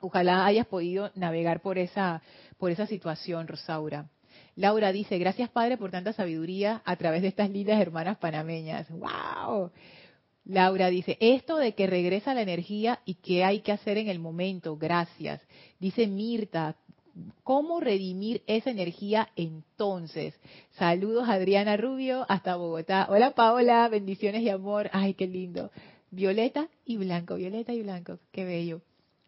Ojalá 0.00 0.44
hayas 0.44 0.66
podido 0.66 1.12
navegar 1.14 1.60
por 1.60 1.78
esa, 1.78 2.22
por 2.58 2.72
esa 2.72 2.86
situación, 2.86 3.46
Rosaura. 3.46 4.08
Laura 4.56 4.92
dice, 4.92 5.18
gracias 5.18 5.48
Padre 5.50 5.76
por 5.76 5.90
tanta 5.90 6.12
sabiduría 6.12 6.82
a 6.84 6.96
través 6.96 7.22
de 7.22 7.28
estas 7.28 7.50
lindas 7.50 7.80
hermanas 7.80 8.18
panameñas. 8.18 8.88
¡Wow! 8.90 9.70
Laura 10.44 10.88
dice, 10.88 11.16
esto 11.20 11.56
de 11.56 11.74
que 11.74 11.86
regresa 11.86 12.34
la 12.34 12.42
energía 12.42 13.00
y 13.04 13.14
qué 13.14 13.44
hay 13.44 13.60
que 13.60 13.72
hacer 13.72 13.96
en 13.98 14.08
el 14.08 14.18
momento, 14.18 14.76
gracias. 14.76 15.40
Dice 15.78 16.08
Mirta, 16.08 16.76
¿cómo 17.44 17.80
redimir 17.80 18.42
esa 18.46 18.70
energía 18.70 19.28
entonces? 19.36 20.34
Saludos 20.72 21.28
Adriana 21.28 21.76
Rubio 21.76 22.26
hasta 22.28 22.56
Bogotá. 22.56 23.06
Hola 23.08 23.32
Paola, 23.32 23.88
bendiciones 23.88 24.42
y 24.42 24.48
amor. 24.48 24.90
Ay, 24.92 25.14
qué 25.14 25.28
lindo. 25.28 25.70
Violeta 26.10 26.68
y 26.84 26.96
blanco, 26.96 27.36
violeta 27.36 27.72
y 27.72 27.82
blanco, 27.82 28.18
qué 28.32 28.44
bello. 28.44 28.82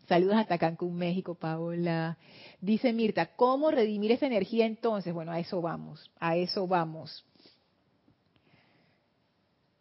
Saludos 0.08 0.36
hasta 0.36 0.58
Cancún, 0.58 0.96
México, 0.96 1.34
Paola. 1.34 2.18
Dice 2.60 2.92
Mirta, 2.92 3.36
¿cómo 3.36 3.70
redimir 3.70 4.12
esa 4.12 4.26
energía 4.26 4.66
entonces? 4.66 5.14
Bueno, 5.14 5.32
a 5.32 5.38
eso 5.38 5.62
vamos, 5.62 6.10
a 6.18 6.36
eso 6.36 6.66
vamos. 6.66 7.24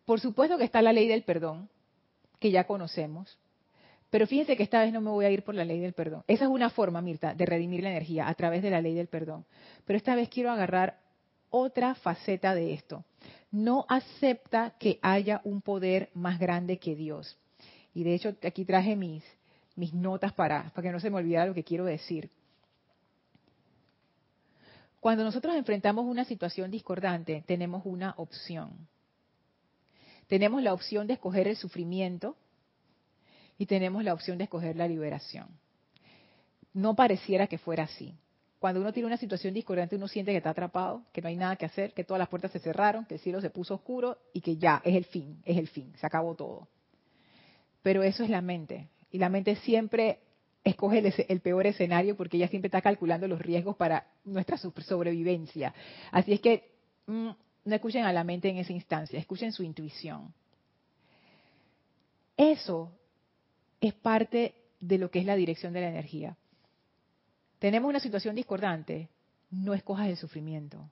Por 0.05 0.19
supuesto 0.19 0.57
que 0.57 0.65
está 0.65 0.81
la 0.81 0.93
ley 0.93 1.07
del 1.07 1.23
perdón, 1.23 1.69
que 2.39 2.51
ya 2.51 2.65
conocemos, 2.65 3.37
pero 4.13 4.27
fíjense 4.27 4.55
que 4.55 4.61
esta 4.61 4.81
vez 4.81 4.93
no 4.93 5.01
me 5.01 5.09
voy 5.09 5.25
a 5.25 5.31
ir 5.31 5.43
por 5.43 5.55
la 5.55 5.65
ley 5.65 5.79
del 5.79 5.93
perdón. 5.93 6.23
Esa 6.27 6.43
es 6.43 6.51
una 6.51 6.69
forma, 6.69 7.01
Mirta, 7.01 7.33
de 7.33 7.47
redimir 7.47 7.81
la 7.81 7.89
energía 7.89 8.27
a 8.27 8.35
través 8.35 8.61
de 8.61 8.69
la 8.69 8.79
ley 8.79 8.93
del 8.93 9.07
perdón. 9.07 9.43
Pero 9.85 9.97
esta 9.97 10.13
vez 10.13 10.29
quiero 10.29 10.51
agarrar 10.51 10.99
otra 11.49 11.95
faceta 11.95 12.53
de 12.53 12.73
esto. 12.73 13.03
No 13.49 13.87
acepta 13.89 14.75
que 14.77 14.99
haya 15.01 15.41
un 15.43 15.61
poder 15.61 16.11
más 16.13 16.37
grande 16.37 16.77
que 16.77 16.95
Dios. 16.95 17.37
Y 17.95 18.03
de 18.03 18.13
hecho 18.13 18.35
aquí 18.43 18.65
traje 18.65 18.95
mis, 18.95 19.23
notas 19.93 20.31
para, 20.33 20.69
para 20.75 20.87
que 20.87 20.91
no 20.91 20.99
se 20.99 21.09
me 21.09 21.17
olvide 21.17 21.45
lo 21.47 21.55
que 21.55 21.63
quiero 21.63 21.85
decir. 21.85 22.29
Cuando 24.99 25.23
nosotros 25.23 25.55
enfrentamos 25.55 26.05
una 26.05 26.23
situación 26.23 26.69
discordante, 26.69 27.43
tenemos 27.47 27.81
una 27.83 28.13
opción. 28.17 28.87
Tenemos 30.27 30.61
la 30.63 30.73
opción 30.73 31.07
de 31.07 31.13
escoger 31.13 31.47
el 31.47 31.55
sufrimiento 31.55 32.35
y 33.57 33.65
tenemos 33.65 34.03
la 34.03 34.13
opción 34.13 34.37
de 34.37 34.45
escoger 34.45 34.75
la 34.75 34.87
liberación. 34.87 35.47
No 36.73 36.95
pareciera 36.95 37.47
que 37.47 37.57
fuera 37.57 37.83
así. 37.83 38.15
Cuando 38.59 38.79
uno 38.79 38.93
tiene 38.93 39.07
una 39.07 39.17
situación 39.17 39.53
discordante, 39.53 39.97
uno 39.97 40.07
siente 40.07 40.31
que 40.31 40.37
está 40.37 40.51
atrapado, 40.51 41.03
que 41.11 41.21
no 41.21 41.27
hay 41.27 41.35
nada 41.35 41.57
que 41.57 41.65
hacer, 41.65 41.93
que 41.93 42.05
todas 42.05 42.19
las 42.19 42.29
puertas 42.29 42.51
se 42.51 42.59
cerraron, 42.59 43.05
que 43.05 43.15
el 43.15 43.19
cielo 43.19 43.41
se 43.41 43.49
puso 43.49 43.75
oscuro 43.75 44.17
y 44.31 44.39
que 44.39 44.55
ya 44.55 44.81
es 44.85 44.95
el 44.95 45.03
fin, 45.05 45.41
es 45.43 45.57
el 45.57 45.67
fin, 45.67 45.93
se 45.97 46.07
acabó 46.07 46.33
todo. 46.35 46.69
Pero 47.81 48.03
eso 48.03 48.23
es 48.23 48.29
la 48.29 48.41
mente. 48.41 48.87
Y 49.11 49.17
la 49.17 49.27
mente 49.27 49.57
siempre 49.57 50.19
escoge 50.63 51.03
el, 51.27 51.41
peor 51.41 51.67
escenario 51.67 52.15
porque 52.15 52.37
ella 52.37 52.47
siempre 52.47 52.67
está 52.67 52.81
calculando 52.81 53.27
los 53.27 53.41
riesgos 53.41 53.75
para 53.75 54.07
nuestra 54.23 54.57
sobrevivencia. 54.57 55.73
Así 56.11 56.33
es 56.33 56.39
que 56.39 56.71
mm, 57.05 57.31
no 57.65 57.75
escuchen 57.75 58.05
a 58.05 58.13
la 58.13 58.23
mente 58.23 58.49
en 58.49 58.57
esa 58.57 58.73
instancia, 58.73 59.19
escuchen 59.19 59.51
su 59.51 59.63
intuición. 59.63 60.33
Eso 62.35 62.91
es 63.79 63.93
parte 63.93 64.55
de 64.79 64.97
lo 64.97 65.09
que 65.11 65.19
es 65.19 65.25
la 65.25 65.35
dirección 65.35 65.73
de 65.73 65.81
la 65.81 65.89
energía. 65.89 66.37
Tenemos 67.59 67.89
una 67.89 67.99
situación 67.99 68.35
discordante, 68.35 69.09
no 69.49 69.73
escojas 69.73 70.07
el 70.07 70.17
sufrimiento. 70.17 70.89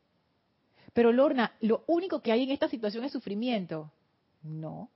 Pero 0.94 1.12
Lorna, 1.12 1.54
lo 1.62 1.84
único 1.88 2.22
que 2.22 2.32
hay 2.32 2.44
en 2.44 2.52
esta 2.52 2.70
situación 2.70 3.04
es 3.04 3.12
sufrimiento. 3.12 3.92
No. 4.44 4.90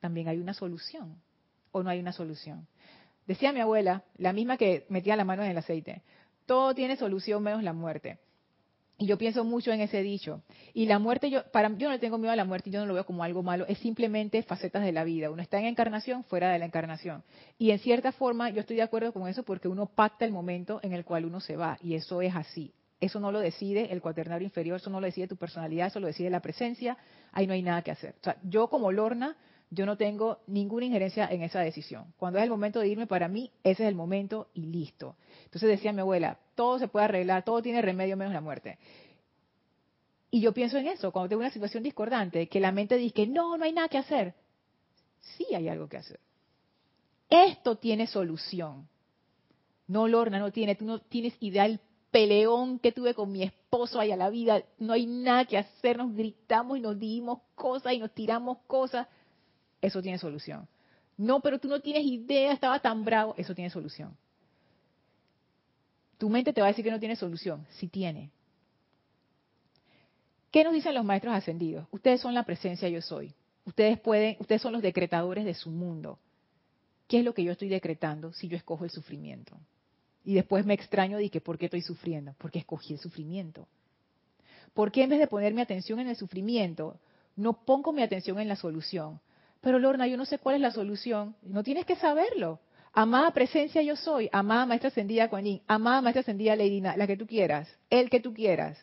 También 0.00 0.28
hay 0.28 0.38
una 0.38 0.54
solución 0.54 1.20
o 1.72 1.82
no 1.82 1.90
hay 1.90 2.00
una 2.00 2.12
solución. 2.12 2.66
Decía 3.26 3.52
mi 3.52 3.60
abuela, 3.60 4.04
la 4.16 4.32
misma 4.32 4.56
que 4.56 4.86
metía 4.88 5.16
la 5.16 5.24
mano 5.24 5.42
en 5.42 5.50
el 5.50 5.58
aceite, 5.58 6.02
todo 6.46 6.74
tiene 6.74 6.96
solución 6.96 7.42
menos 7.42 7.62
la 7.62 7.72
muerte. 7.72 8.18
Y 8.98 9.06
yo 9.06 9.18
pienso 9.18 9.44
mucho 9.44 9.72
en 9.72 9.82
ese 9.82 10.02
dicho. 10.02 10.42
Y 10.72 10.86
la 10.86 10.98
muerte, 10.98 11.28
yo, 11.28 11.42
para, 11.52 11.68
yo 11.76 11.88
no 11.88 11.92
le 11.92 11.98
tengo 11.98 12.16
miedo 12.16 12.32
a 12.32 12.36
la 12.36 12.46
muerte, 12.46 12.70
yo 12.70 12.80
no 12.80 12.86
lo 12.86 12.94
veo 12.94 13.04
como 13.04 13.22
algo 13.22 13.42
malo, 13.42 13.66
es 13.66 13.78
simplemente 13.78 14.42
facetas 14.42 14.82
de 14.82 14.92
la 14.92 15.04
vida. 15.04 15.30
Uno 15.30 15.42
está 15.42 15.58
en 15.58 15.66
encarnación, 15.66 16.24
fuera 16.24 16.50
de 16.50 16.58
la 16.58 16.64
encarnación. 16.64 17.22
Y 17.58 17.72
en 17.72 17.78
cierta 17.78 18.12
forma 18.12 18.48
yo 18.48 18.60
estoy 18.60 18.76
de 18.76 18.82
acuerdo 18.82 19.12
con 19.12 19.28
eso 19.28 19.42
porque 19.42 19.68
uno 19.68 19.86
pacta 19.86 20.24
el 20.24 20.32
momento 20.32 20.80
en 20.82 20.94
el 20.94 21.04
cual 21.04 21.26
uno 21.26 21.40
se 21.40 21.56
va. 21.56 21.78
Y 21.82 21.94
eso 21.94 22.22
es 22.22 22.34
así. 22.34 22.72
Eso 22.98 23.20
no 23.20 23.30
lo 23.30 23.40
decide 23.40 23.92
el 23.92 24.00
cuaternario 24.00 24.46
inferior, 24.46 24.76
eso 24.76 24.88
no 24.88 25.00
lo 25.00 25.06
decide 25.06 25.28
tu 25.28 25.36
personalidad, 25.36 25.88
eso 25.88 26.00
lo 26.00 26.06
decide 26.06 26.30
la 26.30 26.40
presencia. 26.40 26.96
Ahí 27.32 27.46
no 27.46 27.52
hay 27.52 27.62
nada 27.62 27.82
que 27.82 27.90
hacer. 27.90 28.14
O 28.20 28.24
sea, 28.24 28.36
yo 28.42 28.68
como 28.68 28.90
Lorna 28.90 29.36
yo 29.70 29.84
no 29.84 29.96
tengo 29.96 30.38
ninguna 30.46 30.86
injerencia 30.86 31.26
en 31.26 31.42
esa 31.42 31.60
decisión. 31.60 32.12
Cuando 32.18 32.38
es 32.38 32.44
el 32.44 32.50
momento 32.50 32.80
de 32.80 32.88
irme, 32.88 33.06
para 33.06 33.28
mí, 33.28 33.50
ese 33.64 33.82
es 33.82 33.88
el 33.88 33.94
momento 33.94 34.48
y 34.54 34.66
listo. 34.66 35.16
Entonces 35.44 35.68
decía 35.68 35.92
mi 35.92 36.00
abuela, 36.00 36.38
todo 36.54 36.78
se 36.78 36.88
puede 36.88 37.06
arreglar, 37.06 37.44
todo 37.44 37.62
tiene 37.62 37.82
remedio 37.82 38.16
menos 38.16 38.32
la 38.32 38.40
muerte. 38.40 38.78
Y 40.30 40.40
yo 40.40 40.52
pienso 40.52 40.78
en 40.78 40.88
eso, 40.88 41.12
cuando 41.12 41.28
tengo 41.28 41.40
una 41.40 41.50
situación 41.50 41.82
discordante, 41.82 42.48
que 42.48 42.60
la 42.60 42.72
mente 42.72 42.96
dice, 42.96 43.26
no, 43.26 43.56
no 43.56 43.64
hay 43.64 43.72
nada 43.72 43.88
que 43.88 43.98
hacer. 43.98 44.34
Sí 45.20 45.46
hay 45.54 45.68
algo 45.68 45.88
que 45.88 45.96
hacer. 45.96 46.20
Esto 47.28 47.76
tiene 47.76 48.06
solución. 48.06 48.88
No, 49.88 50.06
Lorna, 50.06 50.38
no 50.38 50.52
tiene. 50.52 50.74
Tú 50.74 50.84
no 50.84 51.00
tienes 51.00 51.34
idea 51.40 51.64
del 51.64 51.80
peleón 52.10 52.78
que 52.78 52.92
tuve 52.92 53.14
con 53.14 53.32
mi 53.32 53.42
esposo 53.42 53.98
allá 53.98 54.16
la 54.16 54.30
vida. 54.30 54.62
No 54.78 54.92
hay 54.92 55.06
nada 55.06 55.44
que 55.44 55.58
hacer. 55.58 55.96
Nos 55.98 56.14
gritamos 56.14 56.78
y 56.78 56.80
nos 56.80 56.98
dimos 56.98 57.40
cosas 57.54 57.92
y 57.94 57.98
nos 57.98 58.12
tiramos 58.12 58.58
cosas 58.66 59.08
eso 59.80 60.02
tiene 60.02 60.18
solución. 60.18 60.68
No, 61.16 61.40
pero 61.40 61.58
tú 61.58 61.68
no 61.68 61.80
tienes 61.80 62.04
idea, 62.04 62.52
estaba 62.52 62.80
tan 62.80 63.04
bravo, 63.04 63.34
eso 63.38 63.54
tiene 63.54 63.70
solución. 63.70 64.16
Tu 66.18 66.28
mente 66.28 66.52
te 66.52 66.60
va 66.60 66.68
a 66.68 66.70
decir 66.70 66.84
que 66.84 66.90
no 66.90 67.00
tiene 67.00 67.16
solución, 67.16 67.66
sí 67.70 67.88
tiene. 67.88 68.30
¿Qué 70.50 70.64
nos 70.64 70.72
dicen 70.72 70.94
los 70.94 71.04
maestros 71.04 71.34
ascendidos? 71.34 71.86
Ustedes 71.90 72.20
son 72.20 72.34
la 72.34 72.44
presencia 72.44 72.88
yo 72.88 73.02
soy. 73.02 73.34
Ustedes 73.64 73.98
pueden, 74.00 74.36
ustedes 74.38 74.62
son 74.62 74.72
los 74.72 74.80
decretadores 74.82 75.44
de 75.44 75.54
su 75.54 75.70
mundo. 75.70 76.18
¿Qué 77.08 77.18
es 77.18 77.24
lo 77.24 77.34
que 77.34 77.44
yo 77.44 77.52
estoy 77.52 77.68
decretando 77.68 78.32
si 78.32 78.48
yo 78.48 78.56
escojo 78.56 78.84
el 78.84 78.90
sufrimiento? 78.90 79.58
Y 80.24 80.34
después 80.34 80.64
me 80.64 80.74
extraño 80.74 81.18
de 81.18 81.30
que 81.30 81.40
por 81.40 81.58
qué 81.58 81.66
estoy 81.66 81.82
sufriendo, 81.82 82.34
porque 82.38 82.58
escogí 82.58 82.94
el 82.94 82.98
sufrimiento. 82.98 83.68
¿Por 84.74 84.90
qué 84.90 85.02
en 85.02 85.10
vez 85.10 85.18
de 85.18 85.26
poner 85.26 85.54
mi 85.54 85.60
atención 85.60 86.00
en 86.00 86.08
el 86.08 86.16
sufrimiento, 86.16 86.98
no 87.36 87.64
pongo 87.64 87.92
mi 87.92 88.02
atención 88.02 88.38
en 88.40 88.48
la 88.48 88.56
solución? 88.56 89.20
Pero 89.66 89.80
Lorna, 89.80 90.06
yo 90.06 90.16
no 90.16 90.24
sé 90.24 90.38
cuál 90.38 90.54
es 90.54 90.60
la 90.60 90.70
solución. 90.70 91.34
No 91.42 91.64
tienes 91.64 91.84
que 91.86 91.96
saberlo. 91.96 92.60
Amada 92.92 93.32
presencia 93.32 93.82
yo 93.82 93.96
soy, 93.96 94.28
amada 94.30 94.64
maestra 94.64 94.90
ascendida 94.90 95.28
Kuan 95.28 95.60
amada 95.66 96.02
maestra 96.02 96.20
ascendida 96.20 96.54
Lady 96.54 96.80
la 96.80 97.04
que 97.08 97.16
tú 97.16 97.26
quieras, 97.26 97.68
el 97.90 98.08
que 98.08 98.20
tú 98.20 98.32
quieras. 98.32 98.78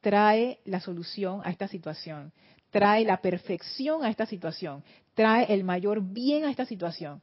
Trae 0.00 0.60
la 0.64 0.78
solución 0.78 1.40
a 1.42 1.50
esta 1.50 1.66
situación, 1.66 2.32
trae 2.70 3.04
la 3.04 3.16
perfección 3.16 4.04
a 4.04 4.10
esta 4.10 4.26
situación, 4.26 4.84
trae 5.14 5.52
el 5.52 5.64
mayor 5.64 6.02
bien 6.02 6.44
a 6.44 6.50
esta 6.52 6.64
situación 6.64 7.20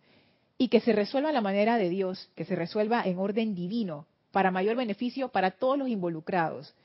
y 0.57 0.67
que 0.67 0.81
se 0.81 0.91
resuelva 0.91 1.29
a 1.29 1.31
la 1.31 1.39
manera 1.39 1.77
de 1.77 1.87
Dios, 1.87 2.29
que 2.35 2.43
se 2.43 2.57
resuelva 2.57 3.03
en 3.05 3.17
orden 3.17 3.55
divino, 3.55 4.07
para 4.33 4.51
mayor 4.51 4.75
beneficio 4.75 5.29
para 5.29 5.51
todos 5.51 5.77
los 5.77 5.87
involucrados. 5.87 6.75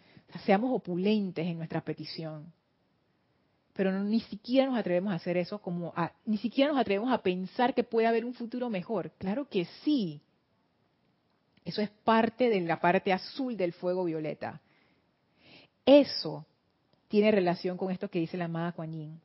seamos 0.46 0.70
opulentes 0.72 1.44
en 1.44 1.58
nuestra 1.58 1.80
petición 1.80 2.52
pero 3.78 3.92
ni 4.02 4.18
siquiera 4.22 4.66
nos 4.66 4.76
atrevemos 4.76 5.12
a 5.12 5.16
hacer 5.16 5.36
eso, 5.36 5.60
como 5.60 5.94
ni 6.26 6.36
siquiera 6.38 6.72
nos 6.72 6.80
atrevemos 6.80 7.12
a 7.12 7.22
pensar 7.22 7.74
que 7.74 7.84
puede 7.84 8.08
haber 8.08 8.24
un 8.24 8.34
futuro 8.34 8.68
mejor. 8.68 9.12
Claro 9.18 9.48
que 9.48 9.66
sí. 9.84 10.20
Eso 11.64 11.80
es 11.80 11.88
parte 12.02 12.50
de 12.50 12.60
la 12.62 12.80
parte 12.80 13.12
azul 13.12 13.56
del 13.56 13.72
fuego 13.72 14.02
violeta. 14.02 14.60
Eso 15.86 16.44
tiene 17.06 17.30
relación 17.30 17.76
con 17.76 17.92
esto 17.92 18.10
que 18.10 18.18
dice 18.18 18.36
la 18.36 18.46
amada 18.46 18.72
Kuan 18.72 19.20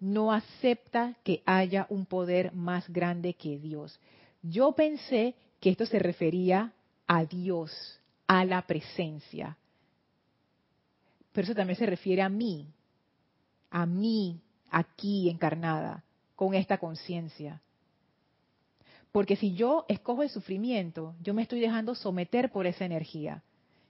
No 0.00 0.32
acepta 0.32 1.14
que 1.22 1.42
haya 1.44 1.86
un 1.90 2.06
poder 2.06 2.54
más 2.54 2.88
grande 2.88 3.34
que 3.34 3.58
Dios. 3.58 4.00
Yo 4.40 4.72
pensé 4.72 5.34
que 5.60 5.68
esto 5.68 5.84
se 5.84 5.98
refería 5.98 6.72
a 7.06 7.26
Dios, 7.26 8.00
a 8.26 8.46
la 8.46 8.62
presencia. 8.62 9.58
Pero 11.32 11.44
eso 11.44 11.54
también 11.54 11.78
se 11.78 11.84
refiere 11.84 12.22
a 12.22 12.30
mí, 12.30 12.66
a 13.70 13.86
mí 13.86 14.40
aquí 14.70 15.28
encarnada 15.28 16.04
con 16.36 16.54
esta 16.54 16.78
conciencia. 16.78 17.60
Porque 19.12 19.36
si 19.36 19.54
yo 19.54 19.84
escojo 19.88 20.22
el 20.22 20.30
sufrimiento, 20.30 21.14
yo 21.22 21.34
me 21.34 21.42
estoy 21.42 21.60
dejando 21.60 21.94
someter 21.94 22.50
por 22.50 22.66
esa 22.66 22.84
energía, 22.84 23.42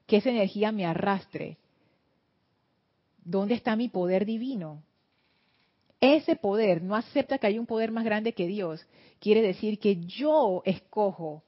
que 0.06 0.16
esa 0.16 0.30
energía 0.30 0.72
me 0.72 0.86
arrastre. 0.86 1.58
¿Dónde 3.22 3.54
está 3.54 3.76
mi 3.76 3.88
poder 3.88 4.24
divino? 4.24 4.82
Ese 6.00 6.36
poder 6.36 6.82
no 6.82 6.96
acepta 6.96 7.36
que 7.36 7.46
hay 7.46 7.58
un 7.58 7.66
poder 7.66 7.92
más 7.92 8.04
grande 8.04 8.32
que 8.32 8.46
Dios. 8.46 8.86
Quiere 9.18 9.42
decir 9.42 9.78
que 9.78 9.96
yo 10.06 10.62
escojo 10.64 11.42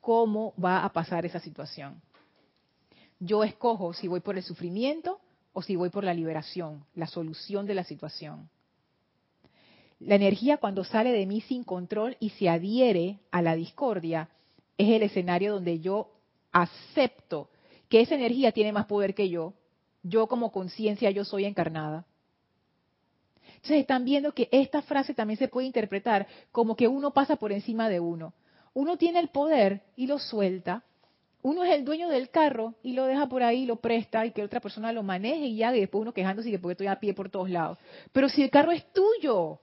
cómo 0.00 0.52
va 0.62 0.84
a 0.84 0.92
pasar 0.92 1.24
esa 1.24 1.38
situación. 1.38 2.02
Yo 3.20 3.44
escojo 3.44 3.92
si 3.92 4.08
voy 4.08 4.20
por 4.20 4.36
el 4.36 4.42
sufrimiento 4.42 5.20
o 5.58 5.62
si 5.62 5.74
voy 5.74 5.90
por 5.90 6.04
la 6.04 6.14
liberación, 6.14 6.84
la 6.94 7.08
solución 7.08 7.66
de 7.66 7.74
la 7.74 7.82
situación. 7.82 8.48
La 9.98 10.14
energía 10.14 10.58
cuando 10.58 10.84
sale 10.84 11.10
de 11.10 11.26
mí 11.26 11.40
sin 11.40 11.64
control 11.64 12.16
y 12.20 12.30
se 12.30 12.48
adhiere 12.48 13.18
a 13.32 13.42
la 13.42 13.56
discordia 13.56 14.28
es 14.76 14.88
el 14.88 15.02
escenario 15.02 15.54
donde 15.54 15.80
yo 15.80 16.12
acepto 16.52 17.50
que 17.88 18.00
esa 18.00 18.14
energía 18.14 18.52
tiene 18.52 18.70
más 18.70 18.86
poder 18.86 19.16
que 19.16 19.30
yo. 19.30 19.52
Yo 20.04 20.28
como 20.28 20.52
conciencia, 20.52 21.10
yo 21.10 21.24
soy 21.24 21.44
encarnada. 21.44 22.06
Entonces 23.56 23.78
están 23.78 24.04
viendo 24.04 24.30
que 24.34 24.48
esta 24.52 24.82
frase 24.82 25.12
también 25.12 25.40
se 25.40 25.48
puede 25.48 25.66
interpretar 25.66 26.28
como 26.52 26.76
que 26.76 26.86
uno 26.86 27.12
pasa 27.12 27.34
por 27.34 27.50
encima 27.50 27.88
de 27.88 27.98
uno. 27.98 28.32
Uno 28.74 28.96
tiene 28.96 29.18
el 29.18 29.30
poder 29.30 29.82
y 29.96 30.06
lo 30.06 30.20
suelta. 30.20 30.84
Uno 31.42 31.62
es 31.62 31.72
el 31.72 31.84
dueño 31.84 32.08
del 32.08 32.30
carro 32.30 32.74
y 32.82 32.92
lo 32.92 33.04
deja 33.04 33.28
por 33.28 33.42
ahí, 33.42 33.64
lo 33.64 33.76
presta 33.76 34.26
y 34.26 34.32
que 34.32 34.42
otra 34.42 34.60
persona 34.60 34.92
lo 34.92 35.02
maneje 35.02 35.46
y 35.46 35.56
ya, 35.56 35.74
y 35.74 35.80
después 35.80 36.02
uno 36.02 36.12
quejándose 36.12 36.50
que 36.50 36.58
porque 36.58 36.72
estoy 36.72 36.88
a 36.88 36.98
pie 36.98 37.14
por 37.14 37.30
todos 37.30 37.48
lados. 37.48 37.78
Pero 38.12 38.28
si 38.28 38.42
el 38.42 38.50
carro 38.50 38.72
es 38.72 38.84
tuyo, 38.92 39.60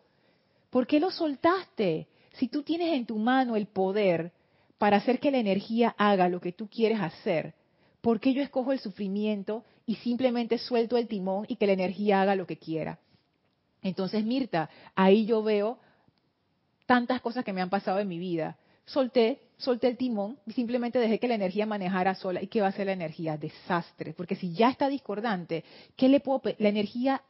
¿por 0.69 0.87
qué 0.87 0.99
lo 0.99 1.11
soltaste? 1.11 2.07
Si 2.33 2.47
tú 2.47 2.63
tienes 2.63 2.93
en 2.93 3.05
tu 3.05 3.17
mano 3.17 3.55
el 3.55 3.67
poder 3.67 4.31
para 4.77 4.97
hacer 4.97 5.19
que 5.19 5.31
la 5.31 5.37
energía 5.37 5.93
haga 5.97 6.29
lo 6.29 6.39
que 6.39 6.53
tú 6.53 6.69
quieres 6.69 6.99
hacer, 7.01 7.53
¿por 8.01 8.19
qué 8.19 8.33
yo 8.33 8.41
escojo 8.41 8.71
el 8.71 8.79
sufrimiento 8.79 9.63
y 9.85 9.95
simplemente 9.95 10.57
suelto 10.57 10.97
el 10.97 11.07
timón 11.07 11.45
y 11.49 11.57
que 11.57 11.67
la 11.67 11.73
energía 11.73 12.21
haga 12.21 12.35
lo 12.35 12.47
que 12.47 12.57
quiera? 12.57 12.99
Entonces, 13.81 14.23
Mirta, 14.23 14.69
ahí 14.95 15.25
yo 15.25 15.43
veo 15.43 15.77
tantas 16.85 17.21
cosas 17.21 17.43
que 17.43 17.53
me 17.53 17.61
han 17.61 17.69
pasado 17.69 17.99
en 17.99 18.07
mi 18.07 18.17
vida. 18.17 18.57
Solté, 18.85 19.41
solté 19.57 19.87
el 19.87 19.97
timón 19.97 20.37
y 20.45 20.53
simplemente 20.53 20.99
dejé 20.99 21.19
que 21.19 21.27
la 21.27 21.35
energía 21.35 21.65
manejara 21.65 22.15
sola. 22.15 22.41
¿Y 22.41 22.47
qué 22.47 22.61
va 22.61 22.67
a 22.67 22.71
ser 22.71 22.85
la 22.87 22.93
energía? 22.93 23.37
Desastre. 23.37 24.13
Porque 24.13 24.35
si 24.35 24.53
ya 24.53 24.69
está 24.69 24.89
discordante, 24.89 25.63
¿qué 25.95 26.07
le 26.07 26.19
puedo 26.19 26.41
La 26.59 26.69
energía 26.69 27.21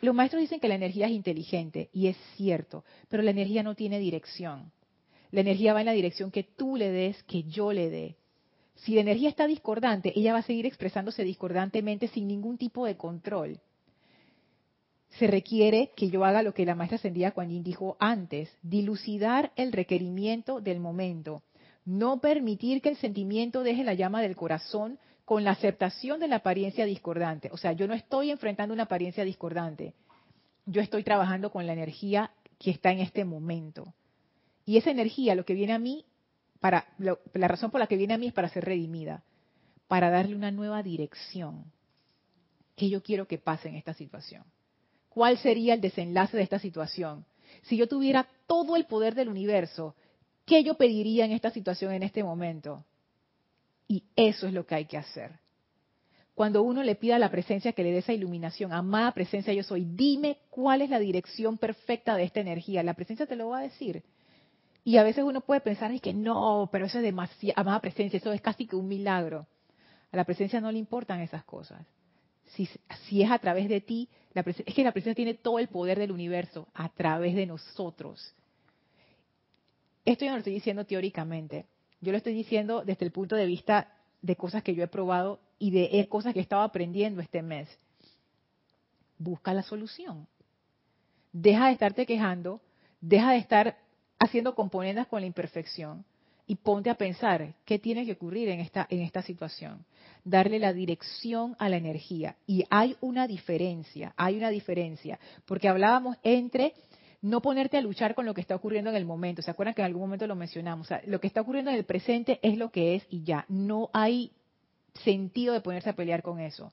los 0.00 0.14
maestros 0.14 0.40
dicen 0.40 0.60
que 0.60 0.68
la 0.68 0.76
energía 0.76 1.06
es 1.06 1.12
inteligente 1.12 1.90
y 1.92 2.06
es 2.06 2.16
cierto, 2.36 2.84
pero 3.08 3.22
la 3.22 3.32
energía 3.32 3.64
no 3.64 3.74
tiene 3.74 3.98
dirección. 3.98 4.70
La 5.30 5.40
energía 5.40 5.74
va 5.74 5.80
en 5.80 5.86
la 5.86 5.92
dirección 5.92 6.30
que 6.30 6.44
tú 6.44 6.76
le 6.76 6.90
des, 6.90 7.22
que 7.24 7.42
yo 7.42 7.72
le 7.72 7.90
dé. 7.90 8.16
Si 8.76 8.94
la 8.94 9.00
energía 9.00 9.28
está 9.28 9.48
discordante, 9.48 10.12
ella 10.14 10.32
va 10.32 10.38
a 10.38 10.42
seguir 10.42 10.66
expresándose 10.66 11.24
discordantemente 11.24 12.06
sin 12.08 12.28
ningún 12.28 12.58
tipo 12.58 12.86
de 12.86 12.96
control. 12.96 13.60
Se 15.10 15.26
requiere 15.26 15.92
que 15.96 16.10
yo 16.10 16.24
haga 16.24 16.42
lo 16.42 16.54
que 16.54 16.66
la 16.66 16.74
maestra 16.74 16.96
ascendida 16.96 17.32
Kuan 17.32 17.50
Yin 17.50 17.64
dijo 17.64 17.96
antes, 17.98 18.50
dilucidar 18.62 19.52
el 19.56 19.72
requerimiento 19.72 20.60
del 20.60 20.80
momento, 20.80 21.42
no 21.84 22.20
permitir 22.20 22.82
que 22.82 22.90
el 22.90 22.96
sentimiento 22.96 23.62
deje 23.62 23.82
la 23.84 23.94
llama 23.94 24.20
del 24.20 24.36
corazón 24.36 24.98
con 25.24 25.44
la 25.44 25.52
aceptación 25.52 26.20
de 26.20 26.28
la 26.28 26.36
apariencia 26.36 26.84
discordante. 26.84 27.50
O 27.52 27.56
sea, 27.56 27.72
yo 27.72 27.86
no 27.86 27.94
estoy 27.94 28.30
enfrentando 28.30 28.74
una 28.74 28.84
apariencia 28.84 29.24
discordante. 29.24 29.94
Yo 30.66 30.80
estoy 30.80 31.02
trabajando 31.02 31.50
con 31.50 31.66
la 31.66 31.72
energía 31.72 32.30
que 32.58 32.70
está 32.70 32.92
en 32.92 33.00
este 33.00 33.24
momento. 33.24 33.94
Y 34.64 34.76
esa 34.76 34.90
energía, 34.90 35.34
lo 35.34 35.44
que 35.44 35.54
viene 35.54 35.72
a 35.72 35.78
mí, 35.78 36.04
para 36.60 36.86
la 36.98 37.48
razón 37.48 37.70
por 37.70 37.80
la 37.80 37.86
que 37.86 37.96
viene 37.96 38.14
a 38.14 38.18
mí 38.18 38.26
es 38.26 38.32
para 38.32 38.48
ser 38.48 38.64
redimida, 38.64 39.22
para 39.86 40.10
darle 40.10 40.36
una 40.36 40.50
nueva 40.50 40.82
dirección 40.82 41.72
que 42.76 42.88
yo 42.88 43.02
quiero 43.02 43.26
que 43.26 43.38
pase 43.38 43.68
en 43.68 43.76
esta 43.76 43.94
situación. 43.94 44.44
¿Cuál 45.08 45.38
sería 45.38 45.74
el 45.74 45.80
desenlace 45.80 46.36
de 46.36 46.42
esta 46.42 46.58
situación? 46.58 47.24
Si 47.62 47.76
yo 47.76 47.88
tuviera 47.88 48.28
todo 48.46 48.76
el 48.76 48.84
poder 48.84 49.14
del 49.14 49.28
universo, 49.28 49.94
¿qué 50.44 50.62
yo 50.62 50.74
pediría 50.74 51.24
en 51.24 51.32
esta 51.32 51.50
situación 51.50 51.92
en 51.92 52.02
este 52.02 52.22
momento? 52.22 52.84
Y 53.86 54.04
eso 54.16 54.46
es 54.46 54.52
lo 54.52 54.66
que 54.66 54.74
hay 54.74 54.84
que 54.84 54.98
hacer. 54.98 55.32
Cuando 56.34 56.62
uno 56.62 56.84
le 56.84 56.94
pida 56.94 57.16
a 57.16 57.18
la 57.18 57.30
presencia 57.30 57.72
que 57.72 57.82
le 57.82 57.90
dé 57.90 57.98
esa 57.98 58.12
iluminación, 58.12 58.72
amada 58.72 59.10
presencia 59.10 59.52
yo 59.52 59.64
soy, 59.64 59.84
dime 59.84 60.38
cuál 60.50 60.82
es 60.82 60.90
la 60.90 61.00
dirección 61.00 61.58
perfecta 61.58 62.14
de 62.14 62.22
esta 62.22 62.38
energía. 62.38 62.84
La 62.84 62.94
presencia 62.94 63.26
te 63.26 63.34
lo 63.34 63.48
va 63.48 63.58
a 63.58 63.62
decir. 63.62 64.04
Y 64.84 64.98
a 64.98 65.02
veces 65.02 65.24
uno 65.24 65.40
puede 65.40 65.60
pensar, 65.60 65.90
es 65.90 66.00
que 66.00 66.14
no, 66.14 66.68
pero 66.70 66.86
eso 66.86 66.98
es 66.98 67.04
demasiado, 67.04 67.60
amada 67.60 67.80
presencia, 67.80 68.18
eso 68.18 68.32
es 68.32 68.40
casi 68.40 68.66
que 68.66 68.76
un 68.76 68.86
milagro. 68.86 69.48
A 70.12 70.16
la 70.16 70.24
presencia 70.24 70.60
no 70.60 70.70
le 70.70 70.78
importan 70.78 71.20
esas 71.20 71.44
cosas. 71.44 71.84
Si, 72.54 72.68
si 73.08 73.22
es 73.22 73.30
a 73.30 73.38
través 73.38 73.68
de 73.68 73.80
ti, 73.80 74.08
es 74.40 74.74
que 74.74 74.84
la 74.84 74.92
presencia 74.92 75.14
tiene 75.14 75.34
todo 75.34 75.58
el 75.58 75.68
poder 75.68 75.98
del 75.98 76.12
universo 76.12 76.68
a 76.74 76.88
través 76.88 77.34
de 77.34 77.46
nosotros. 77.46 78.34
Esto 80.04 80.24
yo 80.24 80.30
no 80.30 80.36
lo 80.36 80.40
estoy 80.40 80.54
diciendo 80.54 80.84
teóricamente. 80.84 81.66
Yo 82.00 82.12
lo 82.12 82.18
estoy 82.18 82.34
diciendo 82.34 82.82
desde 82.84 83.04
el 83.04 83.12
punto 83.12 83.36
de 83.36 83.46
vista 83.46 83.92
de 84.22 84.36
cosas 84.36 84.62
que 84.62 84.74
yo 84.74 84.82
he 84.82 84.88
probado 84.88 85.40
y 85.58 85.70
de 85.70 86.06
cosas 86.08 86.32
que 86.32 86.38
he 86.38 86.42
estado 86.42 86.62
aprendiendo 86.62 87.20
este 87.20 87.42
mes. 87.42 87.68
Busca 89.18 89.52
la 89.52 89.62
solución. 89.62 90.26
Deja 91.32 91.66
de 91.66 91.72
estarte 91.72 92.06
quejando, 92.06 92.60
deja 93.00 93.32
de 93.32 93.38
estar 93.38 93.78
haciendo 94.18 94.54
componendas 94.54 95.06
con 95.08 95.20
la 95.20 95.26
imperfección 95.26 96.04
y 96.48 96.56
ponte 96.56 96.88
a 96.88 96.94
pensar 96.94 97.54
qué 97.66 97.78
tiene 97.78 98.06
que 98.06 98.12
ocurrir 98.12 98.48
en 98.48 98.60
esta, 98.60 98.86
en 98.90 99.02
esta 99.02 99.22
situación. 99.22 99.84
Darle 100.24 100.58
la 100.58 100.72
dirección 100.72 101.54
a 101.58 101.68
la 101.68 101.76
energía. 101.76 102.36
Y 102.46 102.64
hay 102.70 102.96
una 103.00 103.28
diferencia, 103.28 104.14
hay 104.16 104.36
una 104.36 104.48
diferencia, 104.48 105.20
porque 105.44 105.68
hablábamos 105.68 106.16
entre 106.22 106.72
no 107.20 107.42
ponerte 107.42 107.76
a 107.76 107.82
luchar 107.82 108.14
con 108.14 108.24
lo 108.24 108.32
que 108.32 108.40
está 108.40 108.54
ocurriendo 108.56 108.88
en 108.90 108.96
el 108.96 109.04
momento. 109.04 109.42
¿Se 109.42 109.50
acuerdan 109.50 109.74
que 109.74 109.82
en 109.82 109.86
algún 109.86 110.02
momento 110.02 110.26
lo 110.26 110.36
mencionamos? 110.36 110.88
lo 111.06 111.20
que 111.20 111.26
está 111.26 111.42
ocurriendo 111.42 111.70
en 111.70 111.76
el 111.76 111.84
presente 111.84 112.40
es 112.42 112.56
lo 112.56 112.70
que 112.70 112.94
es 112.94 113.06
y 113.10 113.24
ya. 113.24 113.44
No 113.48 113.90
hay 113.92 114.32
sentido 115.04 115.52
de 115.52 115.60
ponerse 115.60 115.90
a 115.90 115.96
pelear 115.96 116.22
con 116.22 116.40
eso. 116.40 116.72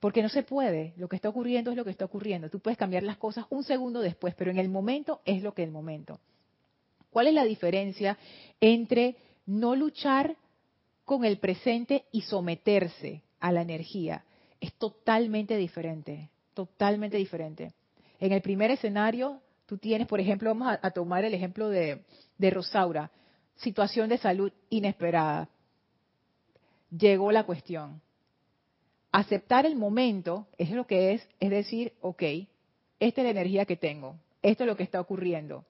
Porque 0.00 0.22
no 0.22 0.28
se 0.28 0.42
puede. 0.42 0.92
Lo 0.98 1.08
que 1.08 1.16
está 1.16 1.30
ocurriendo 1.30 1.70
es 1.70 1.78
lo 1.78 1.84
que 1.84 1.90
está 1.90 2.04
ocurriendo. 2.04 2.50
Tú 2.50 2.60
puedes 2.60 2.76
cambiar 2.76 3.04
las 3.04 3.16
cosas 3.16 3.46
un 3.48 3.64
segundo 3.64 4.00
después, 4.00 4.34
pero 4.34 4.50
en 4.50 4.58
el 4.58 4.68
momento 4.68 5.22
es 5.24 5.42
lo 5.42 5.54
que 5.54 5.62
el 5.62 5.70
momento. 5.70 6.20
¿Cuál 7.12 7.28
es 7.28 7.34
la 7.34 7.44
diferencia 7.44 8.18
entre 8.60 9.16
no 9.46 9.76
luchar 9.76 10.36
con 11.04 11.24
el 11.24 11.38
presente 11.38 12.06
y 12.10 12.22
someterse 12.22 13.22
a 13.38 13.52
la 13.52 13.62
energía? 13.62 14.24
Es 14.60 14.72
totalmente 14.72 15.56
diferente, 15.56 16.30
totalmente 16.54 17.16
diferente. 17.18 17.72
En 18.18 18.32
el 18.32 18.42
primer 18.42 18.72
escenario, 18.72 19.40
Tú 19.72 19.78
tienes, 19.78 20.06
por 20.06 20.20
ejemplo, 20.20 20.50
vamos 20.50 20.78
a, 20.82 20.90
tomar 20.90 21.24
el 21.24 21.32
ejemplo 21.32 21.70
de, 21.70 22.04
de 22.36 22.50
Rosaura, 22.50 23.10
situación 23.56 24.10
de 24.10 24.18
salud 24.18 24.52
inesperada. 24.68 25.48
Llegó 26.90 27.32
la 27.32 27.44
cuestión. 27.44 28.02
Aceptar 29.12 29.64
el 29.64 29.74
momento 29.74 30.46
es 30.58 30.70
lo 30.72 30.86
que 30.86 31.14
es, 31.14 31.26
es 31.40 31.48
decir, 31.48 31.94
ok, 32.02 32.22
esta 33.00 33.22
es 33.22 33.24
la 33.24 33.30
energía 33.30 33.64
que 33.64 33.78
tengo, 33.78 34.16
esto 34.42 34.64
es 34.64 34.68
lo 34.68 34.76
que 34.76 34.82
está 34.82 35.00
ocurriendo. 35.00 35.64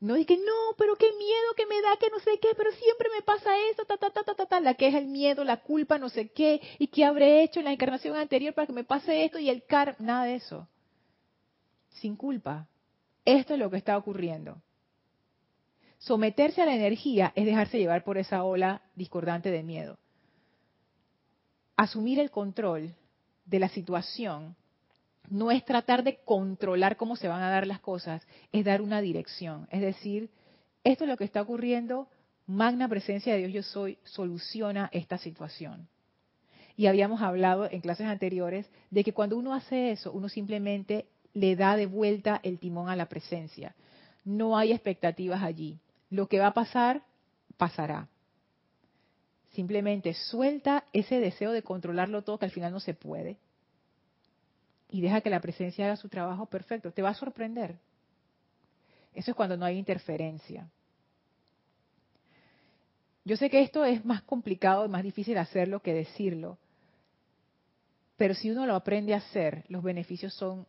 No 0.00 0.14
que 0.26 0.36
no, 0.36 0.74
pero 0.76 0.96
qué 0.96 1.10
miedo 1.16 1.54
que 1.56 1.66
me 1.66 1.80
da, 1.80 1.96
que 1.98 2.10
no 2.10 2.18
sé 2.18 2.38
qué, 2.40 2.48
pero 2.56 2.70
siempre 2.72 3.08
me 3.14 3.22
pasa 3.22 3.50
eso, 3.70 3.84
ta, 3.84 3.96
ta, 3.96 4.10
ta, 4.10 4.22
ta, 4.22 4.34
ta, 4.34 4.46
ta, 4.46 4.60
la 4.60 4.74
que 4.74 4.88
es 4.88 4.94
el 4.94 5.06
miedo, 5.06 5.44
la 5.44 5.58
culpa, 5.58 5.98
no 5.98 6.08
sé 6.08 6.28
qué, 6.28 6.60
y 6.78 6.88
qué 6.88 7.04
habré 7.04 7.42
hecho 7.42 7.60
en 7.60 7.66
la 7.66 7.72
encarnación 7.72 8.16
anterior 8.16 8.52
para 8.52 8.66
que 8.66 8.72
me 8.72 8.84
pase 8.84 9.24
esto 9.24 9.38
y 9.38 9.48
el 9.48 9.64
car, 9.64 9.96
nada 10.00 10.24
de 10.24 10.34
eso. 10.34 10.68
Sin 11.88 12.16
culpa. 12.16 12.68
Esto 13.24 13.54
es 13.54 13.58
lo 13.58 13.70
que 13.70 13.78
está 13.78 13.96
ocurriendo. 13.96 14.60
Someterse 15.98 16.60
a 16.60 16.66
la 16.66 16.74
energía 16.74 17.32
es 17.34 17.46
dejarse 17.46 17.78
llevar 17.78 18.04
por 18.04 18.18
esa 18.18 18.44
ola 18.44 18.82
discordante 18.94 19.50
de 19.50 19.62
miedo. 19.62 19.96
Asumir 21.76 22.20
el 22.20 22.30
control 22.30 22.94
de 23.46 23.58
la 23.58 23.70
situación 23.70 24.54
no 25.30 25.50
es 25.50 25.64
tratar 25.64 26.04
de 26.04 26.18
controlar 26.24 26.96
cómo 26.96 27.16
se 27.16 27.28
van 27.28 27.42
a 27.42 27.50
dar 27.50 27.66
las 27.66 27.80
cosas, 27.80 28.26
es 28.52 28.64
dar 28.64 28.82
una 28.82 29.00
dirección. 29.00 29.66
Es 29.70 29.80
decir, 29.80 30.30
esto 30.84 31.04
es 31.04 31.10
lo 31.10 31.16
que 31.16 31.24
está 31.24 31.42
ocurriendo, 31.42 32.08
magna 32.46 32.88
presencia 32.88 33.34
de 33.34 33.40
Dios 33.40 33.52
yo 33.52 33.62
soy, 33.62 33.98
soluciona 34.04 34.90
esta 34.92 35.18
situación. 35.18 35.88
Y 36.76 36.86
habíamos 36.86 37.22
hablado 37.22 37.70
en 37.70 37.80
clases 37.80 38.06
anteriores 38.06 38.68
de 38.90 39.04
que 39.04 39.12
cuando 39.12 39.36
uno 39.36 39.54
hace 39.54 39.92
eso, 39.92 40.12
uno 40.12 40.28
simplemente 40.28 41.06
le 41.32 41.56
da 41.56 41.76
de 41.76 41.86
vuelta 41.86 42.40
el 42.42 42.58
timón 42.58 42.88
a 42.88 42.96
la 42.96 43.06
presencia. 43.06 43.74
No 44.24 44.56
hay 44.56 44.72
expectativas 44.72 45.42
allí. 45.42 45.78
Lo 46.10 46.26
que 46.26 46.38
va 46.38 46.48
a 46.48 46.54
pasar, 46.54 47.02
pasará. 47.56 48.08
Simplemente 49.52 50.14
suelta 50.14 50.84
ese 50.92 51.20
deseo 51.20 51.52
de 51.52 51.62
controlarlo 51.62 52.22
todo 52.22 52.38
que 52.38 52.46
al 52.46 52.50
final 52.50 52.72
no 52.72 52.80
se 52.80 52.94
puede. 52.94 53.36
Y 54.94 55.00
deja 55.00 55.22
que 55.22 55.28
la 55.28 55.40
presencia 55.40 55.86
haga 55.86 55.96
su 55.96 56.08
trabajo 56.08 56.46
perfecto. 56.46 56.92
Te 56.92 57.02
va 57.02 57.08
a 57.08 57.14
sorprender. 57.14 57.80
Eso 59.12 59.32
es 59.32 59.36
cuando 59.36 59.56
no 59.56 59.64
hay 59.64 59.76
interferencia. 59.76 60.70
Yo 63.24 63.36
sé 63.36 63.50
que 63.50 63.60
esto 63.60 63.84
es 63.84 64.04
más 64.04 64.22
complicado, 64.22 64.88
más 64.88 65.02
difícil 65.02 65.36
hacerlo 65.36 65.80
que 65.80 65.92
decirlo, 65.92 66.58
pero 68.16 68.34
si 68.34 68.52
uno 68.52 68.66
lo 68.66 68.76
aprende 68.76 69.14
a 69.14 69.16
hacer, 69.16 69.64
los 69.66 69.82
beneficios 69.82 70.32
son 70.34 70.64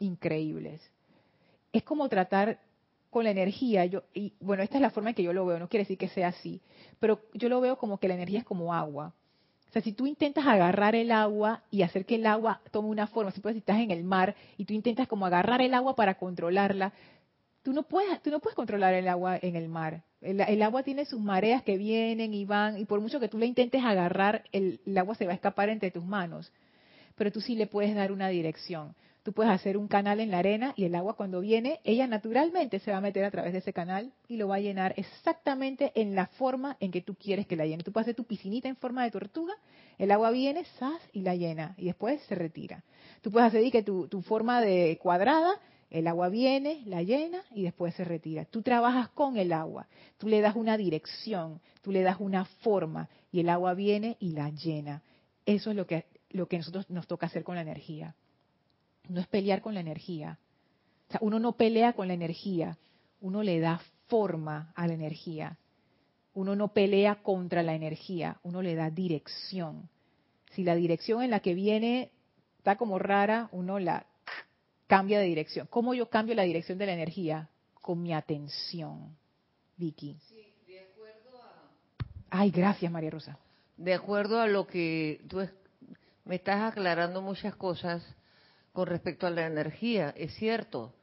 increíbles. 0.00 0.82
Es 1.72 1.84
como 1.84 2.08
tratar 2.08 2.58
con 3.10 3.22
la 3.22 3.30
energía, 3.30 3.84
yo, 3.84 4.02
y 4.12 4.32
bueno, 4.40 4.64
esta 4.64 4.74
es 4.74 4.82
la 4.82 4.90
forma 4.90 5.10
en 5.10 5.14
que 5.14 5.22
yo 5.22 5.32
lo 5.32 5.46
veo, 5.46 5.60
no 5.60 5.68
quiere 5.68 5.84
decir 5.84 5.98
que 5.98 6.08
sea 6.08 6.28
así, 6.28 6.60
pero 6.98 7.20
yo 7.32 7.48
lo 7.48 7.60
veo 7.60 7.78
como 7.78 7.98
que 7.98 8.08
la 8.08 8.14
energía 8.14 8.40
es 8.40 8.44
como 8.44 8.74
agua. 8.74 9.14
O 9.70 9.72
sea, 9.72 9.82
si 9.82 9.92
tú 9.92 10.08
intentas 10.08 10.44
agarrar 10.48 10.96
el 10.96 11.12
agua 11.12 11.62
y 11.70 11.82
hacer 11.82 12.04
que 12.04 12.16
el 12.16 12.26
agua 12.26 12.60
tome 12.72 12.88
una 12.88 13.06
forma, 13.06 13.30
si, 13.30 13.40
estás 13.56 13.78
en 13.78 13.92
el 13.92 14.02
mar 14.02 14.34
y 14.56 14.64
tú 14.64 14.74
intentas 14.74 15.06
como 15.06 15.26
agarrar 15.26 15.62
el 15.62 15.74
agua 15.74 15.94
para 15.94 16.14
controlarla, 16.14 16.92
tú 17.62 17.72
no 17.72 17.84
puedes, 17.84 18.20
tú 18.20 18.30
no 18.30 18.40
puedes 18.40 18.56
controlar 18.56 18.94
el 18.94 19.06
agua 19.06 19.38
en 19.40 19.54
el 19.54 19.68
mar. 19.68 20.02
El, 20.22 20.60
agua 20.62 20.82
tiene 20.82 21.04
sus 21.04 21.20
mareas 21.20 21.62
que 21.62 21.78
vienen 21.78 22.34
y 22.34 22.44
van, 22.44 22.78
y 22.78 22.84
por 22.84 23.00
mucho 23.00 23.20
que 23.20 23.28
tú 23.28 23.38
le 23.38 23.46
intentes 23.46 23.84
agarrar, 23.84 24.42
el, 24.50 24.80
agua 24.98 25.14
se 25.14 25.24
va 25.24 25.30
a 25.30 25.36
escapar 25.36 25.68
entre 25.68 25.92
tus 25.92 26.04
manos. 26.04 26.52
Pero 27.14 27.30
tú 27.30 27.40
sí 27.40 27.54
le 27.54 27.68
puedes 27.68 27.94
dar 27.94 28.10
una 28.10 28.26
dirección. 28.26 28.96
Tú 29.22 29.32
puedes 29.32 29.52
hacer 29.52 29.76
un 29.76 29.86
canal 29.86 30.20
en 30.20 30.30
la 30.30 30.38
arena 30.38 30.72
y 30.76 30.84
el 30.84 30.94
agua 30.94 31.14
cuando 31.14 31.40
viene, 31.40 31.80
ella 31.84 32.06
naturalmente 32.06 32.78
se 32.78 32.90
va 32.90 32.98
a 32.98 33.02
meter 33.02 33.24
a 33.24 33.30
través 33.30 33.52
de 33.52 33.58
ese 33.58 33.72
canal 33.72 34.12
y 34.28 34.36
lo 34.36 34.48
va 34.48 34.56
a 34.56 34.60
llenar 34.60 34.94
exactamente 34.96 35.92
en 35.94 36.14
la 36.14 36.26
forma 36.26 36.76
en 36.80 36.90
que 36.90 37.02
tú 37.02 37.14
quieres 37.14 37.46
que 37.46 37.56
la 37.56 37.66
llene. 37.66 37.82
Tú 37.82 37.92
puedes 37.92 38.06
hacer 38.06 38.14
tu 38.14 38.24
piscinita 38.24 38.68
en 38.68 38.76
forma 38.76 39.04
de 39.04 39.10
tortuga, 39.10 39.54
el 39.98 40.10
agua 40.10 40.30
viene, 40.30 40.64
sas 40.78 41.00
y 41.12 41.20
la 41.20 41.34
llena 41.34 41.74
y 41.76 41.86
después 41.86 42.20
se 42.22 42.34
retira. 42.34 42.82
Tú 43.20 43.30
puedes 43.30 43.48
hacer 43.48 43.70
que 43.70 43.82
tu, 43.82 44.08
tu 44.08 44.22
forma 44.22 44.60
de 44.62 44.98
cuadrada 45.02 45.60
el 45.90 46.06
agua 46.06 46.28
viene, 46.28 46.82
la 46.86 47.02
llena 47.02 47.42
y 47.52 47.64
después 47.64 47.94
se 47.94 48.04
retira. 48.04 48.44
Tú 48.44 48.62
trabajas 48.62 49.08
con 49.08 49.36
el 49.36 49.52
agua, 49.52 49.88
tú 50.18 50.28
le 50.28 50.40
das 50.40 50.54
una 50.54 50.76
dirección, 50.76 51.60
tú 51.82 51.90
le 51.90 52.02
das 52.02 52.16
una 52.20 52.44
forma 52.44 53.08
y 53.32 53.40
el 53.40 53.48
agua 53.48 53.74
viene 53.74 54.16
y 54.20 54.30
la 54.30 54.50
llena. 54.50 55.02
Eso 55.44 55.70
es 55.70 55.76
lo 55.76 55.86
que, 55.86 56.06
lo 56.30 56.46
que 56.46 56.58
nosotros 56.58 56.88
nos 56.90 57.08
toca 57.08 57.26
hacer 57.26 57.42
con 57.42 57.56
la 57.56 57.62
energía. 57.62 58.14
No 59.10 59.20
es 59.20 59.26
pelear 59.26 59.60
con 59.60 59.74
la 59.74 59.80
energía. 59.80 60.38
O 61.08 61.10
sea, 61.10 61.20
uno 61.22 61.40
no 61.40 61.52
pelea 61.52 61.94
con 61.94 62.06
la 62.06 62.14
energía, 62.14 62.78
uno 63.20 63.42
le 63.42 63.58
da 63.58 63.82
forma 64.06 64.72
a 64.76 64.86
la 64.86 64.94
energía. 64.94 65.58
Uno 66.32 66.54
no 66.54 66.68
pelea 66.68 67.16
contra 67.16 67.64
la 67.64 67.74
energía, 67.74 68.38
uno 68.44 68.62
le 68.62 68.76
da 68.76 68.88
dirección. 68.88 69.88
Si 70.52 70.62
la 70.62 70.76
dirección 70.76 71.24
en 71.24 71.30
la 71.30 71.40
que 71.40 71.54
viene 71.54 72.12
está 72.58 72.76
como 72.76 73.00
rara, 73.00 73.48
uno 73.50 73.80
la 73.80 74.06
cambia 74.86 75.18
de 75.18 75.26
dirección. 75.26 75.66
¿Cómo 75.68 75.92
yo 75.92 76.08
cambio 76.08 76.36
la 76.36 76.44
dirección 76.44 76.78
de 76.78 76.86
la 76.86 76.92
energía? 76.92 77.48
Con 77.80 78.00
mi 78.00 78.12
atención, 78.12 79.16
Vicky. 79.76 80.18
Sí, 80.28 80.54
de 80.68 80.82
acuerdo 80.82 81.42
a... 81.42 81.64
Ay, 82.30 82.52
gracias, 82.52 82.92
María 82.92 83.10
Rosa. 83.10 83.36
De 83.76 83.92
acuerdo 83.92 84.40
a 84.40 84.46
lo 84.46 84.68
que 84.68 85.20
tú 85.28 85.38
me 86.24 86.36
estás 86.36 86.62
aclarando 86.62 87.20
muchas 87.22 87.56
cosas 87.56 88.04
con 88.72 88.86
respecto 88.86 89.26
a 89.26 89.30
la 89.30 89.46
energía, 89.46 90.14
es 90.16 90.34
cierto. 90.34 90.94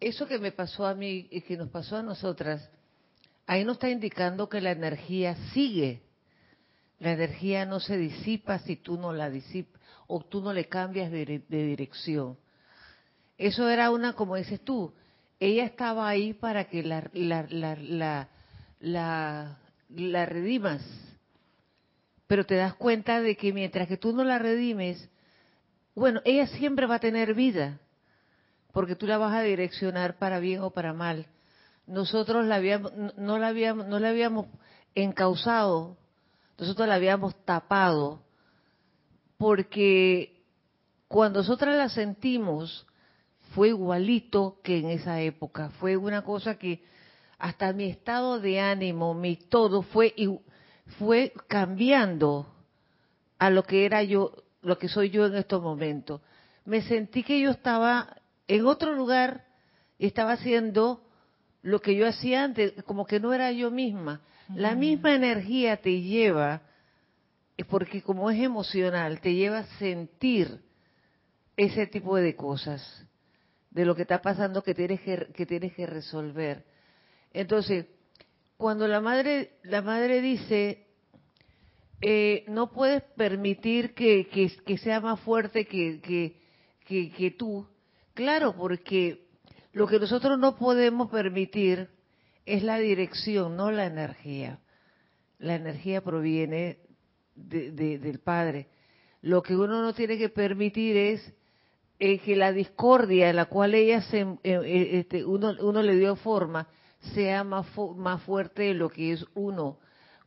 Eso 0.00 0.26
que 0.26 0.38
me 0.38 0.52
pasó 0.52 0.86
a 0.86 0.94
mí 0.94 1.26
y 1.30 1.40
que 1.40 1.56
nos 1.56 1.70
pasó 1.70 1.96
a 1.96 2.02
nosotras, 2.02 2.70
ahí 3.46 3.64
nos 3.64 3.76
está 3.76 3.90
indicando 3.90 4.48
que 4.48 4.60
la 4.60 4.70
energía 4.70 5.34
sigue. 5.52 6.02
La 7.00 7.12
energía 7.12 7.64
no 7.66 7.80
se 7.80 7.96
disipa 7.96 8.58
si 8.60 8.76
tú 8.76 8.98
no 8.98 9.12
la 9.12 9.30
disipas 9.30 9.80
o 10.06 10.20
tú 10.20 10.40
no 10.40 10.52
le 10.52 10.68
cambias 10.68 11.10
de 11.10 11.42
dirección. 11.48 12.36
Eso 13.36 13.68
era 13.68 13.90
una, 13.90 14.14
como 14.14 14.34
dices 14.34 14.60
tú, 14.60 14.92
ella 15.40 15.64
estaba 15.64 16.08
ahí 16.08 16.34
para 16.34 16.64
que 16.64 16.82
la, 16.82 17.08
la, 17.12 17.46
la, 17.48 18.28
la, 18.80 19.58
la, 19.88 20.26
redimas. 20.26 20.82
Pero 22.26 22.44
te 22.44 22.56
das 22.56 22.74
cuenta 22.74 23.20
de 23.20 23.36
que 23.36 23.52
mientras 23.52 23.86
que 23.86 23.96
tú 23.96 24.12
no 24.12 24.24
la 24.24 24.38
redimes, 24.38 25.08
bueno, 25.98 26.20
ella 26.24 26.46
siempre 26.46 26.86
va 26.86 26.96
a 26.96 27.00
tener 27.00 27.34
vida, 27.34 27.80
porque 28.72 28.96
tú 28.96 29.06
la 29.06 29.18
vas 29.18 29.34
a 29.34 29.42
direccionar 29.42 30.18
para 30.18 30.38
bien 30.38 30.62
o 30.62 30.70
para 30.70 30.92
mal. 30.92 31.26
Nosotros 31.86 32.44
la 32.46 32.56
habíamos, 32.56 32.92
no, 33.16 33.38
la 33.38 33.48
habíamos, 33.48 33.86
no 33.86 33.98
la 33.98 34.10
habíamos 34.10 34.46
encausado, 34.94 35.96
nosotros 36.58 36.88
la 36.88 36.94
habíamos 36.94 37.34
tapado, 37.44 38.22
porque 39.36 40.42
cuando 41.08 41.40
nosotras 41.40 41.76
la 41.76 41.88
sentimos, 41.88 42.86
fue 43.54 43.68
igualito 43.68 44.60
que 44.62 44.78
en 44.78 44.90
esa 44.90 45.20
época. 45.20 45.70
Fue 45.80 45.96
una 45.96 46.22
cosa 46.22 46.58
que 46.58 46.82
hasta 47.38 47.72
mi 47.72 47.84
estado 47.84 48.40
de 48.40 48.60
ánimo, 48.60 49.14
mi 49.14 49.36
todo 49.36 49.82
fue 49.82 50.14
fue 50.98 51.32
cambiando 51.48 52.46
a 53.38 53.50
lo 53.50 53.62
que 53.62 53.84
era 53.84 54.02
yo, 54.02 54.32
lo 54.68 54.78
que 54.78 54.88
soy 54.88 55.10
yo 55.10 55.26
en 55.26 55.34
estos 55.34 55.62
momentos. 55.62 56.20
Me 56.64 56.82
sentí 56.82 57.22
que 57.22 57.40
yo 57.40 57.50
estaba 57.50 58.16
en 58.46 58.66
otro 58.66 58.94
lugar 58.94 59.46
y 59.98 60.06
estaba 60.06 60.32
haciendo 60.32 61.02
lo 61.62 61.80
que 61.80 61.96
yo 61.96 62.06
hacía 62.06 62.44
antes, 62.44 62.74
como 62.84 63.06
que 63.06 63.18
no 63.18 63.32
era 63.32 63.50
yo 63.50 63.70
misma. 63.70 64.20
La 64.54 64.74
misma 64.74 65.14
energía 65.14 65.78
te 65.78 66.00
lleva, 66.00 66.62
porque 67.68 68.02
como 68.02 68.30
es 68.30 68.40
emocional, 68.40 69.20
te 69.20 69.34
lleva 69.34 69.58
a 69.58 69.78
sentir 69.78 70.60
ese 71.56 71.86
tipo 71.86 72.16
de 72.16 72.36
cosas 72.36 73.04
de 73.70 73.84
lo 73.84 73.94
que 73.94 74.02
está 74.02 74.22
pasando 74.22 74.62
que 74.62 74.74
tienes 74.74 75.00
que, 75.00 75.28
que 75.34 75.46
tienes 75.46 75.74
que 75.74 75.86
resolver. 75.86 76.64
Entonces, 77.32 77.86
cuando 78.56 78.86
la 78.86 79.00
madre, 79.00 79.58
la 79.62 79.82
madre 79.82 80.20
dice, 80.20 80.87
eh, 82.00 82.44
no 82.48 82.70
puedes 82.70 83.02
permitir 83.16 83.94
que, 83.94 84.28
que, 84.28 84.78
sea 84.78 85.00
más 85.00 85.20
fuerte 85.20 85.66
que, 85.66 86.00
que, 86.86 87.30
tú, 87.32 87.66
claro, 88.14 88.54
porque 88.56 89.26
lo 89.72 89.86
que 89.86 89.98
nosotros 89.98 90.38
no 90.38 90.56
podemos 90.56 91.10
permitir 91.10 91.88
es 92.46 92.62
la 92.62 92.78
dirección, 92.78 93.56
no 93.56 93.70
la 93.70 93.86
energía. 93.86 94.60
La 95.38 95.56
energía 95.56 96.02
proviene 96.02 96.78
de, 97.34 97.98
del 97.98 98.20
Padre. 98.20 98.68
Lo 99.20 99.42
que 99.42 99.56
uno 99.56 99.82
no 99.82 99.92
tiene 99.92 100.18
que 100.18 100.28
permitir 100.28 100.96
es 100.96 101.34
que 101.98 102.36
la 102.36 102.52
discordia 102.52 103.30
en 103.30 103.36
la 103.36 103.46
cual 103.46 103.74
ella 103.74 104.02
se, 104.02 104.20
eh, 104.20 104.38
eh, 104.44 105.00
este, 105.00 105.24
uno, 105.24 105.54
uno, 105.60 105.82
le 105.82 105.96
dio 105.96 106.14
forma 106.14 106.68
sea 107.14 107.44
más, 107.44 107.66
más 107.96 108.22
fuerte 108.22 108.62
de 108.62 108.74
lo 108.74 108.88
que 108.88 109.12
es 109.12 109.24
uno. 109.34 109.78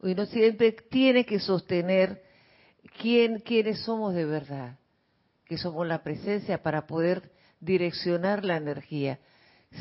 Uno 0.02 0.26
siempre 0.26 0.72
tiene 0.72 1.26
que 1.26 1.40
sostener 1.40 2.24
quién, 3.00 3.40
quiénes 3.40 3.82
somos 3.82 4.14
de 4.16 4.26
verdad, 4.26 4.80
que 5.46 5.58
somos 5.58 5.88
la 5.88 6.02
presencia 6.02 6.64
para 6.64 6.88
poder 6.88 7.32
direccionar 7.60 8.44
la 8.44 8.58
energía. 8.58 9.20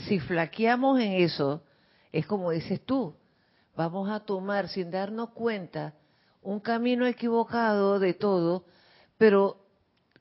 Si 0.06 0.20
flaqueamos 0.20 1.00
en 1.00 1.12
eso, 1.12 1.64
es 2.12 2.26
como 2.26 2.50
dices 2.50 2.84
tú, 2.84 3.16
vamos 3.74 4.10
a 4.10 4.20
tomar 4.20 4.68
sin 4.68 4.90
darnos 4.90 5.30
cuenta 5.30 5.94
un 6.42 6.60
camino 6.60 7.06
equivocado 7.06 7.98
de 7.98 8.12
todo, 8.12 8.66
pero 9.16 9.64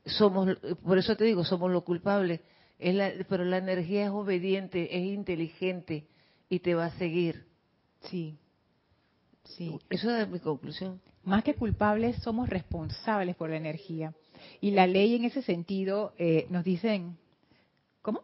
somos, 0.06 0.58
por 0.84 0.98
eso 0.98 1.16
te 1.18 1.26
digo, 1.26 1.44
somos 1.44 1.72
los 1.72 1.84
culpables. 1.84 2.40
pero 2.78 3.44
la 3.44 3.58
energía 3.58 4.06
es 4.06 4.12
obediente, 4.12 4.98
es 4.98 5.04
inteligente 5.04 6.08
y 6.48 6.60
te 6.60 6.74
va 6.74 6.86
a 6.86 6.98
seguir. 6.98 7.48
Sí, 8.04 8.40
sí. 9.58 9.80
Eso 9.90 10.16
es 10.16 10.28
mi 10.30 10.40
conclusión. 10.40 11.02
Más 11.24 11.44
que 11.44 11.54
culpables, 11.54 12.16
somos 12.24 12.50
responsables 12.50 13.36
por 13.36 13.50
la 13.50 13.58
energía. 13.58 14.14
Y 14.62 14.72
la 14.72 14.88
ley 14.88 15.16
en 15.16 15.26
ese 15.26 15.42
sentido 15.42 16.14
eh, 16.18 16.48
nos 16.50 16.64
dicen, 16.64 17.18
¿cómo? 18.02 18.22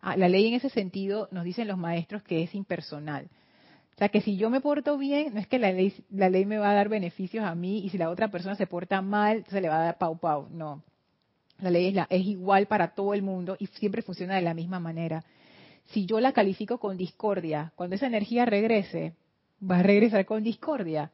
Ah, 0.00 0.16
la 0.16 0.28
ley 0.28 0.46
en 0.46 0.54
ese 0.54 0.70
sentido 0.70 1.28
nos 1.30 1.44
dicen 1.44 1.68
los 1.68 1.78
maestros 1.78 2.22
que 2.22 2.42
es 2.42 2.54
impersonal. 2.54 3.28
O 3.94 3.98
sea, 3.98 4.08
que 4.08 4.20
si 4.20 4.36
yo 4.36 4.50
me 4.50 4.60
porto 4.60 4.98
bien, 4.98 5.34
no 5.34 5.40
es 5.40 5.46
que 5.46 5.58
la 5.58 5.70
ley, 5.70 5.94
la 6.10 6.28
ley 6.28 6.46
me 6.46 6.58
va 6.58 6.70
a 6.70 6.74
dar 6.74 6.88
beneficios 6.88 7.44
a 7.44 7.54
mí 7.54 7.78
y 7.84 7.90
si 7.90 7.98
la 7.98 8.10
otra 8.10 8.28
persona 8.28 8.56
se 8.56 8.66
porta 8.66 9.00
mal, 9.02 9.44
se 9.48 9.60
le 9.60 9.68
va 9.68 9.76
a 9.76 9.84
dar 9.84 9.98
pau 9.98 10.18
pau. 10.18 10.48
No. 10.50 10.82
La 11.60 11.70
ley 11.70 11.86
es, 11.86 11.94
la, 11.94 12.06
es 12.10 12.26
igual 12.26 12.66
para 12.66 12.94
todo 12.94 13.14
el 13.14 13.22
mundo 13.22 13.56
y 13.58 13.66
siempre 13.68 14.02
funciona 14.02 14.34
de 14.34 14.42
la 14.42 14.52
misma 14.52 14.80
manera. 14.80 15.24
Si 15.90 16.06
yo 16.06 16.18
la 16.18 16.32
califico 16.32 16.78
con 16.78 16.96
discordia, 16.96 17.72
cuando 17.76 17.94
esa 17.94 18.06
energía 18.06 18.46
regrese, 18.46 19.14
va 19.62 19.78
a 19.78 19.82
regresar 19.82 20.24
con 20.26 20.42
discordia. 20.42 21.10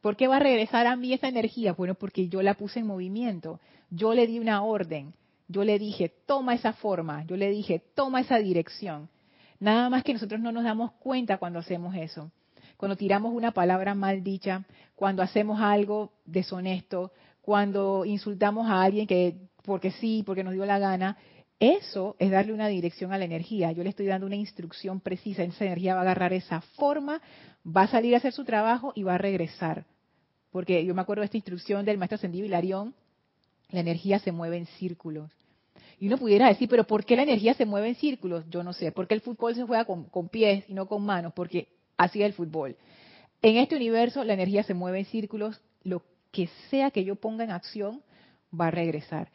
¿Por 0.00 0.16
qué 0.16 0.28
va 0.28 0.36
a 0.36 0.40
regresar 0.40 0.86
a 0.86 0.96
mí 0.96 1.12
esa 1.12 1.28
energía? 1.28 1.72
Bueno, 1.72 1.94
porque 1.94 2.28
yo 2.28 2.42
la 2.42 2.54
puse 2.54 2.80
en 2.80 2.86
movimiento. 2.86 3.60
Yo 3.90 4.14
le 4.14 4.26
di 4.26 4.38
una 4.38 4.62
orden. 4.62 5.14
Yo 5.48 5.64
le 5.64 5.78
dije, 5.78 6.12
toma 6.26 6.54
esa 6.54 6.72
forma. 6.72 7.24
Yo 7.24 7.36
le 7.36 7.50
dije, 7.50 7.82
toma 7.94 8.20
esa 8.20 8.38
dirección. 8.38 9.08
Nada 9.58 9.88
más 9.88 10.04
que 10.04 10.12
nosotros 10.12 10.40
no 10.40 10.52
nos 10.52 10.64
damos 10.64 10.92
cuenta 10.92 11.38
cuando 11.38 11.58
hacemos 11.58 11.94
eso. 11.96 12.30
Cuando 12.76 12.96
tiramos 12.96 13.32
una 13.32 13.52
palabra 13.52 13.94
mal 13.94 14.22
dicha, 14.22 14.64
cuando 14.94 15.22
hacemos 15.22 15.60
algo 15.60 16.12
deshonesto, 16.26 17.10
cuando 17.40 18.04
insultamos 18.04 18.68
a 18.68 18.82
alguien 18.82 19.06
que 19.06 19.36
porque 19.62 19.90
sí, 19.90 20.22
porque 20.24 20.44
nos 20.44 20.54
dio 20.54 20.66
la 20.66 20.78
gana, 20.78 21.16
eso 21.58 22.16
es 22.18 22.30
darle 22.30 22.52
una 22.52 22.68
dirección 22.68 23.12
a 23.12 23.18
la 23.18 23.24
energía. 23.24 23.72
Yo 23.72 23.82
le 23.82 23.90
estoy 23.90 24.06
dando 24.06 24.26
una 24.26 24.36
instrucción 24.36 25.00
precisa. 25.00 25.42
Esa 25.42 25.64
energía 25.64 25.94
va 25.94 26.00
a 26.00 26.02
agarrar 26.02 26.32
esa 26.32 26.60
forma, 26.60 27.22
va 27.66 27.82
a 27.82 27.88
salir 27.88 28.14
a 28.14 28.18
hacer 28.18 28.32
su 28.32 28.44
trabajo 28.44 28.92
y 28.94 29.02
va 29.02 29.14
a 29.14 29.18
regresar. 29.18 29.86
Porque 30.50 30.84
yo 30.84 30.94
me 30.94 31.02
acuerdo 31.02 31.20
de 31.20 31.26
esta 31.26 31.36
instrucción 31.36 31.84
del 31.84 31.98
maestro 31.98 32.16
Ascendido 32.16 32.46
Hilarión, 32.46 32.94
la 33.70 33.80
energía 33.80 34.18
se 34.18 34.32
mueve 34.32 34.58
en 34.58 34.66
círculos. 34.66 35.30
Y 35.98 36.08
uno 36.08 36.18
pudiera 36.18 36.48
decir, 36.48 36.68
pero 36.68 36.84
¿por 36.84 37.04
qué 37.04 37.16
la 37.16 37.22
energía 37.22 37.54
se 37.54 37.64
mueve 37.64 37.88
en 37.88 37.94
círculos? 37.94 38.44
Yo 38.50 38.62
no 38.62 38.72
sé. 38.72 38.92
¿Por 38.92 39.06
qué 39.06 39.14
el 39.14 39.22
fútbol 39.22 39.54
se 39.54 39.64
juega 39.64 39.84
con, 39.84 40.28
pies 40.28 40.64
y 40.68 40.74
no 40.74 40.86
con 40.86 41.04
manos? 41.04 41.32
Porque 41.34 41.68
así 41.96 42.20
es 42.20 42.26
el 42.26 42.32
fútbol. 42.34 42.76
En 43.40 43.56
este 43.56 43.76
universo 43.76 44.22
la 44.24 44.34
energía 44.34 44.62
se 44.62 44.74
mueve 44.74 44.98
en 44.98 45.04
círculos. 45.06 45.60
Lo 45.82 46.02
que 46.32 46.48
sea 46.70 46.90
que 46.90 47.04
yo 47.04 47.16
ponga 47.16 47.44
en 47.44 47.50
acción 47.50 48.02
va 48.58 48.66
a 48.66 48.70
regresar. 48.70 49.30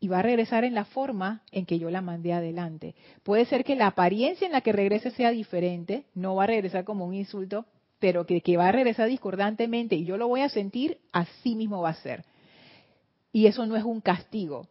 Y 0.00 0.08
va 0.08 0.20
a 0.20 0.22
regresar 0.22 0.64
en 0.64 0.74
la 0.74 0.86
forma 0.86 1.42
en 1.52 1.66
que 1.66 1.78
yo 1.78 1.90
la 1.90 2.00
mandé 2.00 2.32
adelante. 2.32 2.94
Puede 3.22 3.44
ser 3.44 3.64
que 3.64 3.76
la 3.76 3.88
apariencia 3.88 4.46
en 4.46 4.52
la 4.52 4.62
que 4.62 4.72
regrese 4.72 5.10
sea 5.10 5.30
diferente, 5.30 6.06
no 6.14 6.34
va 6.34 6.44
a 6.44 6.48
regresar 6.48 6.84
como 6.84 7.04
un 7.04 7.14
insulto, 7.14 7.66
pero 7.98 8.24
que, 8.24 8.56
va 8.56 8.68
a 8.68 8.72
regresar 8.72 9.08
discordantemente 9.08 9.94
y 9.94 10.06
yo 10.06 10.16
lo 10.16 10.26
voy 10.26 10.40
a 10.40 10.48
sentir, 10.48 10.98
así 11.12 11.54
mismo 11.54 11.82
va 11.82 11.90
a 11.90 11.94
ser. 11.94 12.24
Y 13.30 13.46
eso 13.46 13.66
no 13.66 13.76
es 13.76 13.84
un 13.84 14.00
castigo. 14.00 14.66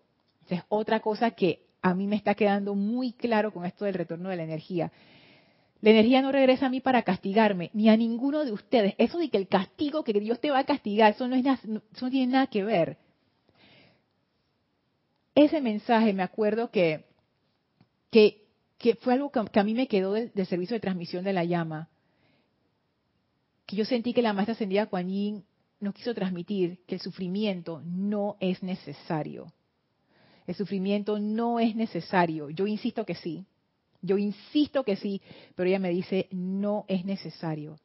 Es 0.50 0.64
otra 0.68 1.00
cosa 1.00 1.32
que 1.32 1.62
a 1.84 1.94
mí 1.94 2.08
me 2.08 2.16
está 2.16 2.34
quedando 2.34 2.74
muy 2.74 3.14
claro 3.14 3.54
con 3.54 3.66
esto 3.66 3.86
del 3.86 3.94
retorno 3.94 4.30
de 4.30 4.36
la 4.36 4.44
energía. 4.44 4.92
La 5.82 5.92
energía 5.92 6.24
no 6.24 6.32
regresa 6.32 6.66
a 6.66 6.70
mí 6.70 6.82
para 6.82 7.04
castigarme, 7.04 7.70
ni 7.74 7.88
a 7.88 7.96
ninguno 7.96 8.44
de 8.44 8.52
ustedes. 8.52 8.96
Eso 8.98 9.20
de 9.20 9.30
que 9.30 9.38
el 9.38 9.48
castigo, 9.48 10.04
que 10.04 10.12
Dios 10.14 10.42
te 10.42 10.50
va 10.50 10.60
a 10.60 10.66
castigar, 10.66 11.14
eso 11.14 11.28
no, 11.28 11.36
es 11.36 11.46
eso 11.46 11.82
no 12.02 12.10
tiene 12.10 12.34
nada 12.34 12.48
que 12.48 12.64
ver. 12.64 12.98
Ese 15.36 15.62
mensaje, 15.62 16.14
me 16.14 16.24
acuerdo 16.24 16.72
que, 16.72 17.06
que, 18.12 18.46
fue 19.02 19.14
algo 19.14 19.32
que, 19.32 19.60
a 19.60 19.64
mí 19.64 19.74
me 19.74 19.88
quedó 19.88 20.14
del, 20.14 20.32
servicio 20.46 20.76
de 20.76 20.82
transmisión 20.82 21.24
de 21.24 21.34
la 21.34 21.44
llama. 21.44 21.90
Que 23.66 23.76
yo 23.76 23.86
sentí 23.86 24.14
que 24.14 24.22
la 24.22 24.34
maestra 24.34 24.54
ascendida 24.54 24.88
Kuan 24.88 25.08
Yin 25.08 25.46
nos 25.80 25.94
quiso 25.94 26.14
transmitir 26.14 26.80
que 26.86 26.96
el 26.96 27.02
sufrimiento 27.02 27.82
no 27.86 28.36
es 28.40 28.62
necesario. 28.64 29.54
El 30.48 30.56
sufrimiento 30.56 31.20
no 31.20 31.60
es 31.60 31.76
necesario. 31.76 32.50
Yo 32.50 32.66
insisto 32.66 33.06
que 33.06 33.16
sí. 33.16 33.46
Yo 34.02 34.18
insisto 34.18 34.84
que 34.84 34.96
sí, 34.96 35.22
pero 35.56 35.70
ella 35.70 35.80
me 35.80 35.90
dice, 35.90 36.28
no 36.32 36.86
es 36.88 37.06
necesario. 37.06 37.80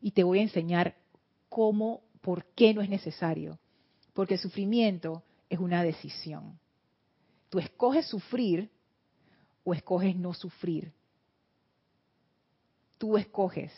Y 0.00 0.10
te 0.10 0.24
voy 0.24 0.40
a 0.40 0.42
enseñar 0.42 0.96
cómo, 1.48 2.02
por 2.20 2.44
qué 2.54 2.74
no 2.74 2.82
es 2.82 2.88
necesario. 2.88 3.58
Porque 4.12 4.34
el 4.34 4.40
sufrimiento 4.40 5.22
es 5.48 5.58
una 5.58 5.82
decisión. 5.82 6.58
Tú 7.52 7.58
escoges 7.58 8.06
sufrir 8.06 8.70
o 9.62 9.74
escoges 9.74 10.16
no 10.16 10.32
sufrir. 10.32 10.90
Tú 12.96 13.18
escoges 13.18 13.70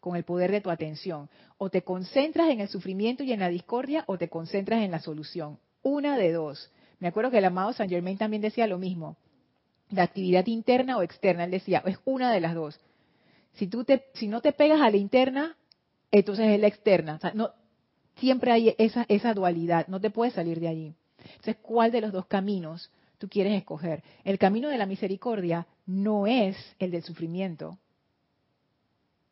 con 0.00 0.16
el 0.16 0.24
poder 0.24 0.50
de 0.50 0.62
tu 0.62 0.70
atención. 0.70 1.28
O 1.58 1.68
te 1.68 1.82
concentras 1.82 2.48
en 2.48 2.62
el 2.62 2.68
sufrimiento 2.68 3.22
y 3.22 3.30
en 3.34 3.40
la 3.40 3.50
discordia 3.50 4.02
o 4.06 4.16
te 4.16 4.30
concentras 4.30 4.82
en 4.82 4.92
la 4.92 4.98
solución. 4.98 5.58
Una 5.82 6.16
de 6.16 6.32
dos. 6.32 6.72
Me 7.00 7.08
acuerdo 7.08 7.30
que 7.30 7.36
el 7.36 7.44
amado 7.44 7.74
San 7.74 7.90
Germain 7.90 8.16
también 8.16 8.40
decía 8.40 8.66
lo 8.66 8.78
mismo 8.78 9.18
la 9.90 10.04
actividad 10.04 10.46
interna 10.46 10.96
o 10.96 11.02
externa. 11.02 11.44
Él 11.44 11.50
decía, 11.50 11.82
es 11.84 11.98
una 12.06 12.32
de 12.32 12.40
las 12.40 12.54
dos. 12.54 12.80
Si, 13.56 13.66
tú 13.66 13.84
te, 13.84 14.06
si 14.14 14.26
no 14.26 14.40
te 14.40 14.52
pegas 14.52 14.80
a 14.80 14.90
la 14.90 14.96
interna, 14.96 15.54
entonces 16.10 16.46
es 16.48 16.58
la 16.58 16.68
externa. 16.68 17.20
no, 17.34 17.50
siempre 18.16 18.52
hay 18.52 18.74
esa, 18.78 19.04
esa 19.06 19.34
dualidad, 19.34 19.86
no 19.88 20.00
te 20.00 20.08
puedes 20.08 20.32
salir 20.32 20.60
de 20.60 20.68
allí. 20.68 20.94
Entonces, 21.18 21.58
¿cuál 21.60 21.92
de 21.92 22.00
los 22.00 22.10
dos 22.10 22.24
caminos 22.24 22.90
tú 23.22 23.28
quieres 23.28 23.56
escoger? 23.56 24.02
El 24.24 24.36
camino 24.36 24.68
de 24.68 24.78
la 24.78 24.84
misericordia 24.84 25.64
no 25.86 26.26
es 26.26 26.56
el 26.80 26.90
del 26.90 27.04
sufrimiento. 27.04 27.78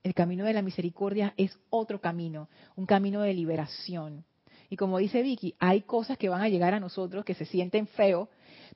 El 0.04 0.14
camino 0.14 0.44
de 0.44 0.52
la 0.52 0.62
misericordia 0.62 1.34
es 1.36 1.58
otro 1.70 2.00
camino, 2.00 2.48
un 2.76 2.86
camino 2.86 3.22
de 3.22 3.34
liberación. 3.34 4.24
Y 4.68 4.76
como 4.76 4.98
dice 4.98 5.22
Vicky, 5.22 5.56
hay 5.58 5.80
cosas 5.80 6.16
que 6.18 6.28
van 6.28 6.40
a 6.40 6.48
llegar 6.48 6.72
a 6.72 6.78
nosotros 6.78 7.24
que 7.24 7.34
se 7.34 7.44
sienten 7.46 7.88
feo, 7.88 8.28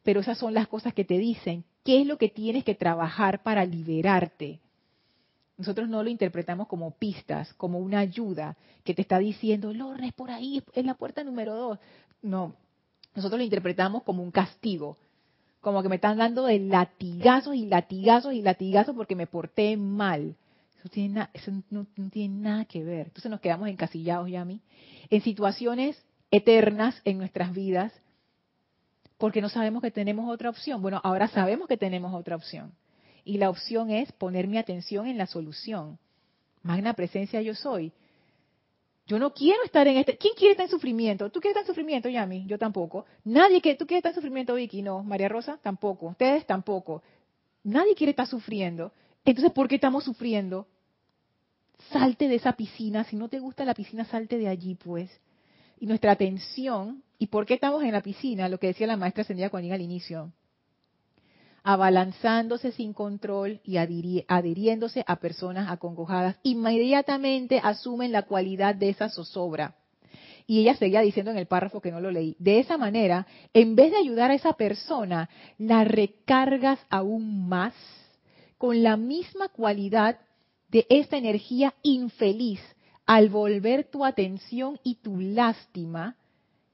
pero 0.03 0.19
esas 0.19 0.37
son 0.37 0.53
las 0.53 0.67
cosas 0.67 0.93
que 0.93 1.05
te 1.05 1.17
dicen 1.17 1.65
qué 1.85 2.01
es 2.01 2.09
lo 2.09 2.19
que 2.19 2.29
tienes 2.29 2.65
que 2.65 2.75
trabajar 2.75 3.45
para 3.45 3.65
liberarte. 3.65 4.59
Nosotros 5.57 5.89
no 5.89 6.03
lo 6.03 6.11
interpretamos 6.11 6.67
como 6.67 6.91
pistas, 6.91 7.55
como 7.55 7.79
una 7.79 8.01
ayuda 8.01 8.57
que 8.83 8.95
te 8.95 9.03
está 9.03 9.21
diciendo, 9.21 9.73
Lorna, 9.73 10.09
es 10.09 10.13
por 10.13 10.33
ahí, 10.33 10.61
es 10.73 10.85
la 10.85 10.95
puerta 10.95 11.23
número 11.23 11.55
dos. 11.55 11.79
No, 12.21 12.57
nosotros 13.15 13.39
lo 13.39 13.45
interpretamos 13.45 14.03
como 14.03 14.25
un 14.25 14.33
castigo, 14.33 14.97
como 15.65 15.83
que 15.83 15.89
me 15.89 15.97
están 15.97 16.19
dando 16.19 16.45
de 16.45 16.61
latigazos 16.61 17.57
y 17.57 17.67
latigazos 17.67 18.35
y 18.35 18.43
latigazos 18.43 18.95
porque 18.95 19.17
me 19.17 19.27
porté 19.27 19.77
mal. 19.77 20.37
Eso, 20.79 20.89
tiene 20.91 21.27
eso 21.33 21.51
no, 21.71 21.87
tiene 22.11 22.43
nada 22.43 22.65
que 22.67 22.85
ver. 22.85 23.07
Entonces 23.07 23.31
nos 23.31 23.41
quedamos 23.41 23.69
encasillados, 23.69 24.31
Yami, 24.31 24.61
en 25.11 25.23
situaciones 25.23 26.01
eternas 26.31 27.01
en 27.05 27.19
nuestras 27.19 27.53
vidas 27.55 27.93
porque 29.17 29.41
no 29.41 29.49
sabemos 29.49 29.83
que 29.83 29.91
tenemos 29.91 30.31
otra 30.31 30.51
opción. 30.51 30.83
Bueno, 30.83 31.01
ahora 31.03 31.29
sabemos 31.29 31.67
que 31.67 31.79
tenemos 31.79 32.13
otra 32.13 32.37
opción. 32.37 32.73
Y 33.25 33.39
la 33.39 33.49
opción 33.49 33.91
es 33.91 34.13
poner 34.13 34.47
mi 34.47 34.59
atención 34.59 35.07
en 35.07 35.17
la 35.17 35.27
solución. 35.27 35.99
Magna 36.63 36.93
presencia 36.93 37.41
yo 37.41 37.55
soy. 37.55 37.93
Yo 39.07 39.19
no 39.19 39.33
quiero 39.35 39.63
estar 39.65 39.87
en 39.87 39.99
este. 39.99 40.17
¿Quién 40.17 40.35
quiere 40.35 40.53
estar 40.53 40.65
en 40.65 40.71
sufrimiento? 40.71 41.31
¿Tú 41.31 41.41
quieres 41.41 41.57
estar 41.57 41.63
en 41.63 41.75
sufrimiento, 41.75 42.09
Yami? 42.09 42.47
Yo 42.47 42.59
tampoco. 42.59 43.05
Nadie 43.25 43.61
que. 43.61 43.75
¿Tú 43.75 43.87
quieres 43.87 43.99
estar 44.01 44.13
en 44.13 44.17
sufrimiento, 44.17 44.55
Vicky? 44.55 44.83
No. 44.83 45.03
María 45.03 45.29
Rosa, 45.29 45.59
tampoco. 45.63 46.07
Ustedes 46.07 46.47
tampoco. 46.47 47.03
Nadie 47.63 47.95
quiere 47.95 48.11
estar 48.11 48.27
sufriendo. 48.27 48.93
Entonces, 49.25 49.53
¿por 49.53 49.69
qué 49.69 49.77
estamos 49.77 50.05
sufriendo? 50.05 50.67
Salte 51.93 52.29
de 52.29 52.37
esa 52.37 52.53
piscina. 52.55 53.05
Si 53.05 53.17
no 53.17 53.29
te 53.29 53.41
gusta 53.41 53.65
la 53.65 53.75
piscina, 53.75 54.05
salte 54.05 54.39
de 54.39 54.49
allí, 54.49 54.75
pues. 54.75 55.11
Y 55.79 55.87
nuestra 55.87 56.13
atención 56.13 57.03
¿Y 57.19 57.29
por 57.29 57.47
qué 57.47 57.55
estamos 57.55 57.83
en 57.83 57.93
la 57.93 58.03
piscina? 58.03 58.49
Lo 58.49 58.59
que 58.59 58.69
decía 58.69 58.87
la 58.87 58.97
maestra 58.97 59.23
Ascendida 59.23 59.49
Juanín 59.49 59.73
al 59.73 59.81
inicio. 59.81 60.33
Abalanzándose 61.65 62.73
sin 62.73 62.93
control 62.93 63.61
y 63.65 63.79
adhiriéndose 63.79 65.03
a 65.07 65.17
personas 65.17 65.71
acongojadas, 65.71 66.37
inmediatamente 66.43 67.59
asumen 67.63 68.13
la 68.13 68.23
cualidad 68.23 68.75
de 68.75 68.91
esa 68.91 69.09
zozobra. 69.09 69.75
Y 70.47 70.61
ella 70.61 70.77
seguía 70.77 71.01
diciendo 71.01 71.31
en 71.31 71.39
el 71.39 71.47
párrafo 71.47 71.81
que 71.81 71.91
no 71.91 72.01
lo 72.01 72.11
leí. 72.11 72.37
De 72.39 72.59
esa 72.59 72.77
manera, 72.77 73.27
en 73.55 73.75
vez 73.77 73.91
de 73.93 73.97
ayudar 73.97 74.31
a 74.31 74.35
esa 74.35 74.53
persona, 74.53 75.31
la 75.57 75.85
recargas 75.85 76.79
aún 76.91 77.49
más 77.49 77.75
con 78.59 78.83
la 78.83 78.99
misma 78.99 79.49
cualidad 79.49 80.19
de 80.69 80.87
esta 80.91 81.17
energía 81.17 81.73
infeliz 81.83 82.61
al 83.07 83.31
volver 83.31 83.85
tu 83.85 84.05
atención 84.05 84.79
y 84.83 84.97
tu 84.97 85.19
lástima 85.19 86.17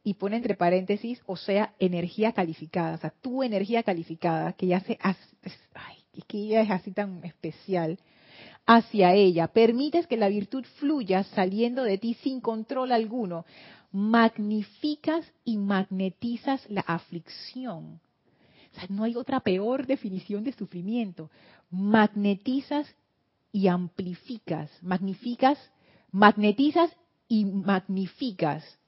y 0.02 0.14
pone 0.14 0.36
entre 0.36 0.54
paréntesis, 0.54 1.22
o 1.26 1.36
sea, 1.36 1.74
energía 1.78 2.32
calificada, 2.32 2.94
o 2.94 2.98
sea, 2.98 3.10
tu 3.20 3.42
energía 3.42 3.82
calificada, 3.82 4.54
que 4.54 4.66
ya 4.66 4.80
se, 4.80 4.98
ay, 5.02 5.16
que 6.26 6.38
ella 6.38 6.62
es 6.62 6.70
así 6.70 6.92
tan 6.92 7.22
especial, 7.24 7.98
hacia 8.66 9.14
ella. 9.14 9.48
Permites 9.48 10.06
que 10.06 10.16
la 10.16 10.28
virtud 10.28 10.64
fluya 10.78 11.24
saliendo 11.24 11.82
de 11.82 11.98
ti 11.98 12.14
sin 12.22 12.40
control 12.40 12.92
alguno. 12.92 13.44
Magnificas 13.92 15.26
y 15.44 15.56
magnetizas 15.58 16.68
la 16.70 16.82
aflicción. 16.82 18.00
O 18.72 18.74
sea, 18.74 18.86
no 18.88 19.04
hay 19.04 19.16
otra 19.16 19.40
peor 19.40 19.86
definición 19.86 20.44
de 20.44 20.52
sufrimiento. 20.52 21.30
Magnetizas 21.70 22.86
y 23.50 23.66
amplificas. 23.66 24.70
Magnificas, 24.82 25.58
magnetizas 26.12 26.96
y 27.28 27.44
magnificas 27.44 28.79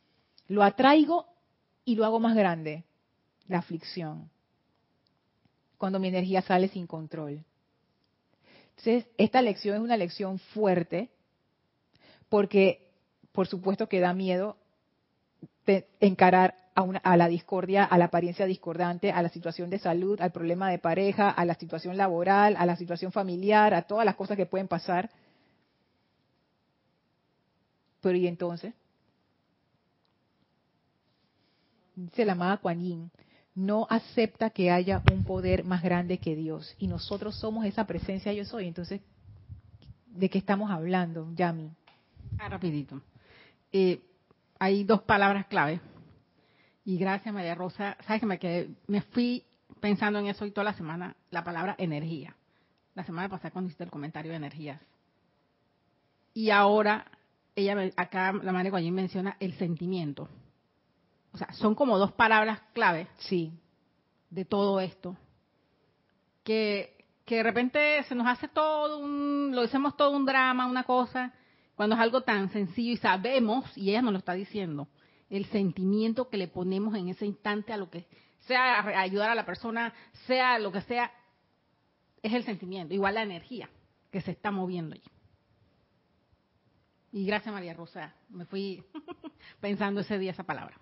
lo 0.53 0.63
atraigo 0.63 1.27
y 1.83 1.95
lo 1.95 2.05
hago 2.05 2.21
más 2.21 2.37
grande, 2.37 2.85
la 3.49 3.59
aflicción, 3.59 4.29
cuando 5.79 5.99
mi 5.99 6.09
energía 6.09 6.43
sale 6.43 6.69
sin 6.69 6.87
control. 6.87 7.43
Entonces, 8.71 9.07
esta 9.17 9.41
lección 9.41 9.77
es 9.77 9.81
una 9.81 9.97
lección 9.97 10.39
fuerte, 10.39 11.09
porque 12.29 12.87
por 13.33 13.47
supuesto 13.49 13.89
que 13.89 14.01
da 14.01 14.13
miedo 14.13 14.59
encarar 16.01 16.55
a, 16.75 16.83
a, 17.03 17.17
la 17.17 17.29
discordia, 17.29 17.85
a 17.85 17.97
la 17.97 18.07
apariencia 18.07 18.45
discordante, 18.45 19.11
a 19.11 19.23
la 19.23 19.31
situación 19.31 19.71
de 19.71 19.79
salud, 19.79 20.21
al 20.21 20.33
problema 20.33 20.71
de 20.71 20.79
pareja, 20.79 21.31
a 21.31 21.47
la 21.47 21.55
situación 21.55 21.97
laboral, 21.97 22.57
a 22.59 22.67
la 22.67 22.77
situación 22.77 23.11
familiar, 23.11 23.73
a 23.73 23.83
todas 23.83 24.05
las 24.05 24.17
cosas 24.17 24.37
que 24.37 24.45
pueden 24.45 24.69
pasar. 24.69 25.09
Pero 28.03 28.19
¿y 28.19 28.27
entonces? 28.27 28.75
Dice 31.95 32.25
la 32.25 32.33
amada 32.33 32.59
Kuan 32.59 33.11
no 33.55 33.87
acepta 33.91 34.51
que 34.51 34.71
haya 34.71 35.03
un 35.13 35.25
poder 35.25 35.65
más 35.65 35.83
grande 35.83 36.19
que 36.19 36.35
Dios. 36.35 36.75
Y 36.79 36.87
nosotros 36.87 37.37
somos 37.37 37.67
esa 37.67 37.87
presencia 37.87 38.33
yo 38.33 38.45
soy. 38.45 38.67
Entonces, 38.67 39.01
¿de 40.07 40.31
qué 40.31 40.39
estamos 40.39 40.71
hablando, 40.71 41.31
Yami? 41.35 41.71
Ah, 42.39 42.49
rapidito. 42.49 43.01
Eh, 43.73 44.01
hay 44.59 44.85
dos 44.85 45.03
palabras 45.03 45.47
clave. 45.47 45.81
Y 46.85 46.97
gracias, 46.97 47.33
María 47.35 47.55
Rosa. 47.55 47.97
Sabes 48.07 48.21
que 48.21 48.27
me, 48.27 48.39
quedé, 48.39 48.71
me 48.87 49.03
fui 49.03 49.45
pensando 49.81 50.19
en 50.19 50.27
eso 50.27 50.45
hoy 50.45 50.51
toda 50.51 50.65
la 50.65 50.75
semana, 50.75 51.15
la 51.31 51.45
palabra 51.45 51.75
energía. 51.79 52.35
La 52.95 53.05
semana 53.05 53.29
pasada 53.29 53.51
cuando 53.51 53.69
hiciste 53.69 53.85
el 53.85 53.91
comentario 53.91 54.31
de 54.31 54.39
energías. 54.39 54.81
Y 56.35 56.51
ahora, 56.51 57.05
ella 57.55 57.77
acá, 57.97 58.33
la 58.33 58.53
madre 58.53 58.71
Guayín 58.71 58.95
menciona 58.95 59.37
el 59.41 59.53
sentimiento 59.59 60.29
o 61.33 61.39
sea, 61.39 61.53
son 61.53 61.75
como 61.75 61.99
dos 61.99 62.13
palabras 62.13 62.61
clave, 62.75 63.09
sí, 63.17 63.53
de 64.31 64.45
todo 64.45 64.81
esto, 64.81 65.17
que, 66.45 67.05
que 67.25 67.37
de 67.37 67.43
repente 67.43 68.03
se 68.05 68.15
nos 68.15 68.27
hace 68.27 68.49
todo 68.49 68.99
un, 68.99 69.53
lo 69.55 69.63
hacemos 69.63 69.97
todo 69.97 70.11
un 70.11 70.27
drama, 70.27 70.67
una 70.67 70.85
cosa, 70.85 71.33
cuando 71.75 71.97
es 71.97 72.03
algo 72.03 72.23
tan 72.23 72.51
sencillo 72.51 72.93
y 72.93 72.97
sabemos, 72.97 73.77
y 73.77 73.91
ella 73.91 74.03
nos 74.03 74.13
lo 74.13 74.19
está 74.19 74.35
diciendo, 74.35 74.89
el 75.31 75.47
sentimiento 75.47 76.29
que 76.29 76.37
le 76.37 76.49
ponemos 76.49 76.95
en 76.95 77.09
ese 77.09 77.25
instante 77.25 77.73
a 77.73 77.79
lo 77.79 77.89
que 77.89 78.07
sea 78.47 78.81
ayudar 79.01 79.31
a 79.31 79.35
la 79.35 79.47
persona, 79.47 79.95
sea 80.27 80.59
lo 80.59 80.71
que 80.73 80.83
sea, 80.83 81.11
es 82.23 82.33
el 82.35 82.45
sentimiento, 82.45 82.93
igual 82.93 83.15
la 83.15 83.23
energía 83.23 83.71
que 84.11 84.21
se 84.21 84.33
está 84.33 84.51
moviendo 84.51 84.95
allí. 84.95 85.11
Y 87.13 87.25
gracias 87.27 87.53
María 87.53 87.75
Rosa, 87.75 88.15
me 88.29 88.45
fui 88.45 88.85
pensando 89.61 90.01
ese 90.01 90.19
día 90.19 90.33
esa 90.33 90.45
palabra. 90.45 90.77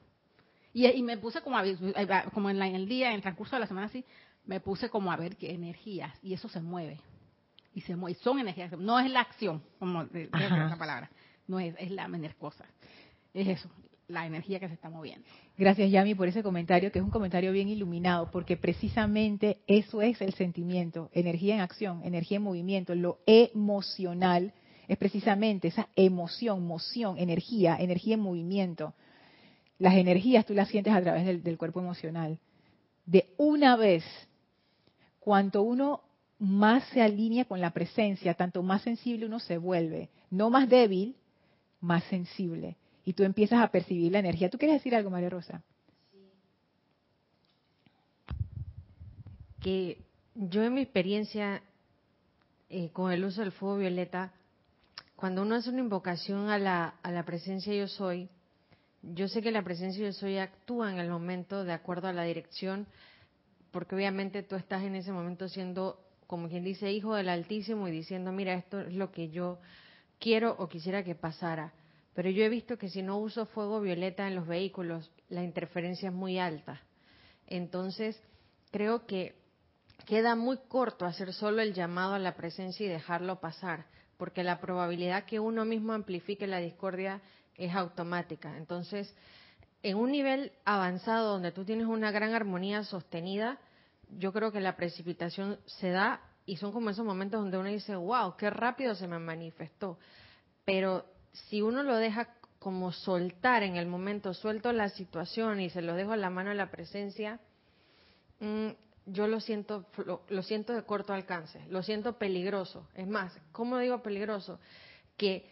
Y, 0.72 1.02
me 1.02 1.18
puse 1.18 1.40
como, 1.40 1.58
a, 1.58 1.64
como 2.32 2.50
en, 2.50 2.60
el 2.62 2.88
día, 2.88 3.08
en 3.08 3.16
el 3.16 3.22
transcurso 3.22 3.56
de 3.56 3.60
la 3.60 3.66
semana 3.66 3.86
así, 3.86 4.04
me 4.46 4.60
puse 4.60 4.88
como 4.88 5.10
a 5.10 5.16
ver 5.16 5.36
qué 5.36 5.52
energías, 5.52 6.12
y 6.22 6.32
eso 6.32 6.48
se 6.48 6.60
mueve. 6.60 7.00
Y 7.74 7.82
se 7.82 7.96
mueve, 7.96 8.18
son 8.22 8.38
energías, 8.38 8.72
no 8.78 8.98
es 8.98 9.10
la 9.10 9.20
acción, 9.20 9.62
como 9.78 10.02
esa 10.02 10.76
palabra, 10.78 11.10
no 11.46 11.60
es, 11.60 11.74
es 11.78 11.90
la 11.90 12.08
cosa. 12.38 12.64
Es 13.34 13.46
eso, 13.46 13.70
la 14.08 14.26
energía 14.26 14.58
que 14.58 14.68
se 14.68 14.74
está 14.74 14.90
moviendo. 14.90 15.26
Gracias, 15.56 15.90
Yami, 15.90 16.14
por 16.14 16.28
ese 16.28 16.42
comentario, 16.42 16.90
que 16.90 16.98
es 16.98 17.04
un 17.04 17.10
comentario 17.10 17.52
bien 17.52 17.68
iluminado, 17.68 18.30
porque 18.30 18.56
precisamente 18.56 19.58
eso 19.66 20.02
es 20.02 20.20
el 20.20 20.34
sentimiento, 20.34 21.10
energía 21.12 21.54
en 21.54 21.60
acción, 21.60 22.02
energía 22.04 22.36
en 22.36 22.44
movimiento, 22.44 22.94
lo 22.94 23.18
emocional 23.26 24.52
es 24.90 24.98
precisamente 24.98 25.68
esa 25.68 25.88
emoción, 25.94 26.66
moción, 26.66 27.16
energía, 27.16 27.76
energía 27.78 28.14
en 28.14 28.20
movimiento. 28.22 28.92
Las 29.80 29.94
energías 29.94 30.46
tú 30.46 30.54
las 30.54 30.68
sientes 30.68 30.92
a 30.92 31.00
través 31.00 31.26
del, 31.26 31.42
del 31.42 31.58
cuerpo 31.58 31.80
emocional. 31.80 32.38
De 33.06 33.30
una 33.38 33.76
vez, 33.76 34.04
cuanto 35.18 35.62
uno 35.62 36.02
más 36.38 36.84
se 36.92 37.02
alinea 37.02 37.46
con 37.46 37.60
la 37.60 37.70
presencia, 37.70 38.34
tanto 38.34 38.62
más 38.62 38.82
sensible 38.82 39.26
uno 39.26 39.40
se 39.40 39.56
vuelve, 39.58 40.10
no 40.30 40.50
más 40.50 40.68
débil, 40.68 41.16
más 41.80 42.04
sensible. 42.04 42.76
Y 43.06 43.14
tú 43.14 43.24
empiezas 43.24 43.62
a 43.62 43.68
percibir 43.68 44.12
la 44.12 44.18
energía. 44.18 44.50
¿Tú 44.50 44.58
quieres 44.58 44.76
decir 44.76 44.94
algo, 44.94 45.10
María 45.10 45.30
Rosa? 45.30 45.62
Que 49.60 49.98
yo 50.34 50.62
en 50.62 50.74
mi 50.74 50.82
experiencia 50.82 51.62
eh, 52.68 52.90
con 52.92 53.12
el 53.12 53.24
uso 53.24 53.40
del 53.40 53.52
fuego 53.52 53.78
violeta, 53.78 54.32
cuando 55.16 55.40
uno 55.40 55.54
hace 55.54 55.70
una 55.70 55.80
invocación 55.80 56.50
a 56.50 56.58
la, 56.58 56.94
a 57.02 57.10
la 57.10 57.24
presencia 57.24 57.74
yo 57.74 57.88
soy, 57.88 58.28
yo 59.02 59.28
sé 59.28 59.42
que 59.42 59.50
la 59.50 59.62
presencia 59.62 60.04
yo 60.04 60.12
soy 60.12 60.38
actúa 60.38 60.92
en 60.92 60.98
el 60.98 61.08
momento 61.08 61.64
de 61.64 61.72
acuerdo 61.72 62.08
a 62.08 62.12
la 62.12 62.24
dirección, 62.24 62.86
porque 63.70 63.94
obviamente 63.94 64.42
tú 64.42 64.56
estás 64.56 64.82
en 64.82 64.94
ese 64.94 65.12
momento 65.12 65.48
siendo, 65.48 66.00
como 66.26 66.48
quien 66.48 66.64
dice, 66.64 66.92
hijo 66.92 67.14
del 67.14 67.28
Altísimo 67.28 67.88
y 67.88 67.92
diciendo, 67.92 68.32
mira, 68.32 68.54
esto 68.54 68.80
es 68.80 68.94
lo 68.94 69.10
que 69.10 69.30
yo 69.30 69.58
quiero 70.18 70.54
o 70.58 70.68
quisiera 70.68 71.04
que 71.04 71.14
pasara. 71.14 71.72
Pero 72.14 72.28
yo 72.28 72.44
he 72.44 72.48
visto 72.48 72.76
que 72.76 72.88
si 72.88 73.02
no 73.02 73.18
uso 73.18 73.46
fuego 73.46 73.80
violeta 73.80 74.26
en 74.26 74.34
los 74.34 74.46
vehículos, 74.46 75.10
la 75.28 75.42
interferencia 75.42 76.08
es 76.08 76.14
muy 76.14 76.38
alta. 76.38 76.82
Entonces, 77.46 78.20
creo 78.70 79.06
que 79.06 79.36
queda 80.06 80.34
muy 80.34 80.58
corto 80.68 81.06
hacer 81.06 81.32
solo 81.32 81.62
el 81.62 81.72
llamado 81.72 82.14
a 82.14 82.18
la 82.18 82.34
presencia 82.34 82.84
y 82.84 82.88
dejarlo 82.88 83.40
pasar 83.40 83.86
porque 84.20 84.44
la 84.44 84.60
probabilidad 84.60 85.24
que 85.24 85.40
uno 85.40 85.64
mismo 85.64 85.94
amplifique 85.94 86.46
la 86.46 86.58
discordia 86.58 87.22
es 87.56 87.74
automática. 87.74 88.56
Entonces, 88.56 89.14
en 89.82 89.96
un 89.96 90.12
nivel 90.12 90.52
avanzado 90.64 91.32
donde 91.32 91.52
tú 91.52 91.64
tienes 91.64 91.86
una 91.86 92.10
gran 92.10 92.34
armonía 92.34 92.84
sostenida, 92.84 93.58
yo 94.18 94.32
creo 94.32 94.52
que 94.52 94.60
la 94.60 94.76
precipitación 94.76 95.58
se 95.66 95.90
da 95.90 96.20
y 96.46 96.56
son 96.56 96.72
como 96.72 96.90
esos 96.90 97.04
momentos 97.04 97.40
donde 97.40 97.58
uno 97.58 97.68
dice, 97.68 97.94
wow, 97.94 98.36
qué 98.36 98.50
rápido 98.50 98.94
se 98.94 99.06
me 99.06 99.18
manifestó. 99.18 99.98
Pero 100.64 101.04
si 101.32 101.62
uno 101.62 101.82
lo 101.82 101.96
deja 101.96 102.28
como 102.58 102.92
soltar 102.92 103.62
en 103.62 103.76
el 103.76 103.86
momento, 103.86 104.34
suelto 104.34 104.72
la 104.72 104.88
situación 104.88 105.60
y 105.60 105.70
se 105.70 105.82
lo 105.82 105.94
dejo 105.94 106.12
a 106.12 106.16
la 106.16 106.30
mano 106.30 106.50
de 106.50 106.56
la 106.56 106.70
presencia, 106.70 107.40
mm, 108.40 108.68
yo 109.06 109.26
lo 109.26 109.40
siento, 109.40 109.86
lo, 110.28 110.42
siento 110.42 110.72
de 110.72 110.82
corto 110.82 111.12
alcance, 111.12 111.60
lo 111.68 111.82
siento 111.82 112.18
peligroso. 112.18 112.86
Es 112.94 113.06
más, 113.06 113.36
¿cómo 113.52 113.78
digo 113.78 114.02
peligroso? 114.02 114.60
Que 115.16 115.48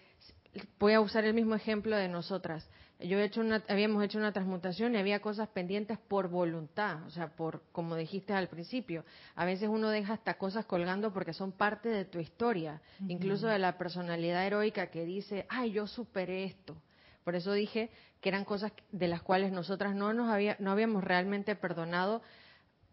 voy 0.78 0.92
a 0.94 1.00
usar 1.00 1.24
el 1.24 1.34
mismo 1.34 1.54
ejemplo 1.54 1.96
de 1.96 2.08
nosotras. 2.08 2.68
Yo 3.00 3.18
he 3.18 3.24
hecho 3.24 3.40
una, 3.40 3.62
habíamos 3.68 4.02
hecho 4.02 4.18
una 4.18 4.32
transmutación 4.32 4.94
y 4.94 4.98
había 4.98 5.20
cosas 5.20 5.48
pendientes 5.48 5.98
por 5.98 6.28
voluntad, 6.28 7.04
o 7.06 7.10
sea, 7.10 7.28
por 7.28 7.62
como 7.70 7.94
dijiste 7.94 8.32
al 8.32 8.48
principio. 8.48 9.04
A 9.36 9.44
veces 9.44 9.68
uno 9.68 9.88
deja 9.90 10.14
hasta 10.14 10.34
cosas 10.34 10.66
colgando 10.66 11.12
porque 11.12 11.32
son 11.32 11.52
parte 11.52 11.88
de 11.88 12.04
tu 12.04 12.18
historia, 12.18 12.80
incluso 13.06 13.46
de 13.46 13.60
la 13.60 13.78
personalidad 13.78 14.44
heroica 14.44 14.90
que 14.90 15.04
dice, 15.04 15.46
ay, 15.48 15.70
yo 15.70 15.86
superé 15.86 16.44
esto. 16.44 16.76
Por 17.22 17.36
eso 17.36 17.52
dije 17.52 17.90
que 18.20 18.30
eran 18.30 18.44
cosas 18.44 18.72
de 18.90 19.06
las 19.06 19.22
cuales 19.22 19.52
nosotras 19.52 19.94
no 19.94 20.12
nos 20.12 20.28
había, 20.28 20.56
no 20.58 20.72
habíamos 20.72 21.04
realmente 21.04 21.54
perdonado 21.54 22.22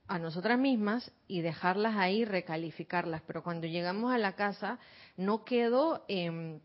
a 0.07 0.19
nosotras 0.19 0.59
mismas 0.59 1.11
y 1.27 1.41
dejarlas 1.41 1.95
ahí, 1.95 2.25
recalificarlas. 2.25 3.21
Pero 3.25 3.43
cuando 3.43 3.65
llegamos 3.65 4.13
a 4.13 4.17
la 4.17 4.33
casa, 4.33 4.77
no 5.17 5.45
quedó, 5.45 6.05
eh, 6.07 6.59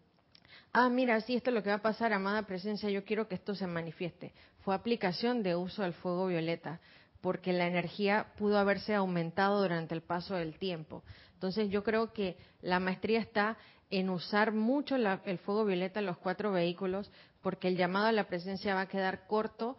ah, 0.72 0.88
mira, 0.88 1.20
sí, 1.20 1.36
esto 1.36 1.50
es 1.50 1.54
lo 1.54 1.62
que 1.62 1.70
va 1.70 1.76
a 1.76 1.82
pasar, 1.82 2.12
amada 2.12 2.42
presencia, 2.42 2.90
yo 2.90 3.04
quiero 3.04 3.28
que 3.28 3.34
esto 3.34 3.54
se 3.54 3.66
manifieste. 3.66 4.32
Fue 4.60 4.74
aplicación 4.74 5.42
de 5.42 5.56
uso 5.56 5.82
del 5.82 5.94
fuego 5.94 6.26
violeta, 6.26 6.80
porque 7.20 7.52
la 7.52 7.66
energía 7.66 8.32
pudo 8.36 8.58
haberse 8.58 8.94
aumentado 8.94 9.60
durante 9.62 9.94
el 9.94 10.02
paso 10.02 10.34
del 10.34 10.58
tiempo. 10.58 11.02
Entonces 11.34 11.70
yo 11.70 11.82
creo 11.84 12.12
que 12.12 12.36
la 12.62 12.80
maestría 12.80 13.20
está 13.20 13.56
en 13.90 14.08
usar 14.08 14.52
mucho 14.52 14.96
el 14.96 15.38
fuego 15.38 15.64
violeta 15.64 16.00
en 16.00 16.06
los 16.06 16.18
cuatro 16.18 16.52
vehículos, 16.52 17.10
porque 17.42 17.68
el 17.68 17.76
llamado 17.76 18.06
a 18.06 18.12
la 18.12 18.28
presencia 18.28 18.74
va 18.74 18.82
a 18.82 18.88
quedar 18.88 19.26
corto 19.26 19.76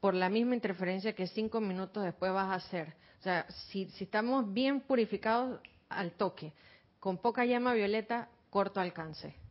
por 0.00 0.14
la 0.14 0.28
misma 0.28 0.54
interferencia 0.54 1.14
que 1.14 1.28
cinco 1.28 1.60
minutos 1.60 2.02
después 2.02 2.32
vas 2.32 2.50
a 2.50 2.54
hacer. 2.54 2.94
O 3.20 3.22
sea, 3.22 3.46
si, 3.70 3.88
estamos 4.00 4.52
bien 4.52 4.80
purificados 4.80 5.60
al 5.88 6.10
toque, 6.12 6.52
con 6.98 7.18
poca 7.18 7.44
llama 7.44 7.72
violeta, 7.72 8.28
corto 8.50 8.80
alcance. 8.80 9.41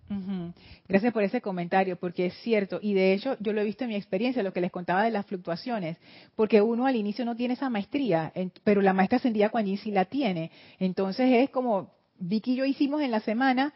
Gracias 0.87 1.13
por 1.13 1.23
ese 1.23 1.41
comentario, 1.41 1.95
porque 1.95 2.25
es 2.25 2.33
cierto, 2.41 2.79
y 2.81 2.93
de 2.93 3.13
hecho 3.13 3.37
yo 3.39 3.53
lo 3.53 3.61
he 3.61 3.63
visto 3.63 3.85
en 3.85 3.91
mi 3.91 3.95
experiencia, 3.95 4.43
lo 4.43 4.51
que 4.51 4.59
les 4.59 4.71
contaba 4.71 5.03
de 5.03 5.11
las 5.11 5.25
fluctuaciones, 5.25 5.97
porque 6.35 6.61
uno 6.61 6.85
al 6.85 6.95
inicio 6.97 7.23
no 7.23 7.35
tiene 7.35 7.53
esa 7.53 7.69
maestría, 7.69 8.33
pero 8.63 8.81
la 8.81 8.93
maestra 8.93 9.17
ascendida 9.17 9.49
Kuan 9.49 9.65
sí 9.77 9.91
la 9.91 10.05
tiene. 10.05 10.51
Entonces 10.79 11.29
es 11.31 11.49
como 11.49 11.91
Vicky 12.19 12.53
y 12.53 12.55
yo 12.57 12.65
hicimos 12.65 13.01
en 13.01 13.11
la 13.11 13.21
semana, 13.21 13.73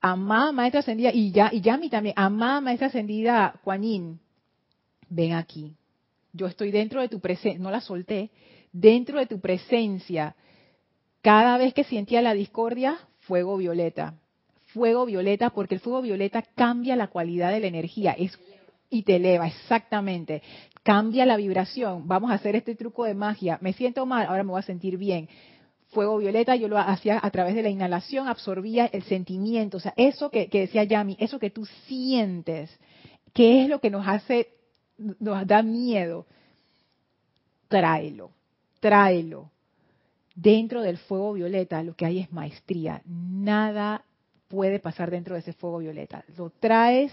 amada 0.00 0.52
maestra 0.52 0.80
ascendida, 0.80 1.10
y 1.12 1.32
ya 1.32 1.50
y 1.50 1.62
Yami 1.62 1.88
también, 1.88 2.14
amada 2.18 2.60
maestra 2.60 2.88
ascendida 2.88 3.54
Kuan 3.64 4.20
ven 5.08 5.32
aquí. 5.32 5.74
Yo 6.32 6.46
estoy 6.46 6.70
dentro 6.70 7.00
de 7.00 7.08
tu 7.08 7.20
presencia, 7.20 7.58
no 7.58 7.70
la 7.70 7.80
solté, 7.80 8.30
dentro 8.70 9.18
de 9.18 9.26
tu 9.26 9.40
presencia. 9.40 10.36
Cada 11.22 11.56
vez 11.56 11.72
que 11.72 11.84
sentía 11.84 12.20
la 12.20 12.34
discordia, 12.34 12.98
fuego 13.20 13.56
violeta. 13.56 14.14
Fuego 14.76 15.06
violeta, 15.06 15.48
porque 15.48 15.74
el 15.74 15.80
fuego 15.80 16.02
violeta 16.02 16.42
cambia 16.54 16.96
la 16.96 17.06
cualidad 17.08 17.50
de 17.50 17.60
la 17.60 17.66
energía 17.66 18.14
y 18.90 19.02
te 19.04 19.16
eleva, 19.16 19.46
exactamente. 19.46 20.42
Cambia 20.82 21.24
la 21.24 21.38
vibración. 21.38 22.06
Vamos 22.06 22.30
a 22.30 22.34
hacer 22.34 22.56
este 22.56 22.74
truco 22.74 23.04
de 23.04 23.14
magia. 23.14 23.56
Me 23.62 23.72
siento 23.72 24.04
mal, 24.04 24.26
ahora 24.26 24.44
me 24.44 24.50
voy 24.50 24.58
a 24.58 24.62
sentir 24.62 24.98
bien. 24.98 25.30
Fuego 25.88 26.18
violeta, 26.18 26.56
yo 26.56 26.68
lo 26.68 26.76
hacía 26.76 27.18
a 27.22 27.30
través 27.30 27.54
de 27.54 27.62
la 27.62 27.70
inhalación, 27.70 28.28
absorbía 28.28 28.84
el 28.84 29.02
sentimiento. 29.04 29.78
O 29.78 29.80
sea, 29.80 29.94
eso 29.96 30.28
que, 30.28 30.48
que 30.48 30.60
decía 30.60 30.84
Yami, 30.84 31.16
eso 31.18 31.38
que 31.38 31.48
tú 31.48 31.64
sientes, 31.86 32.78
¿qué 33.32 33.62
es 33.62 33.70
lo 33.70 33.80
que 33.80 33.88
nos 33.88 34.06
hace 34.06 34.48
nos 34.98 35.46
da 35.46 35.62
miedo, 35.62 36.26
tráelo, 37.68 38.30
tráelo. 38.80 39.50
Dentro 40.34 40.82
del 40.82 40.98
fuego 40.98 41.32
violeta 41.32 41.82
lo 41.82 41.94
que 41.94 42.04
hay 42.04 42.18
es 42.18 42.30
maestría. 42.30 43.00
Nada 43.06 44.04
puede 44.48 44.78
pasar 44.78 45.10
dentro 45.10 45.34
de 45.34 45.40
ese 45.40 45.52
fuego 45.52 45.78
violeta. 45.78 46.24
Lo 46.36 46.50
traes. 46.50 47.12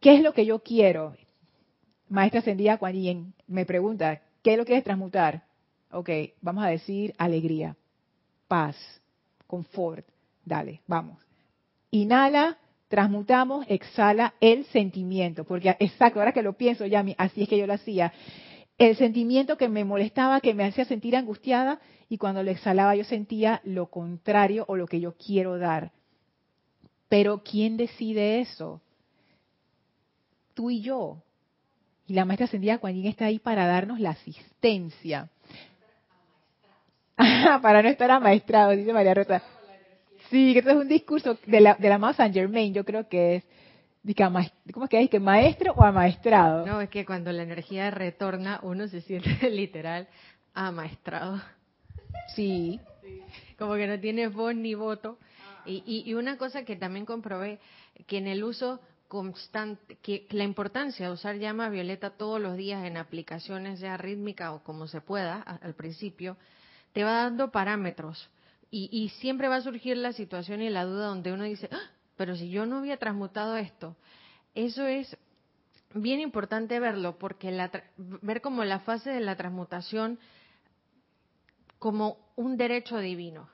¿Qué 0.00 0.14
es 0.14 0.22
lo 0.22 0.32
que 0.32 0.46
yo 0.46 0.60
quiero? 0.60 1.16
Maestra 2.08 2.40
Ascendida 2.40 2.78
Kuan 2.78 3.34
me 3.46 3.66
pregunta, 3.66 4.22
¿qué 4.42 4.52
es 4.52 4.58
lo 4.58 4.64
que 4.64 4.68
quieres 4.68 4.84
transmutar? 4.84 5.44
Ok, 5.90 6.10
vamos 6.40 6.64
a 6.64 6.68
decir 6.68 7.14
alegría, 7.18 7.76
paz, 8.46 8.76
confort. 9.46 10.06
Dale, 10.44 10.80
vamos. 10.86 11.18
Inhala 11.90 12.58
transmutamos, 12.88 13.66
exhala 13.68 14.34
el 14.40 14.64
sentimiento, 14.66 15.44
porque 15.44 15.76
exacto, 15.78 16.18
ahora 16.18 16.32
que 16.32 16.42
lo 16.42 16.54
pienso, 16.54 16.86
ya 16.86 17.04
así 17.18 17.42
es 17.42 17.48
que 17.48 17.58
yo 17.58 17.66
lo 17.66 17.74
hacía. 17.74 18.12
El 18.78 18.96
sentimiento 18.96 19.56
que 19.56 19.68
me 19.68 19.84
molestaba, 19.84 20.40
que 20.40 20.54
me 20.54 20.64
hacía 20.64 20.84
sentir 20.84 21.16
angustiada, 21.16 21.80
y 22.08 22.16
cuando 22.16 22.42
lo 22.42 22.50
exhalaba 22.50 22.94
yo 22.96 23.04
sentía 23.04 23.60
lo 23.64 23.86
contrario 23.86 24.64
o 24.68 24.76
lo 24.76 24.86
que 24.86 25.00
yo 25.00 25.14
quiero 25.14 25.58
dar. 25.58 25.92
Pero 27.08 27.42
¿quién 27.42 27.76
decide 27.76 28.40
eso? 28.40 28.80
Tú 30.54 30.70
y 30.70 30.82
yo. 30.82 31.22
Y 32.06 32.14
la 32.14 32.24
maestra 32.24 32.46
ascendida 32.46 32.78
Juanín 32.78 33.06
está 33.06 33.26
ahí 33.26 33.38
para 33.38 33.66
darnos 33.66 34.00
la 34.00 34.10
asistencia. 34.10 35.28
para 37.62 37.82
no 37.82 37.88
estar 37.88 38.10
amaestrado, 38.10 38.70
dice 38.70 38.92
María 38.92 39.14
Rosa. 39.14 39.42
Sí, 40.30 40.52
que 40.52 40.58
esto 40.60 40.70
es 40.70 40.76
un 40.76 40.88
discurso 40.88 41.38
de 41.46 41.60
la, 41.60 41.74
de 41.74 41.88
la 41.88 42.12
Saint 42.12 42.34
Germain, 42.34 42.72
yo 42.72 42.84
creo 42.84 43.08
que 43.08 43.36
es. 43.36 43.44
¿Cómo 44.16 44.84
es 44.84 44.90
que 44.90 44.96
hay? 44.96 45.08
¿Que 45.08 45.20
maestro 45.20 45.72
o 45.72 45.82
amaestrado? 45.82 46.64
No, 46.64 46.80
es 46.80 46.88
que 46.88 47.04
cuando 47.04 47.30
la 47.32 47.42
energía 47.42 47.90
retorna, 47.90 48.60
uno 48.62 48.88
se 48.88 49.02
siente 49.02 49.50
literal 49.50 50.08
amaestrado. 50.54 51.40
Sí. 52.34 52.80
Como 53.58 53.74
que 53.74 53.86
no 53.86 53.98
tiene 53.98 54.28
voz 54.28 54.54
ni 54.54 54.74
voto. 54.74 55.18
Y, 55.68 56.02
y, 56.06 56.14
una 56.14 56.38
cosa 56.38 56.64
que 56.64 56.76
también 56.76 57.04
comprobé, 57.04 57.60
que 58.06 58.18
en 58.18 58.26
el 58.26 58.42
uso 58.42 58.80
constante, 59.06 59.96
que 60.02 60.26
la 60.30 60.44
importancia 60.44 61.06
de 61.06 61.12
usar 61.12 61.36
llama 61.36 61.68
violeta 61.68 62.10
todos 62.10 62.40
los 62.40 62.56
días 62.56 62.84
en 62.84 62.96
aplicaciones 62.96 63.80
ya 63.80 63.96
rítmica 63.96 64.52
o 64.52 64.62
como 64.62 64.86
se 64.86 65.00
pueda 65.00 65.40
al 65.40 65.74
principio, 65.74 66.36
te 66.92 67.04
va 67.04 67.12
dando 67.12 67.50
parámetros. 67.50 68.30
Y, 68.70 68.88
y 68.92 69.10
siempre 69.20 69.48
va 69.48 69.56
a 69.56 69.62
surgir 69.62 69.96
la 69.96 70.12
situación 70.12 70.62
y 70.62 70.70
la 70.70 70.84
duda 70.84 71.06
donde 71.06 71.32
uno 71.32 71.44
dice, 71.44 71.68
¡Ah! 71.72 71.90
pero 72.16 72.36
si 72.36 72.50
yo 72.50 72.66
no 72.66 72.78
había 72.78 72.96
transmutado 72.96 73.56
esto, 73.56 73.96
eso 74.54 74.86
es 74.86 75.16
bien 75.94 76.20
importante 76.20 76.80
verlo, 76.80 77.18
porque 77.18 77.50
la, 77.50 77.70
ver 77.96 78.40
como 78.40 78.64
la 78.64 78.80
fase 78.80 79.10
de 79.10 79.20
la 79.20 79.36
transmutación 79.36 80.18
como 81.78 82.18
un 82.36 82.56
derecho 82.56 82.98
divino. 82.98 83.48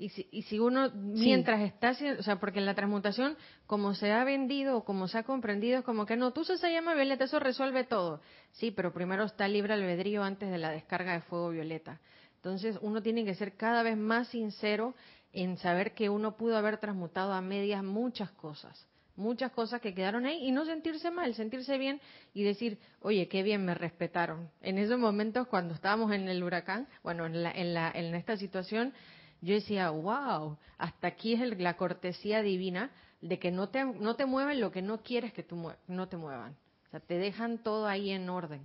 Y 0.00 0.10
si, 0.10 0.28
y 0.30 0.42
si 0.42 0.60
uno, 0.60 0.90
mientras 0.94 1.60
está 1.60 1.88
haciendo, 1.88 2.20
o 2.20 2.22
sea, 2.22 2.38
porque 2.38 2.60
en 2.60 2.66
la 2.66 2.74
transmutación, 2.74 3.36
como 3.66 3.94
se 3.94 4.12
ha 4.12 4.22
vendido 4.22 4.76
o 4.76 4.84
como 4.84 5.08
se 5.08 5.18
ha 5.18 5.24
comprendido, 5.24 5.80
es 5.80 5.84
como 5.84 6.06
que 6.06 6.16
no, 6.16 6.32
tú 6.32 6.44
se 6.44 6.56
llama 6.72 6.94
violeta, 6.94 7.24
eso 7.24 7.40
resuelve 7.40 7.82
todo. 7.82 8.20
Sí, 8.52 8.70
pero 8.70 8.92
primero 8.92 9.24
está 9.24 9.48
libre 9.48 9.74
albedrío 9.74 10.22
antes 10.22 10.50
de 10.50 10.58
la 10.58 10.70
descarga 10.70 11.14
de 11.14 11.22
fuego 11.22 11.50
violeta. 11.50 12.00
Entonces, 12.36 12.78
uno 12.80 13.02
tiene 13.02 13.24
que 13.24 13.34
ser 13.34 13.56
cada 13.56 13.82
vez 13.82 13.96
más 13.96 14.28
sincero 14.28 14.94
en 15.32 15.56
saber 15.58 15.92
que 15.94 16.08
uno 16.08 16.36
pudo 16.36 16.56
haber 16.56 16.78
transmutado 16.78 17.32
a 17.32 17.40
medias 17.40 17.82
muchas 17.82 18.30
cosas, 18.30 18.86
muchas 19.16 19.50
cosas 19.50 19.80
que 19.80 19.94
quedaron 19.94 20.26
ahí 20.26 20.46
y 20.46 20.52
no 20.52 20.64
sentirse 20.64 21.10
mal, 21.10 21.34
sentirse 21.34 21.76
bien 21.76 22.00
y 22.34 22.44
decir, 22.44 22.78
oye, 23.00 23.26
qué 23.26 23.42
bien 23.42 23.64
me 23.64 23.74
respetaron. 23.74 24.48
En 24.62 24.78
esos 24.78 24.98
momentos 24.98 25.48
cuando 25.48 25.74
estábamos 25.74 26.12
en 26.12 26.28
el 26.28 26.42
huracán, 26.42 26.86
bueno, 27.02 27.26
en, 27.26 27.42
la, 27.42 27.50
en, 27.50 27.74
la, 27.74 27.90
en 27.90 28.14
esta 28.14 28.36
situación, 28.36 28.94
yo 29.40 29.54
decía, 29.54 29.90
wow, 29.90 30.56
hasta 30.78 31.08
aquí 31.08 31.34
es 31.34 31.58
la 31.58 31.76
cortesía 31.76 32.42
divina 32.42 32.90
de 33.20 33.38
que 33.38 33.50
no 33.50 33.68
te, 33.68 33.84
no 33.84 34.16
te 34.16 34.26
mueven 34.26 34.60
lo 34.60 34.70
que 34.70 34.82
no 34.82 35.02
quieres 35.02 35.32
que 35.32 35.42
tú 35.42 35.70
no 35.86 36.08
te 36.08 36.16
muevan. 36.16 36.52
O 36.86 36.90
sea, 36.90 37.00
te 37.00 37.18
dejan 37.18 37.58
todo 37.58 37.86
ahí 37.86 38.10
en 38.10 38.28
orden. 38.28 38.60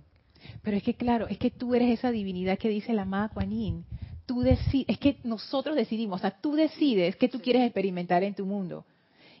Pero 0.62 0.76
es 0.76 0.82
que 0.82 0.94
claro, 0.94 1.26
es 1.28 1.38
que 1.38 1.50
tú 1.50 1.74
eres 1.74 1.98
esa 1.98 2.10
divinidad 2.10 2.58
que 2.58 2.68
dice 2.68 2.92
la 2.92 3.02
amada 3.02 3.28
Kuan 3.30 3.84
tú 4.26 4.40
decides, 4.40 4.88
es 4.88 4.98
que 4.98 5.18
nosotros 5.24 5.76
decidimos, 5.76 6.20
o 6.20 6.20
sea, 6.20 6.30
tú 6.30 6.54
decides 6.54 7.16
qué 7.16 7.28
tú 7.28 7.40
quieres 7.40 7.62
experimentar 7.62 8.22
en 8.22 8.34
tu 8.34 8.46
mundo. 8.46 8.84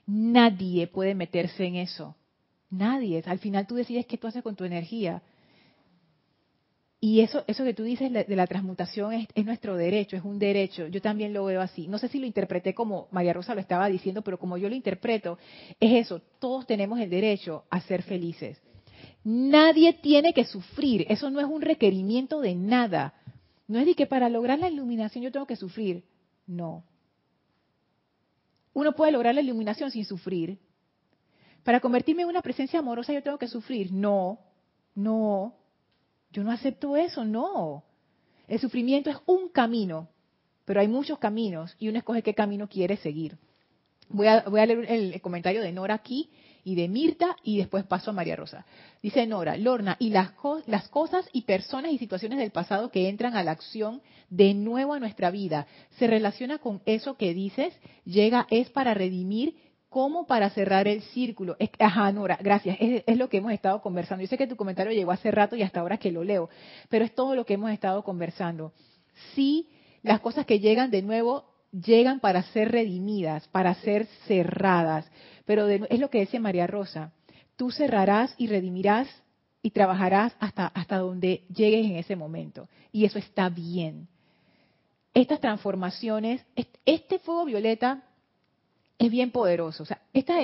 Nadie 0.06 0.86
puede 0.86 1.14
meterse 1.14 1.64
en 1.64 1.76
eso. 1.76 2.14
Nadie. 2.70 3.22
Al 3.26 3.38
final 3.38 3.66
tú 3.66 3.76
decides 3.76 4.06
qué 4.06 4.18
tú 4.18 4.26
haces 4.26 4.42
con 4.42 4.56
tu 4.56 4.64
energía. 4.64 5.22
Y 7.04 7.20
eso, 7.20 7.44
eso 7.46 7.64
que 7.64 7.74
tú 7.74 7.82
dices 7.82 8.10
de 8.10 8.34
la 8.34 8.46
transmutación 8.46 9.12
es, 9.12 9.28
es, 9.34 9.44
nuestro 9.44 9.76
derecho, 9.76 10.16
es 10.16 10.24
un 10.24 10.38
derecho. 10.38 10.86
Yo 10.86 11.02
también 11.02 11.34
lo 11.34 11.44
veo 11.44 11.60
así. 11.60 11.86
No 11.86 11.98
sé 11.98 12.08
si 12.08 12.18
lo 12.18 12.24
interpreté 12.24 12.74
como 12.74 13.08
María 13.10 13.34
Rosa 13.34 13.54
lo 13.54 13.60
estaba 13.60 13.90
diciendo, 13.90 14.22
pero 14.22 14.38
como 14.38 14.56
yo 14.56 14.70
lo 14.70 14.74
interpreto, 14.74 15.36
es 15.78 16.06
eso. 16.06 16.22
Todos 16.38 16.66
tenemos 16.66 16.98
el 16.98 17.10
derecho 17.10 17.64
a 17.68 17.82
ser 17.82 18.04
felices. 18.04 18.58
Nadie 19.22 19.92
tiene 19.92 20.32
que 20.32 20.46
sufrir. 20.46 21.04
Eso 21.10 21.28
no 21.28 21.40
es 21.40 21.46
un 21.46 21.60
requerimiento 21.60 22.40
de 22.40 22.54
nada. 22.54 23.12
No 23.68 23.78
es 23.78 23.84
de 23.84 23.94
que 23.94 24.06
para 24.06 24.30
lograr 24.30 24.58
la 24.58 24.70
iluminación 24.70 25.22
yo 25.22 25.30
tengo 25.30 25.46
que 25.46 25.56
sufrir. 25.56 26.04
No. 26.46 26.84
Uno 28.72 28.92
puede 28.92 29.12
lograr 29.12 29.34
la 29.34 29.42
iluminación 29.42 29.90
sin 29.90 30.06
sufrir. 30.06 30.58
Para 31.64 31.80
convertirme 31.80 32.22
en 32.22 32.28
una 32.28 32.40
presencia 32.40 32.78
amorosa 32.78 33.12
yo 33.12 33.22
tengo 33.22 33.36
que 33.36 33.48
sufrir. 33.48 33.92
No, 33.92 34.38
no. 34.94 35.63
Yo 36.34 36.42
no 36.42 36.50
acepto 36.50 36.96
eso, 36.96 37.24
no. 37.24 37.84
El 38.48 38.58
sufrimiento 38.58 39.08
es 39.08 39.16
un 39.24 39.48
camino, 39.48 40.08
pero 40.64 40.80
hay 40.80 40.88
muchos 40.88 41.18
caminos 41.18 41.76
y 41.78 41.88
uno 41.88 41.98
escoge 41.98 42.22
qué 42.22 42.34
camino 42.34 42.68
quiere 42.68 42.96
seguir. 42.96 43.38
Voy 44.08 44.26
a, 44.26 44.42
leer 44.66 44.84
el 44.90 45.20
comentario 45.22 45.62
de 45.62 45.70
Nora 45.72 45.94
aquí 45.94 46.28
y 46.64 46.74
de 46.74 46.88
Mirta 46.88 47.36
y 47.44 47.58
después 47.58 47.84
paso 47.84 48.10
a 48.10 48.14
María 48.14 48.34
Rosa. 48.34 48.66
Dice 49.00 49.26
Nora, 49.26 49.56
Lorna, 49.56 49.96
y 50.00 50.10
las, 50.10 50.32
las 50.66 50.88
cosas 50.88 51.24
y 51.32 51.42
personas 51.42 51.92
y 51.92 51.98
situaciones 51.98 52.38
del 52.38 52.50
pasado 52.50 52.90
que 52.90 53.08
entran 53.08 53.36
a 53.36 53.44
la 53.44 53.52
acción 53.52 54.02
de 54.28 54.54
nuevo 54.54 54.92
a 54.92 54.98
nuestra 54.98 55.30
vida, 55.30 55.68
se 55.98 56.08
relaciona 56.08 56.58
con 56.58 56.82
eso 56.84 57.16
que 57.16 57.32
dices, 57.32 57.74
llega 58.04 58.48
es 58.50 58.70
para 58.70 58.92
redimir 58.92 59.54
como 59.94 60.26
para 60.26 60.50
cerrar 60.50 60.88
el 60.88 61.02
círculo. 61.02 61.54
Es, 61.60 61.70
ajá, 61.78 62.10
Nora, 62.10 62.36
gracias. 62.42 62.76
Es, 62.80 63.16
lo 63.16 63.28
que 63.28 63.36
hemos 63.36 63.52
estado 63.52 63.80
conversando. 63.80 64.22
Yo 64.22 64.26
sé 64.26 64.36
que 64.36 64.48
tu 64.48 64.56
comentario 64.56 64.92
llegó 64.92 65.12
hace 65.12 65.30
rato 65.30 65.54
y 65.54 65.62
hasta 65.62 65.78
ahora 65.78 65.98
que 65.98 66.10
lo 66.10 66.24
leo, 66.24 66.50
pero 66.88 67.04
es 67.04 67.14
todo 67.14 67.36
lo 67.36 67.46
que 67.46 67.54
hemos 67.54 67.70
estado 67.70 68.02
conversando. 68.02 68.72
Sí, 69.36 69.68
las 70.02 70.18
cosas 70.18 70.46
que 70.46 70.58
llegan 70.58 70.90
de 70.90 71.00
nuevo 71.02 71.44
llegan 71.70 72.18
para 72.18 72.42
ser 72.42 72.72
redimidas, 72.72 73.46
para 73.46 73.72
ser 73.76 74.06
cerradas. 74.26 75.08
Pero 75.44 75.68
es 75.68 76.00
lo 76.00 76.10
que 76.10 76.18
decía 76.18 76.40
María 76.40 76.66
Rosa, 76.66 77.12
tú 77.54 77.70
cerrarás 77.70 78.34
y 78.36 78.48
redimirás 78.48 79.06
y 79.62 79.70
trabajarás 79.70 80.34
hasta, 80.40 80.66
hasta 80.66 80.98
donde 80.98 81.44
llegues 81.54 81.86
en 81.86 81.98
ese 81.98 82.16
momento. 82.16 82.68
Y 82.90 83.04
eso 83.04 83.20
está 83.20 83.48
bien. 83.48 84.08
Estas 85.14 85.38
transformaciones, 85.38 86.44
este 86.84 87.20
fuego 87.20 87.44
violeta 87.44 88.02
es 88.98 89.10
bien 89.10 89.30
poderoso. 89.30 89.82
O 89.82 89.86
sea, 89.86 90.00
esta, 90.12 90.34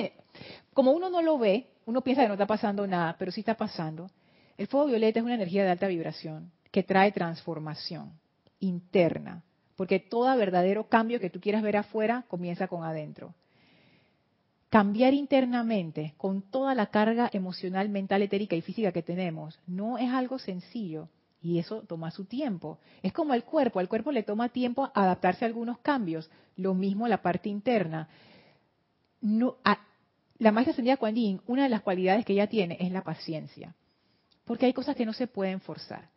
como 0.73 0.91
uno 0.91 1.09
no 1.09 1.21
lo 1.21 1.37
ve, 1.37 1.67
uno 1.85 2.01
piensa 2.01 2.21
que 2.23 2.27
no 2.27 2.33
está 2.35 2.47
pasando 2.47 2.85
nada, 2.87 3.15
pero 3.17 3.31
sí 3.31 3.41
está 3.41 3.55
pasando. 3.55 4.09
El 4.57 4.67
fuego 4.67 4.87
violeta 4.87 5.19
es 5.19 5.25
una 5.25 5.35
energía 5.35 5.63
de 5.63 5.71
alta 5.71 5.87
vibración 5.87 6.51
que 6.71 6.83
trae 6.83 7.11
transformación 7.11 8.13
interna, 8.59 9.43
porque 9.75 9.99
todo 9.99 10.35
verdadero 10.37 10.87
cambio 10.87 11.19
que 11.19 11.29
tú 11.29 11.39
quieras 11.39 11.63
ver 11.63 11.77
afuera 11.77 12.25
comienza 12.27 12.67
con 12.67 12.83
adentro 12.83 13.33
cambiar 14.71 15.13
internamente 15.13 16.13
con 16.15 16.41
toda 16.41 16.73
la 16.73 16.85
carga 16.85 17.29
emocional, 17.33 17.89
mental, 17.89 18.21
etérica 18.21 18.55
y 18.55 18.61
física 18.61 18.93
que 18.93 19.03
tenemos 19.03 19.59
no 19.67 19.97
es 19.97 20.09
algo 20.09 20.39
sencillo 20.39 21.09
y 21.43 21.59
eso 21.59 21.81
toma 21.81 22.09
su 22.09 22.23
tiempo. 22.23 22.79
Es 23.03 23.11
como 23.11 23.33
el 23.33 23.43
cuerpo, 23.43 23.79
al 23.79 23.89
cuerpo 23.89 24.13
le 24.13 24.23
toma 24.23 24.47
tiempo 24.47 24.89
adaptarse 24.93 25.43
a 25.43 25.49
algunos 25.49 25.79
cambios, 25.79 26.29
lo 26.55 26.73
mismo 26.73 27.07
la 27.09 27.21
parte 27.21 27.49
interna. 27.49 28.07
No, 29.21 29.57
la 30.37 30.51
maestra 30.51 30.71
ascendida 30.71 30.97
Kuan 30.97 31.15
una 31.47 31.63
de 31.63 31.69
las 31.69 31.81
cualidades 31.81 32.25
que 32.25 32.33
ella 32.33 32.47
tiene 32.47 32.77
es 32.79 32.91
la 32.91 33.03
paciencia, 33.03 33.75
porque 34.45 34.65
hay 34.65 34.73
cosas 34.73 34.95
que 34.95 35.05
no 35.05 35.13
se 35.13 35.27
pueden 35.27 35.61
forzar. 35.61 36.09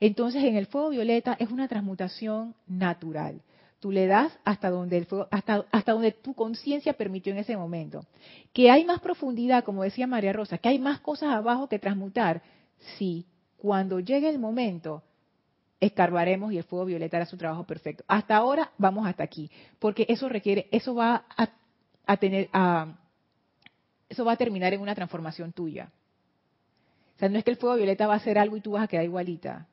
Entonces, 0.00 0.44
en 0.44 0.56
el 0.56 0.66
fuego 0.66 0.90
violeta 0.90 1.36
es 1.38 1.50
una 1.50 1.68
transmutación 1.68 2.54
natural. 2.66 3.42
Tú 3.80 3.92
le 3.92 4.06
das 4.06 4.36
hasta 4.44 4.70
donde 4.70 4.96
el 4.96 5.06
fuego, 5.06 5.28
hasta, 5.30 5.64
hasta 5.70 5.92
donde 5.92 6.12
tu 6.12 6.34
conciencia 6.34 6.94
permitió 6.94 7.32
en 7.32 7.38
ese 7.38 7.56
momento. 7.56 8.04
Que 8.52 8.70
hay 8.70 8.84
más 8.84 9.00
profundidad, 9.00 9.62
como 9.64 9.84
decía 9.84 10.06
María 10.06 10.32
Rosa, 10.32 10.58
que 10.58 10.68
hay 10.68 10.78
más 10.78 11.00
cosas 11.00 11.30
abajo 11.30 11.68
que 11.68 11.78
transmutar. 11.78 12.42
Sí, 12.96 13.26
cuando 13.56 14.00
llegue 14.00 14.28
el 14.28 14.38
momento, 14.38 15.04
escarbaremos 15.80 16.52
y 16.52 16.58
el 16.58 16.64
fuego 16.64 16.86
violeta 16.86 17.18
hará 17.18 17.26
su 17.26 17.36
trabajo 17.36 17.64
perfecto. 17.64 18.04
Hasta 18.08 18.36
ahora 18.36 18.72
vamos 18.78 19.06
hasta 19.06 19.22
aquí, 19.22 19.50
porque 19.78 20.06
eso 20.08 20.28
requiere, 20.28 20.68
eso 20.72 20.94
va 20.94 21.24
a, 21.36 21.48
a 22.08 22.16
tener, 22.16 22.48
a, 22.52 22.96
eso 24.08 24.24
va 24.24 24.32
a 24.32 24.36
terminar 24.36 24.74
en 24.74 24.80
una 24.80 24.96
transformación 24.96 25.52
tuya. 25.52 25.92
O 27.14 27.18
sea, 27.20 27.28
no 27.28 27.38
es 27.38 27.44
que 27.44 27.52
el 27.52 27.56
fuego 27.56 27.76
violeta 27.76 28.08
va 28.08 28.14
a 28.14 28.16
hacer 28.16 28.36
algo 28.38 28.56
y 28.56 28.60
tú 28.60 28.72
vas 28.72 28.82
a 28.82 28.88
quedar 28.88 29.04
igualita 29.04 29.68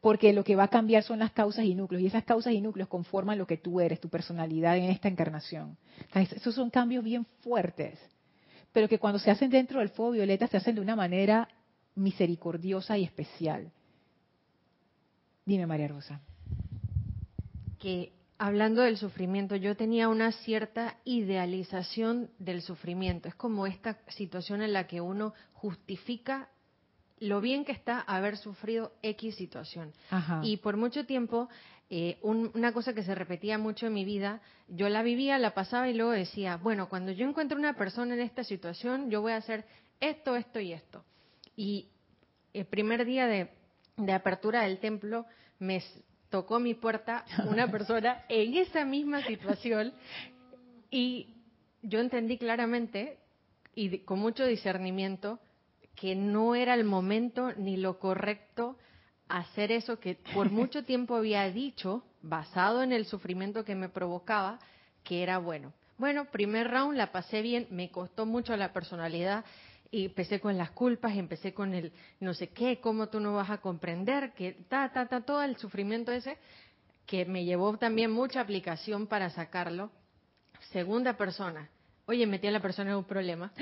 porque 0.00 0.32
lo 0.32 0.44
que 0.44 0.56
va 0.56 0.64
a 0.64 0.68
cambiar 0.68 1.02
son 1.02 1.18
las 1.18 1.32
causas 1.32 1.64
y 1.64 1.74
núcleos, 1.74 2.02
y 2.02 2.06
esas 2.06 2.24
causas 2.24 2.52
y 2.52 2.60
núcleos 2.60 2.88
conforman 2.88 3.38
lo 3.38 3.46
que 3.46 3.58
tú 3.58 3.80
eres, 3.80 4.00
tu 4.00 4.08
personalidad 4.08 4.76
en 4.76 4.84
esta 4.84 5.08
encarnación. 5.08 5.76
esos 6.14 6.54
son 6.54 6.70
cambios 6.70 7.04
bien 7.04 7.26
fuertes, 7.42 7.98
pero 8.72 8.88
que 8.88 8.98
cuando 8.98 9.18
se 9.18 9.30
hacen 9.30 9.50
dentro 9.50 9.80
del 9.80 9.90
fuego 9.90 10.12
violeta 10.12 10.46
se 10.46 10.56
hacen 10.56 10.76
de 10.76 10.80
una 10.80 10.96
manera 10.96 11.48
misericordiosa 11.94 12.96
y 12.96 13.04
especial. 13.04 13.70
Dime, 15.44 15.66
María 15.66 15.88
Rosa. 15.88 16.20
Que 17.78 18.12
hablando 18.40 18.80
del 18.80 18.96
sufrimiento, 18.96 19.54
yo 19.54 19.76
tenía 19.76 20.08
una 20.08 20.32
cierta 20.32 20.96
idealización 21.04 22.30
del 22.38 22.62
sufrimiento. 22.62 23.28
Es 23.28 23.34
como 23.34 23.66
esta 23.66 23.98
situación 24.08 24.62
en 24.62 24.72
la 24.72 24.86
que 24.86 25.02
uno 25.02 25.34
justifica 25.52 26.48
lo 27.18 27.42
bien 27.42 27.66
que 27.66 27.72
está 27.72 28.00
haber 28.00 28.38
sufrido 28.38 28.92
X 29.02 29.34
situación. 29.34 29.92
Y 30.42 30.56
por 30.56 30.78
mucho 30.78 31.04
tiempo, 31.04 31.50
eh, 31.90 32.18
una 32.22 32.72
cosa 32.72 32.94
que 32.94 33.02
se 33.02 33.14
repetía 33.14 33.58
mucho 33.58 33.88
en 33.88 33.92
mi 33.92 34.06
vida, 34.06 34.40
yo 34.68 34.88
la 34.88 35.02
vivía, 35.02 35.38
la 35.38 35.52
pasaba 35.52 35.90
y 35.90 35.94
luego 35.94 36.12
decía, 36.12 36.56
bueno, 36.56 36.88
cuando 36.88 37.12
yo 37.12 37.28
encuentro 37.28 37.58
una 37.58 37.76
persona 37.76 38.14
en 38.14 38.20
esta 38.20 38.42
situación, 38.42 39.10
yo 39.10 39.20
voy 39.20 39.32
a 39.32 39.36
hacer 39.36 39.66
esto, 40.00 40.34
esto 40.34 40.60
y 40.60 40.72
esto. 40.72 41.04
Y 41.56 41.88
el 42.54 42.64
primer 42.64 43.04
día 43.04 43.26
de, 43.26 43.50
de 43.98 44.12
apertura 44.14 44.62
del 44.62 44.78
templo 44.78 45.26
me 45.58 45.82
tocó 46.30 46.58
mi 46.60 46.74
puerta 46.74 47.24
una 47.46 47.66
persona 47.70 48.24
en 48.28 48.54
esa 48.54 48.84
misma 48.84 49.22
situación 49.24 49.92
y 50.90 51.34
yo 51.82 52.00
entendí 52.00 52.38
claramente 52.38 53.18
y 53.74 53.98
con 53.98 54.18
mucho 54.18 54.44
discernimiento 54.44 55.38
que 55.94 56.14
no 56.14 56.54
era 56.54 56.74
el 56.74 56.84
momento 56.84 57.52
ni 57.56 57.76
lo 57.76 57.98
correcto 57.98 58.78
hacer 59.28 59.72
eso 59.72 60.00
que 60.00 60.16
por 60.34 60.50
mucho 60.50 60.84
tiempo 60.84 61.16
había 61.16 61.50
dicho, 61.50 62.02
basado 62.22 62.82
en 62.82 62.92
el 62.92 63.06
sufrimiento 63.06 63.64
que 63.64 63.74
me 63.74 63.88
provocaba, 63.88 64.58
que 65.04 65.22
era 65.22 65.38
bueno. 65.38 65.72
Bueno, 65.98 66.26
primer 66.26 66.70
round 66.70 66.96
la 66.96 67.12
pasé 67.12 67.42
bien, 67.42 67.66
me 67.70 67.90
costó 67.90 68.24
mucho 68.26 68.56
la 68.56 68.72
personalidad 68.72 69.44
y 69.90 70.06
empecé 70.06 70.40
con 70.40 70.56
las 70.56 70.70
culpas, 70.70 71.16
empecé 71.16 71.52
con 71.52 71.74
el 71.74 71.92
no 72.20 72.32
sé 72.34 72.48
qué, 72.48 72.80
cómo 72.80 73.08
tú 73.08 73.18
no 73.20 73.34
vas 73.34 73.50
a 73.50 73.58
comprender, 73.58 74.32
que 74.34 74.52
ta, 74.68 74.92
ta, 74.92 75.06
ta, 75.06 75.22
todo 75.22 75.42
el 75.42 75.56
sufrimiento 75.56 76.12
ese, 76.12 76.38
que 77.06 77.24
me 77.24 77.44
llevó 77.44 77.76
también 77.76 78.10
mucha 78.10 78.40
aplicación 78.40 79.06
para 79.06 79.30
sacarlo. 79.30 79.90
Segunda 80.70 81.16
persona, 81.16 81.68
oye, 82.06 82.26
metí 82.26 82.46
a 82.46 82.52
la 82.52 82.60
persona 82.60 82.90
en 82.90 82.96
un 82.96 83.04
problema. 83.04 83.52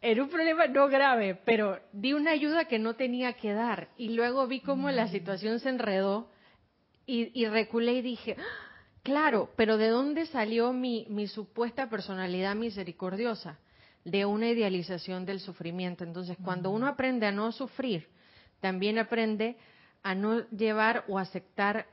Era 0.00 0.22
un 0.22 0.28
problema 0.28 0.66
no 0.66 0.86
grave, 0.88 1.34
pero 1.44 1.80
di 1.92 2.12
una 2.12 2.32
ayuda 2.32 2.66
que 2.66 2.78
no 2.78 2.94
tenía 2.94 3.32
que 3.32 3.52
dar. 3.52 3.88
Y 3.96 4.10
luego 4.10 4.46
vi 4.46 4.60
cómo 4.60 4.90
la 4.90 5.08
situación 5.08 5.60
se 5.60 5.70
enredó 5.70 6.30
y, 7.06 7.30
y 7.40 7.48
reculé 7.48 7.94
y 7.94 8.02
dije, 8.02 8.36
¡Ah! 8.38 8.42
claro, 9.02 9.50
pero 9.56 9.76
¿de 9.78 9.88
dónde 9.88 10.26
salió 10.26 10.72
mi, 10.72 11.06
mi 11.08 11.26
supuesta 11.26 11.88
personalidad 11.88 12.54
misericordiosa? 12.54 13.58
De 14.04 14.24
una 14.24 14.48
idealización 14.48 15.26
del 15.26 15.40
sufrimiento. 15.40 16.04
Entonces, 16.04 16.36
cuando 16.44 16.70
uno 16.70 16.86
aprende 16.86 17.26
a 17.26 17.32
no 17.32 17.52
sufrir, 17.52 18.08
también 18.60 18.98
aprende 18.98 19.56
a 20.02 20.14
no 20.14 20.48
llevar 20.50 21.04
o 21.08 21.18
aceptar 21.18 21.86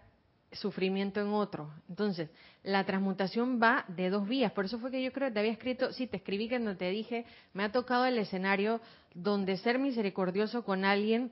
sufrimiento 0.52 1.20
en 1.20 1.28
otro. 1.34 1.70
Entonces, 1.90 2.30
la 2.64 2.86
transmutación 2.86 3.60
va 3.62 3.84
de 3.90 4.10
dos 4.10 4.28
vías. 4.28 4.52
Por 4.54 4.66
eso 4.66 4.80
fue 4.80 4.90
que 4.92 5.04
yo 5.04 5.12
creo 5.12 5.28
que 5.28 5.34
te 5.34 5.40
había 5.40 5.52
escrito, 5.52 5.92
sí, 5.92 6.08
te 6.08 6.18
escribí 6.18 6.48
que 6.48 6.60
no 6.60 6.78
te 6.78 6.90
dije, 6.90 7.26
me 7.54 7.64
ha 7.64 7.72
tocado 7.72 8.06
el 8.06 8.18
escenario 8.18 8.80
donde 9.14 9.58
ser 9.58 9.80
misericordioso 9.80 10.64
con 10.64 10.86
alguien 10.86 11.32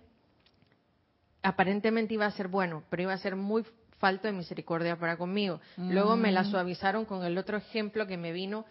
aparentemente 1.41 2.13
iba 2.13 2.25
a 2.25 2.31
ser 2.31 2.47
bueno, 2.47 2.83
pero 2.89 3.03
iba 3.03 3.13
a 3.13 3.17
ser 3.17 3.35
muy 3.35 3.65
falto 3.99 4.27
de 4.27 4.33
misericordia 4.33 4.97
para 4.97 5.17
conmigo. 5.17 5.59
Luego 5.77 6.15
me 6.15 6.31
la 6.31 6.43
Mm. 6.43 6.51
suavizaron 6.51 7.05
con 7.05 7.23
el 7.23 7.37
otro 7.37 7.57
ejemplo 7.57 8.07
que 8.07 8.17
me 8.17 8.31
vino, 8.31 8.65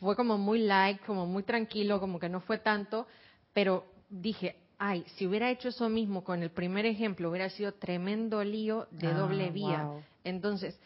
fue 0.00 0.16
como 0.16 0.38
muy 0.38 0.60
light, 0.60 1.00
como 1.04 1.26
muy 1.26 1.42
tranquilo, 1.42 2.00
como 2.00 2.18
que 2.18 2.28
no 2.28 2.40
fue 2.40 2.58
tanto, 2.58 3.06
pero 3.52 3.84
dije, 4.08 4.56
ay, 4.78 5.04
si 5.16 5.26
hubiera 5.26 5.50
hecho 5.50 5.68
eso 5.68 5.88
mismo 5.88 6.22
con 6.24 6.42
el 6.42 6.50
primer 6.50 6.86
ejemplo, 6.86 7.30
hubiera 7.30 7.50
sido 7.50 7.72
tremendo 7.74 8.42
lío 8.44 8.86
de 8.90 9.08
Ah, 9.08 9.18
doble 9.18 9.50
vía. 9.50 9.80
wow. 9.80 10.02
Entonces, 10.24 10.78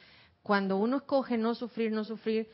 cuando 0.42 0.76
uno 0.76 0.98
escoge 0.98 1.36
no 1.36 1.54
sufrir, 1.54 1.92
no 1.92 2.04
sufrir, 2.04 2.48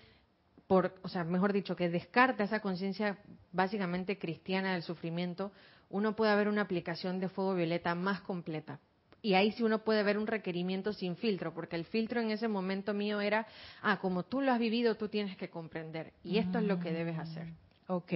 por, 0.67 0.95
o 1.03 1.09
sea, 1.09 1.25
mejor 1.25 1.53
dicho, 1.53 1.77
que 1.77 1.89
descarta 1.89 2.45
esa 2.45 2.61
conciencia 2.61 3.19
básicamente 3.53 4.19
cristiana 4.19 4.73
del 4.75 4.83
sufrimiento, 4.83 5.53
uno 5.91 6.15
puede 6.15 6.35
ver 6.37 6.49
una 6.49 6.63
aplicación 6.63 7.19
de 7.21 7.29
fuego 7.29 7.55
violeta 7.55 7.95
más 7.95 8.21
completa. 8.21 8.81
Y 9.21 9.35
ahí 9.35 9.51
sí 9.53 9.63
uno 9.65 9.81
puede 9.81 10.03
ver 10.05 10.17
un 10.19 10.27
requerimiento 10.27 10.93
sin 10.93 11.17
filtro, 11.17 11.53
porque 11.53 11.77
el 11.77 11.85
filtro 11.85 12.21
en 12.21 12.31
ese 12.31 12.47
momento 12.49 12.95
mío 12.95 13.21
era, 13.21 13.47
ah, 13.83 13.99
como 14.01 14.23
tú 14.23 14.41
lo 14.41 14.53
has 14.53 14.59
vivido, 14.61 14.95
tú 14.95 15.09
tienes 15.09 15.37
que 15.37 15.49
comprender. 15.51 16.13
Y 16.23 16.39
esto 16.39 16.59
es 16.59 16.65
lo 16.65 16.79
que 16.79 16.93
debes 16.93 17.19
hacer. 17.19 17.49
Ok. 17.89 18.13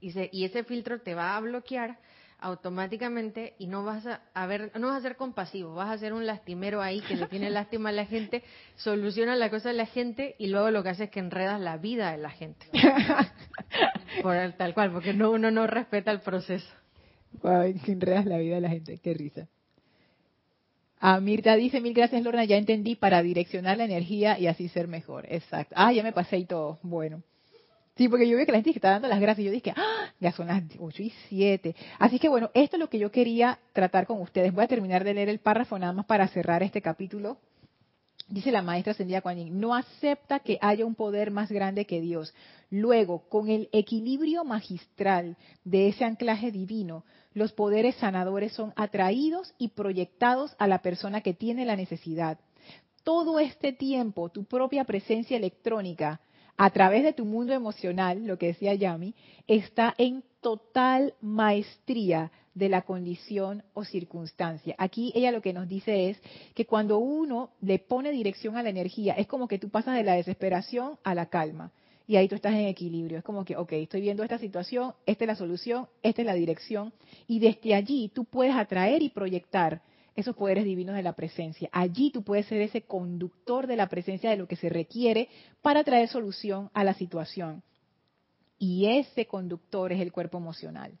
Y, 0.00 0.10
se- 0.12 0.30
y 0.32 0.44
ese 0.44 0.64
filtro 0.64 1.00
te 1.00 1.14
va 1.14 1.36
a 1.36 1.40
bloquear 1.40 1.98
automáticamente 2.38 3.54
y 3.58 3.66
no 3.66 3.84
vas 3.84 4.06
a, 4.06 4.20
a 4.34 4.46
ver, 4.46 4.70
no 4.78 4.88
vas 4.88 4.98
a 4.98 5.00
ser 5.02 5.16
compasivo, 5.16 5.74
vas 5.74 5.90
a 5.90 5.98
ser 5.98 6.12
un 6.12 6.26
lastimero 6.26 6.82
ahí 6.82 7.00
que 7.00 7.16
le 7.16 7.26
tiene 7.26 7.50
lástima 7.50 7.88
a 7.88 7.92
la 7.92 8.06
gente, 8.06 8.42
soluciona 8.76 9.36
la 9.36 9.50
cosa 9.50 9.70
de 9.70 9.74
la 9.74 9.86
gente 9.86 10.36
y 10.38 10.48
luego 10.48 10.70
lo 10.70 10.82
que 10.82 10.90
hace 10.90 11.04
es 11.04 11.10
que 11.10 11.20
enredas 11.20 11.60
la 11.60 11.76
vida 11.76 12.12
de 12.12 12.18
la 12.18 12.30
gente. 12.30 12.66
Por 14.22 14.36
el- 14.36 14.54
tal 14.56 14.74
cual, 14.74 14.92
porque 14.92 15.12
no, 15.12 15.30
uno 15.30 15.50
no 15.50 15.66
respeta 15.66 16.10
el 16.10 16.20
proceso. 16.20 16.68
Que 17.42 17.92
enredas 17.92 18.26
la 18.26 18.38
vida 18.38 18.56
de 18.56 18.60
la 18.62 18.68
gente, 18.70 18.98
qué 18.98 19.12
risa. 19.14 19.48
Ah, 20.98 21.20
Mirta 21.20 21.56
dice, 21.56 21.80
mil 21.80 21.92
gracias 21.94 22.22
Lorna, 22.22 22.44
ya 22.44 22.56
entendí, 22.56 22.96
para 22.96 23.22
direccionar 23.22 23.76
la 23.76 23.84
energía 23.84 24.38
y 24.38 24.46
así 24.46 24.68
ser 24.68 24.88
mejor. 24.88 25.26
Exacto. 25.28 25.74
Ah, 25.76 25.92
ya 25.92 26.02
me 26.02 26.12
pasé 26.12 26.38
y 26.38 26.44
todo. 26.46 26.78
Bueno. 26.82 27.22
Sí, 27.96 28.08
porque 28.08 28.28
yo 28.28 28.36
veo 28.36 28.44
que 28.44 28.52
la 28.52 28.58
gente 28.58 28.70
está 28.70 28.90
dando 28.90 29.08
las 29.08 29.20
gracias 29.20 29.46
yo 29.46 29.50
dije, 29.50 29.72
ah, 29.74 30.12
ya 30.20 30.30
son 30.32 30.48
las 30.48 30.62
8 30.78 31.02
y 31.02 31.12
7. 31.28 31.74
Así 31.98 32.18
que 32.18 32.28
bueno, 32.28 32.50
esto 32.52 32.76
es 32.76 32.80
lo 32.80 32.90
que 32.90 32.98
yo 32.98 33.10
quería 33.10 33.58
tratar 33.72 34.06
con 34.06 34.20
ustedes. 34.20 34.52
Voy 34.52 34.64
a 34.64 34.68
terminar 34.68 35.02
de 35.02 35.14
leer 35.14 35.30
el 35.30 35.38
párrafo 35.38 35.78
nada 35.78 35.94
más 35.94 36.04
para 36.04 36.28
cerrar 36.28 36.62
este 36.62 36.82
capítulo. 36.82 37.38
Dice 38.28 38.50
la 38.50 38.60
maestra 38.60 38.90
Ascendida 38.90 39.20
Kuan 39.20 39.60
no 39.60 39.74
acepta 39.74 40.40
que 40.40 40.58
haya 40.60 40.84
un 40.84 40.94
poder 40.94 41.30
más 41.30 41.50
grande 41.50 41.86
que 41.86 42.00
Dios. 42.00 42.34
Luego, 42.70 43.28
con 43.28 43.48
el 43.48 43.68
equilibrio 43.72 44.44
magistral 44.44 45.36
de 45.64 45.88
ese 45.88 46.04
anclaje 46.04 46.50
divino, 46.50 47.04
los 47.36 47.52
poderes 47.52 47.94
sanadores 47.96 48.54
son 48.54 48.72
atraídos 48.76 49.52
y 49.58 49.68
proyectados 49.68 50.56
a 50.58 50.66
la 50.66 50.80
persona 50.80 51.20
que 51.20 51.34
tiene 51.34 51.66
la 51.66 51.76
necesidad. 51.76 52.38
Todo 53.04 53.38
este 53.38 53.74
tiempo, 53.74 54.30
tu 54.30 54.44
propia 54.44 54.84
presencia 54.84 55.36
electrónica, 55.36 56.22
a 56.56 56.70
través 56.70 57.02
de 57.02 57.12
tu 57.12 57.26
mundo 57.26 57.52
emocional, 57.52 58.24
lo 58.24 58.38
que 58.38 58.46
decía 58.46 58.72
Yami, 58.72 59.14
está 59.46 59.94
en 59.98 60.24
total 60.40 61.12
maestría 61.20 62.32
de 62.54 62.70
la 62.70 62.82
condición 62.82 63.62
o 63.74 63.84
circunstancia. 63.84 64.74
Aquí 64.78 65.12
ella 65.14 65.30
lo 65.30 65.42
que 65.42 65.52
nos 65.52 65.68
dice 65.68 66.08
es 66.08 66.18
que 66.54 66.64
cuando 66.64 66.96
uno 66.96 67.50
le 67.60 67.78
pone 67.78 68.12
dirección 68.12 68.56
a 68.56 68.62
la 68.62 68.70
energía, 68.70 69.12
es 69.12 69.26
como 69.26 69.46
que 69.46 69.58
tú 69.58 69.68
pasas 69.68 69.94
de 69.94 70.04
la 70.04 70.14
desesperación 70.14 70.98
a 71.04 71.14
la 71.14 71.26
calma. 71.26 71.70
Y 72.06 72.16
ahí 72.16 72.28
tú 72.28 72.36
estás 72.36 72.54
en 72.54 72.66
equilibrio. 72.66 73.18
Es 73.18 73.24
como 73.24 73.44
que, 73.44 73.56
ok, 73.56 73.72
estoy 73.72 74.00
viendo 74.00 74.22
esta 74.22 74.38
situación, 74.38 74.94
esta 75.06 75.24
es 75.24 75.28
la 75.28 75.34
solución, 75.34 75.88
esta 76.02 76.22
es 76.22 76.26
la 76.26 76.34
dirección. 76.34 76.92
Y 77.26 77.40
desde 77.40 77.74
allí 77.74 78.10
tú 78.14 78.24
puedes 78.24 78.54
atraer 78.54 79.02
y 79.02 79.08
proyectar 79.08 79.82
esos 80.14 80.34
poderes 80.34 80.64
divinos 80.64 80.96
de 80.96 81.02
la 81.02 81.12
presencia. 81.12 81.68
Allí 81.72 82.10
tú 82.10 82.22
puedes 82.22 82.46
ser 82.46 82.60
ese 82.62 82.82
conductor 82.82 83.66
de 83.66 83.76
la 83.76 83.88
presencia 83.88 84.30
de 84.30 84.36
lo 84.36 84.48
que 84.48 84.56
se 84.56 84.68
requiere 84.68 85.28
para 85.60 85.84
traer 85.84 86.08
solución 86.08 86.70
a 86.72 86.84
la 86.84 86.94
situación. 86.94 87.62
Y 88.58 88.86
ese 88.86 89.26
conductor 89.26 89.92
es 89.92 90.00
el 90.00 90.12
cuerpo 90.12 90.38
emocional. 90.38 90.92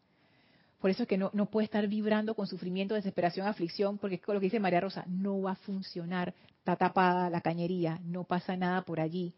Por 0.80 0.90
eso 0.90 1.04
es 1.04 1.08
que 1.08 1.16
no, 1.16 1.30
no 1.32 1.46
puede 1.46 1.64
estar 1.64 1.86
vibrando 1.88 2.34
con 2.34 2.46
sufrimiento, 2.46 2.94
desesperación, 2.94 3.46
aflicción, 3.46 3.96
porque 3.96 4.16
es 4.16 4.28
lo 4.28 4.34
que 4.34 4.46
dice 4.46 4.60
María 4.60 4.80
Rosa, 4.80 5.04
no 5.08 5.40
va 5.40 5.52
a 5.52 5.56
funcionar, 5.56 6.34
está 6.58 6.76
tapada 6.76 7.30
la 7.30 7.40
cañería, 7.40 7.98
no 8.04 8.24
pasa 8.24 8.56
nada 8.56 8.82
por 8.82 9.00
allí. 9.00 9.32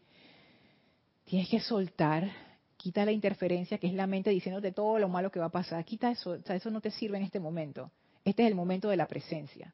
Tienes 1.29 1.47
que 1.47 1.59
soltar, 1.59 2.27
quita 2.75 3.05
la 3.05 3.11
interferencia 3.11 3.77
que 3.77 3.85
es 3.85 3.93
la 3.93 4.07
mente 4.07 4.31
diciéndote 4.31 4.71
todo 4.71 4.97
lo 4.97 5.09
malo 5.09 5.29
que 5.31 5.39
va 5.39 5.45
a 5.45 5.51
pasar, 5.51 5.85
quita 5.85 6.09
eso, 6.09 6.31
o 6.31 6.41
sea, 6.41 6.55
eso 6.55 6.71
no 6.71 6.81
te 6.81 6.89
sirve 6.89 7.17
en 7.17 7.23
este 7.23 7.39
momento. 7.39 7.91
Este 8.25 8.41
es 8.43 8.49
el 8.49 8.55
momento 8.55 8.89
de 8.89 8.97
la 8.97 9.07
presencia. 9.07 9.71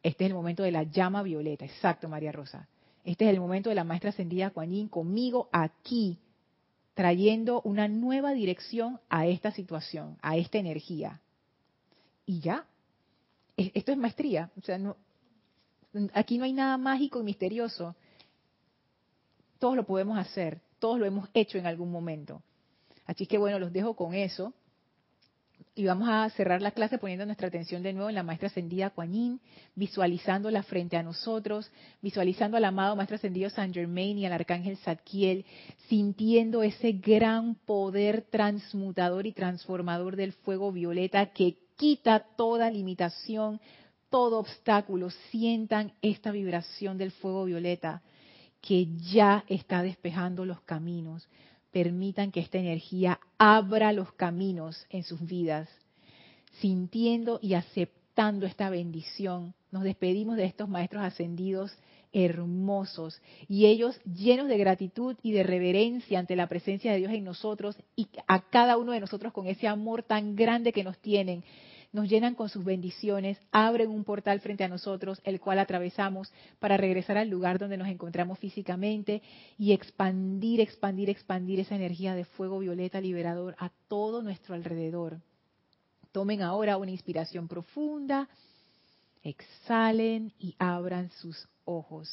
Este 0.00 0.24
es 0.24 0.30
el 0.30 0.34
momento 0.36 0.62
de 0.62 0.70
la 0.70 0.84
llama 0.84 1.24
violeta, 1.24 1.64
exacto, 1.64 2.08
María 2.08 2.30
Rosa. 2.30 2.68
Este 3.04 3.24
es 3.24 3.34
el 3.34 3.40
momento 3.40 3.68
de 3.68 3.74
la 3.74 3.82
maestra 3.82 4.10
ascendida 4.10 4.50
Kuan 4.50 4.70
Yin 4.70 4.88
conmigo 4.88 5.48
aquí, 5.50 6.18
trayendo 6.94 7.62
una 7.62 7.88
nueva 7.88 8.32
dirección 8.32 9.00
a 9.08 9.26
esta 9.26 9.50
situación, 9.50 10.18
a 10.22 10.36
esta 10.36 10.58
energía. 10.58 11.20
Y 12.26 12.38
ya, 12.40 12.64
Es- 13.56 13.72
esto 13.74 13.90
es 13.92 13.98
maestría. 13.98 14.50
O 14.56 14.62
sea, 14.62 14.78
no, 14.78 14.96
aquí 16.14 16.38
no 16.38 16.44
hay 16.44 16.52
nada 16.52 16.78
mágico 16.78 17.20
y 17.20 17.24
misterioso. 17.24 17.94
Todos 19.60 19.76
lo 19.76 19.84
podemos 19.84 20.18
hacer, 20.18 20.60
todos 20.78 20.98
lo 20.98 21.06
hemos 21.06 21.28
hecho 21.34 21.58
en 21.58 21.66
algún 21.66 21.92
momento. 21.92 22.42
Así 23.06 23.26
que 23.26 23.38
bueno, 23.38 23.58
los 23.58 23.72
dejo 23.72 23.94
con 23.94 24.14
eso. 24.14 24.52
Y 25.74 25.84
vamos 25.84 26.08
a 26.08 26.28
cerrar 26.30 26.62
la 26.62 26.72
clase 26.72 26.98
poniendo 26.98 27.26
nuestra 27.26 27.48
atención 27.48 27.82
de 27.82 27.92
nuevo 27.92 28.08
en 28.08 28.14
la 28.14 28.22
maestra 28.22 28.48
ascendida 28.48 28.92
Yin, 28.96 29.38
visualizándola 29.74 30.62
frente 30.62 30.96
a 30.96 31.02
nosotros, 31.02 31.70
visualizando 32.00 32.56
al 32.56 32.64
amado 32.64 32.96
maestro 32.96 33.16
ascendido 33.16 33.50
San 33.50 33.72
Germain 33.72 34.18
y 34.18 34.26
al 34.26 34.32
arcángel 34.32 34.78
Zadkiel, 34.78 35.44
sintiendo 35.88 36.62
ese 36.62 36.92
gran 36.92 37.54
poder 37.54 38.22
transmutador 38.30 39.26
y 39.26 39.32
transformador 39.32 40.16
del 40.16 40.32
fuego 40.32 40.72
violeta 40.72 41.26
que 41.26 41.58
quita 41.76 42.20
toda 42.36 42.70
limitación, 42.70 43.60
todo 44.08 44.38
obstáculo. 44.38 45.10
Sientan 45.30 45.92
esta 46.00 46.30
vibración 46.30 46.96
del 46.96 47.10
fuego 47.10 47.44
violeta 47.44 48.02
que 48.60 48.88
ya 49.12 49.44
está 49.48 49.82
despejando 49.82 50.44
los 50.44 50.60
caminos 50.60 51.28
permitan 51.70 52.32
que 52.32 52.40
esta 52.40 52.58
energía 52.58 53.20
abra 53.38 53.92
los 53.92 54.12
caminos 54.12 54.86
en 54.90 55.04
sus 55.04 55.24
vidas, 55.24 55.68
sintiendo 56.60 57.38
y 57.42 57.54
aceptando 57.54 58.46
esta 58.46 58.70
bendición. 58.70 59.54
Nos 59.70 59.84
despedimos 59.84 60.36
de 60.36 60.44
estos 60.44 60.68
maestros 60.68 61.02
ascendidos 61.02 61.72
hermosos 62.12 63.20
y 63.46 63.66
ellos 63.66 64.00
llenos 64.04 64.48
de 64.48 64.58
gratitud 64.58 65.16
y 65.22 65.30
de 65.32 65.44
reverencia 65.44 66.18
ante 66.18 66.34
la 66.34 66.48
presencia 66.48 66.92
de 66.92 66.98
Dios 66.98 67.12
en 67.12 67.22
nosotros 67.24 67.76
y 67.94 68.08
a 68.26 68.40
cada 68.50 68.76
uno 68.78 68.92
de 68.92 69.00
nosotros 69.00 69.32
con 69.32 69.46
ese 69.46 69.68
amor 69.68 70.02
tan 70.02 70.34
grande 70.34 70.72
que 70.72 70.82
nos 70.82 70.98
tienen. 70.98 71.44
Nos 71.92 72.08
llenan 72.08 72.34
con 72.34 72.48
sus 72.48 72.64
bendiciones, 72.64 73.38
abren 73.50 73.90
un 73.90 74.04
portal 74.04 74.40
frente 74.40 74.64
a 74.64 74.68
nosotros, 74.68 75.20
el 75.24 75.40
cual 75.40 75.58
atravesamos 75.58 76.32
para 76.58 76.76
regresar 76.76 77.18
al 77.18 77.28
lugar 77.28 77.58
donde 77.58 77.76
nos 77.76 77.88
encontramos 77.88 78.38
físicamente 78.38 79.22
y 79.58 79.72
expandir, 79.72 80.60
expandir, 80.60 81.10
expandir 81.10 81.60
esa 81.60 81.74
energía 81.74 82.14
de 82.14 82.24
fuego 82.24 82.60
violeta 82.60 83.00
liberador 83.00 83.56
a 83.58 83.70
todo 83.88 84.22
nuestro 84.22 84.54
alrededor. 84.54 85.20
Tomen 86.12 86.42
ahora 86.42 86.76
una 86.76 86.90
inspiración 86.90 87.48
profunda, 87.48 88.28
exhalen 89.22 90.32
y 90.38 90.54
abran 90.58 91.10
sus 91.10 91.48
ojos. 91.64 92.08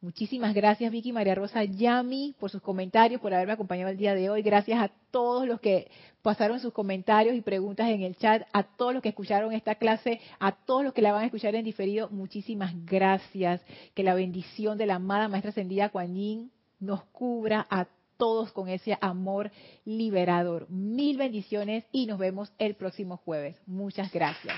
Muchísimas 0.00 0.54
gracias 0.54 0.92
Vicky 0.92 1.12
María 1.12 1.34
Rosa 1.34 1.64
Yami 1.64 2.32
por 2.38 2.50
sus 2.50 2.62
comentarios, 2.62 3.20
por 3.20 3.34
haberme 3.34 3.54
acompañado 3.54 3.90
el 3.90 3.96
día 3.96 4.14
de 4.14 4.30
hoy. 4.30 4.42
Gracias 4.42 4.80
a 4.80 4.92
todos 5.10 5.44
los 5.44 5.60
que 5.60 5.90
pasaron 6.22 6.60
sus 6.60 6.72
comentarios 6.72 7.34
y 7.34 7.40
preguntas 7.40 7.88
en 7.88 8.02
el 8.02 8.14
chat, 8.16 8.46
a 8.52 8.62
todos 8.62 8.94
los 8.94 9.02
que 9.02 9.08
escucharon 9.08 9.52
esta 9.52 9.74
clase, 9.74 10.20
a 10.38 10.52
todos 10.52 10.84
los 10.84 10.94
que 10.94 11.02
la 11.02 11.10
van 11.10 11.22
a 11.22 11.26
escuchar 11.26 11.56
en 11.56 11.64
diferido. 11.64 12.08
Muchísimas 12.10 12.74
gracias. 12.84 13.60
Que 13.94 14.04
la 14.04 14.14
bendición 14.14 14.78
de 14.78 14.86
la 14.86 14.94
amada 14.96 15.26
Maestra 15.26 15.50
Ascendida 15.50 15.88
Kuan 15.88 16.52
nos 16.78 17.02
cubra 17.06 17.66
a 17.68 17.88
todos 18.18 18.52
con 18.52 18.68
ese 18.68 18.96
amor 19.00 19.50
liberador. 19.84 20.70
Mil 20.70 21.16
bendiciones 21.16 21.84
y 21.90 22.06
nos 22.06 22.20
vemos 22.20 22.52
el 22.58 22.76
próximo 22.76 23.16
jueves. 23.16 23.56
Muchas 23.66 24.12
gracias. 24.12 24.54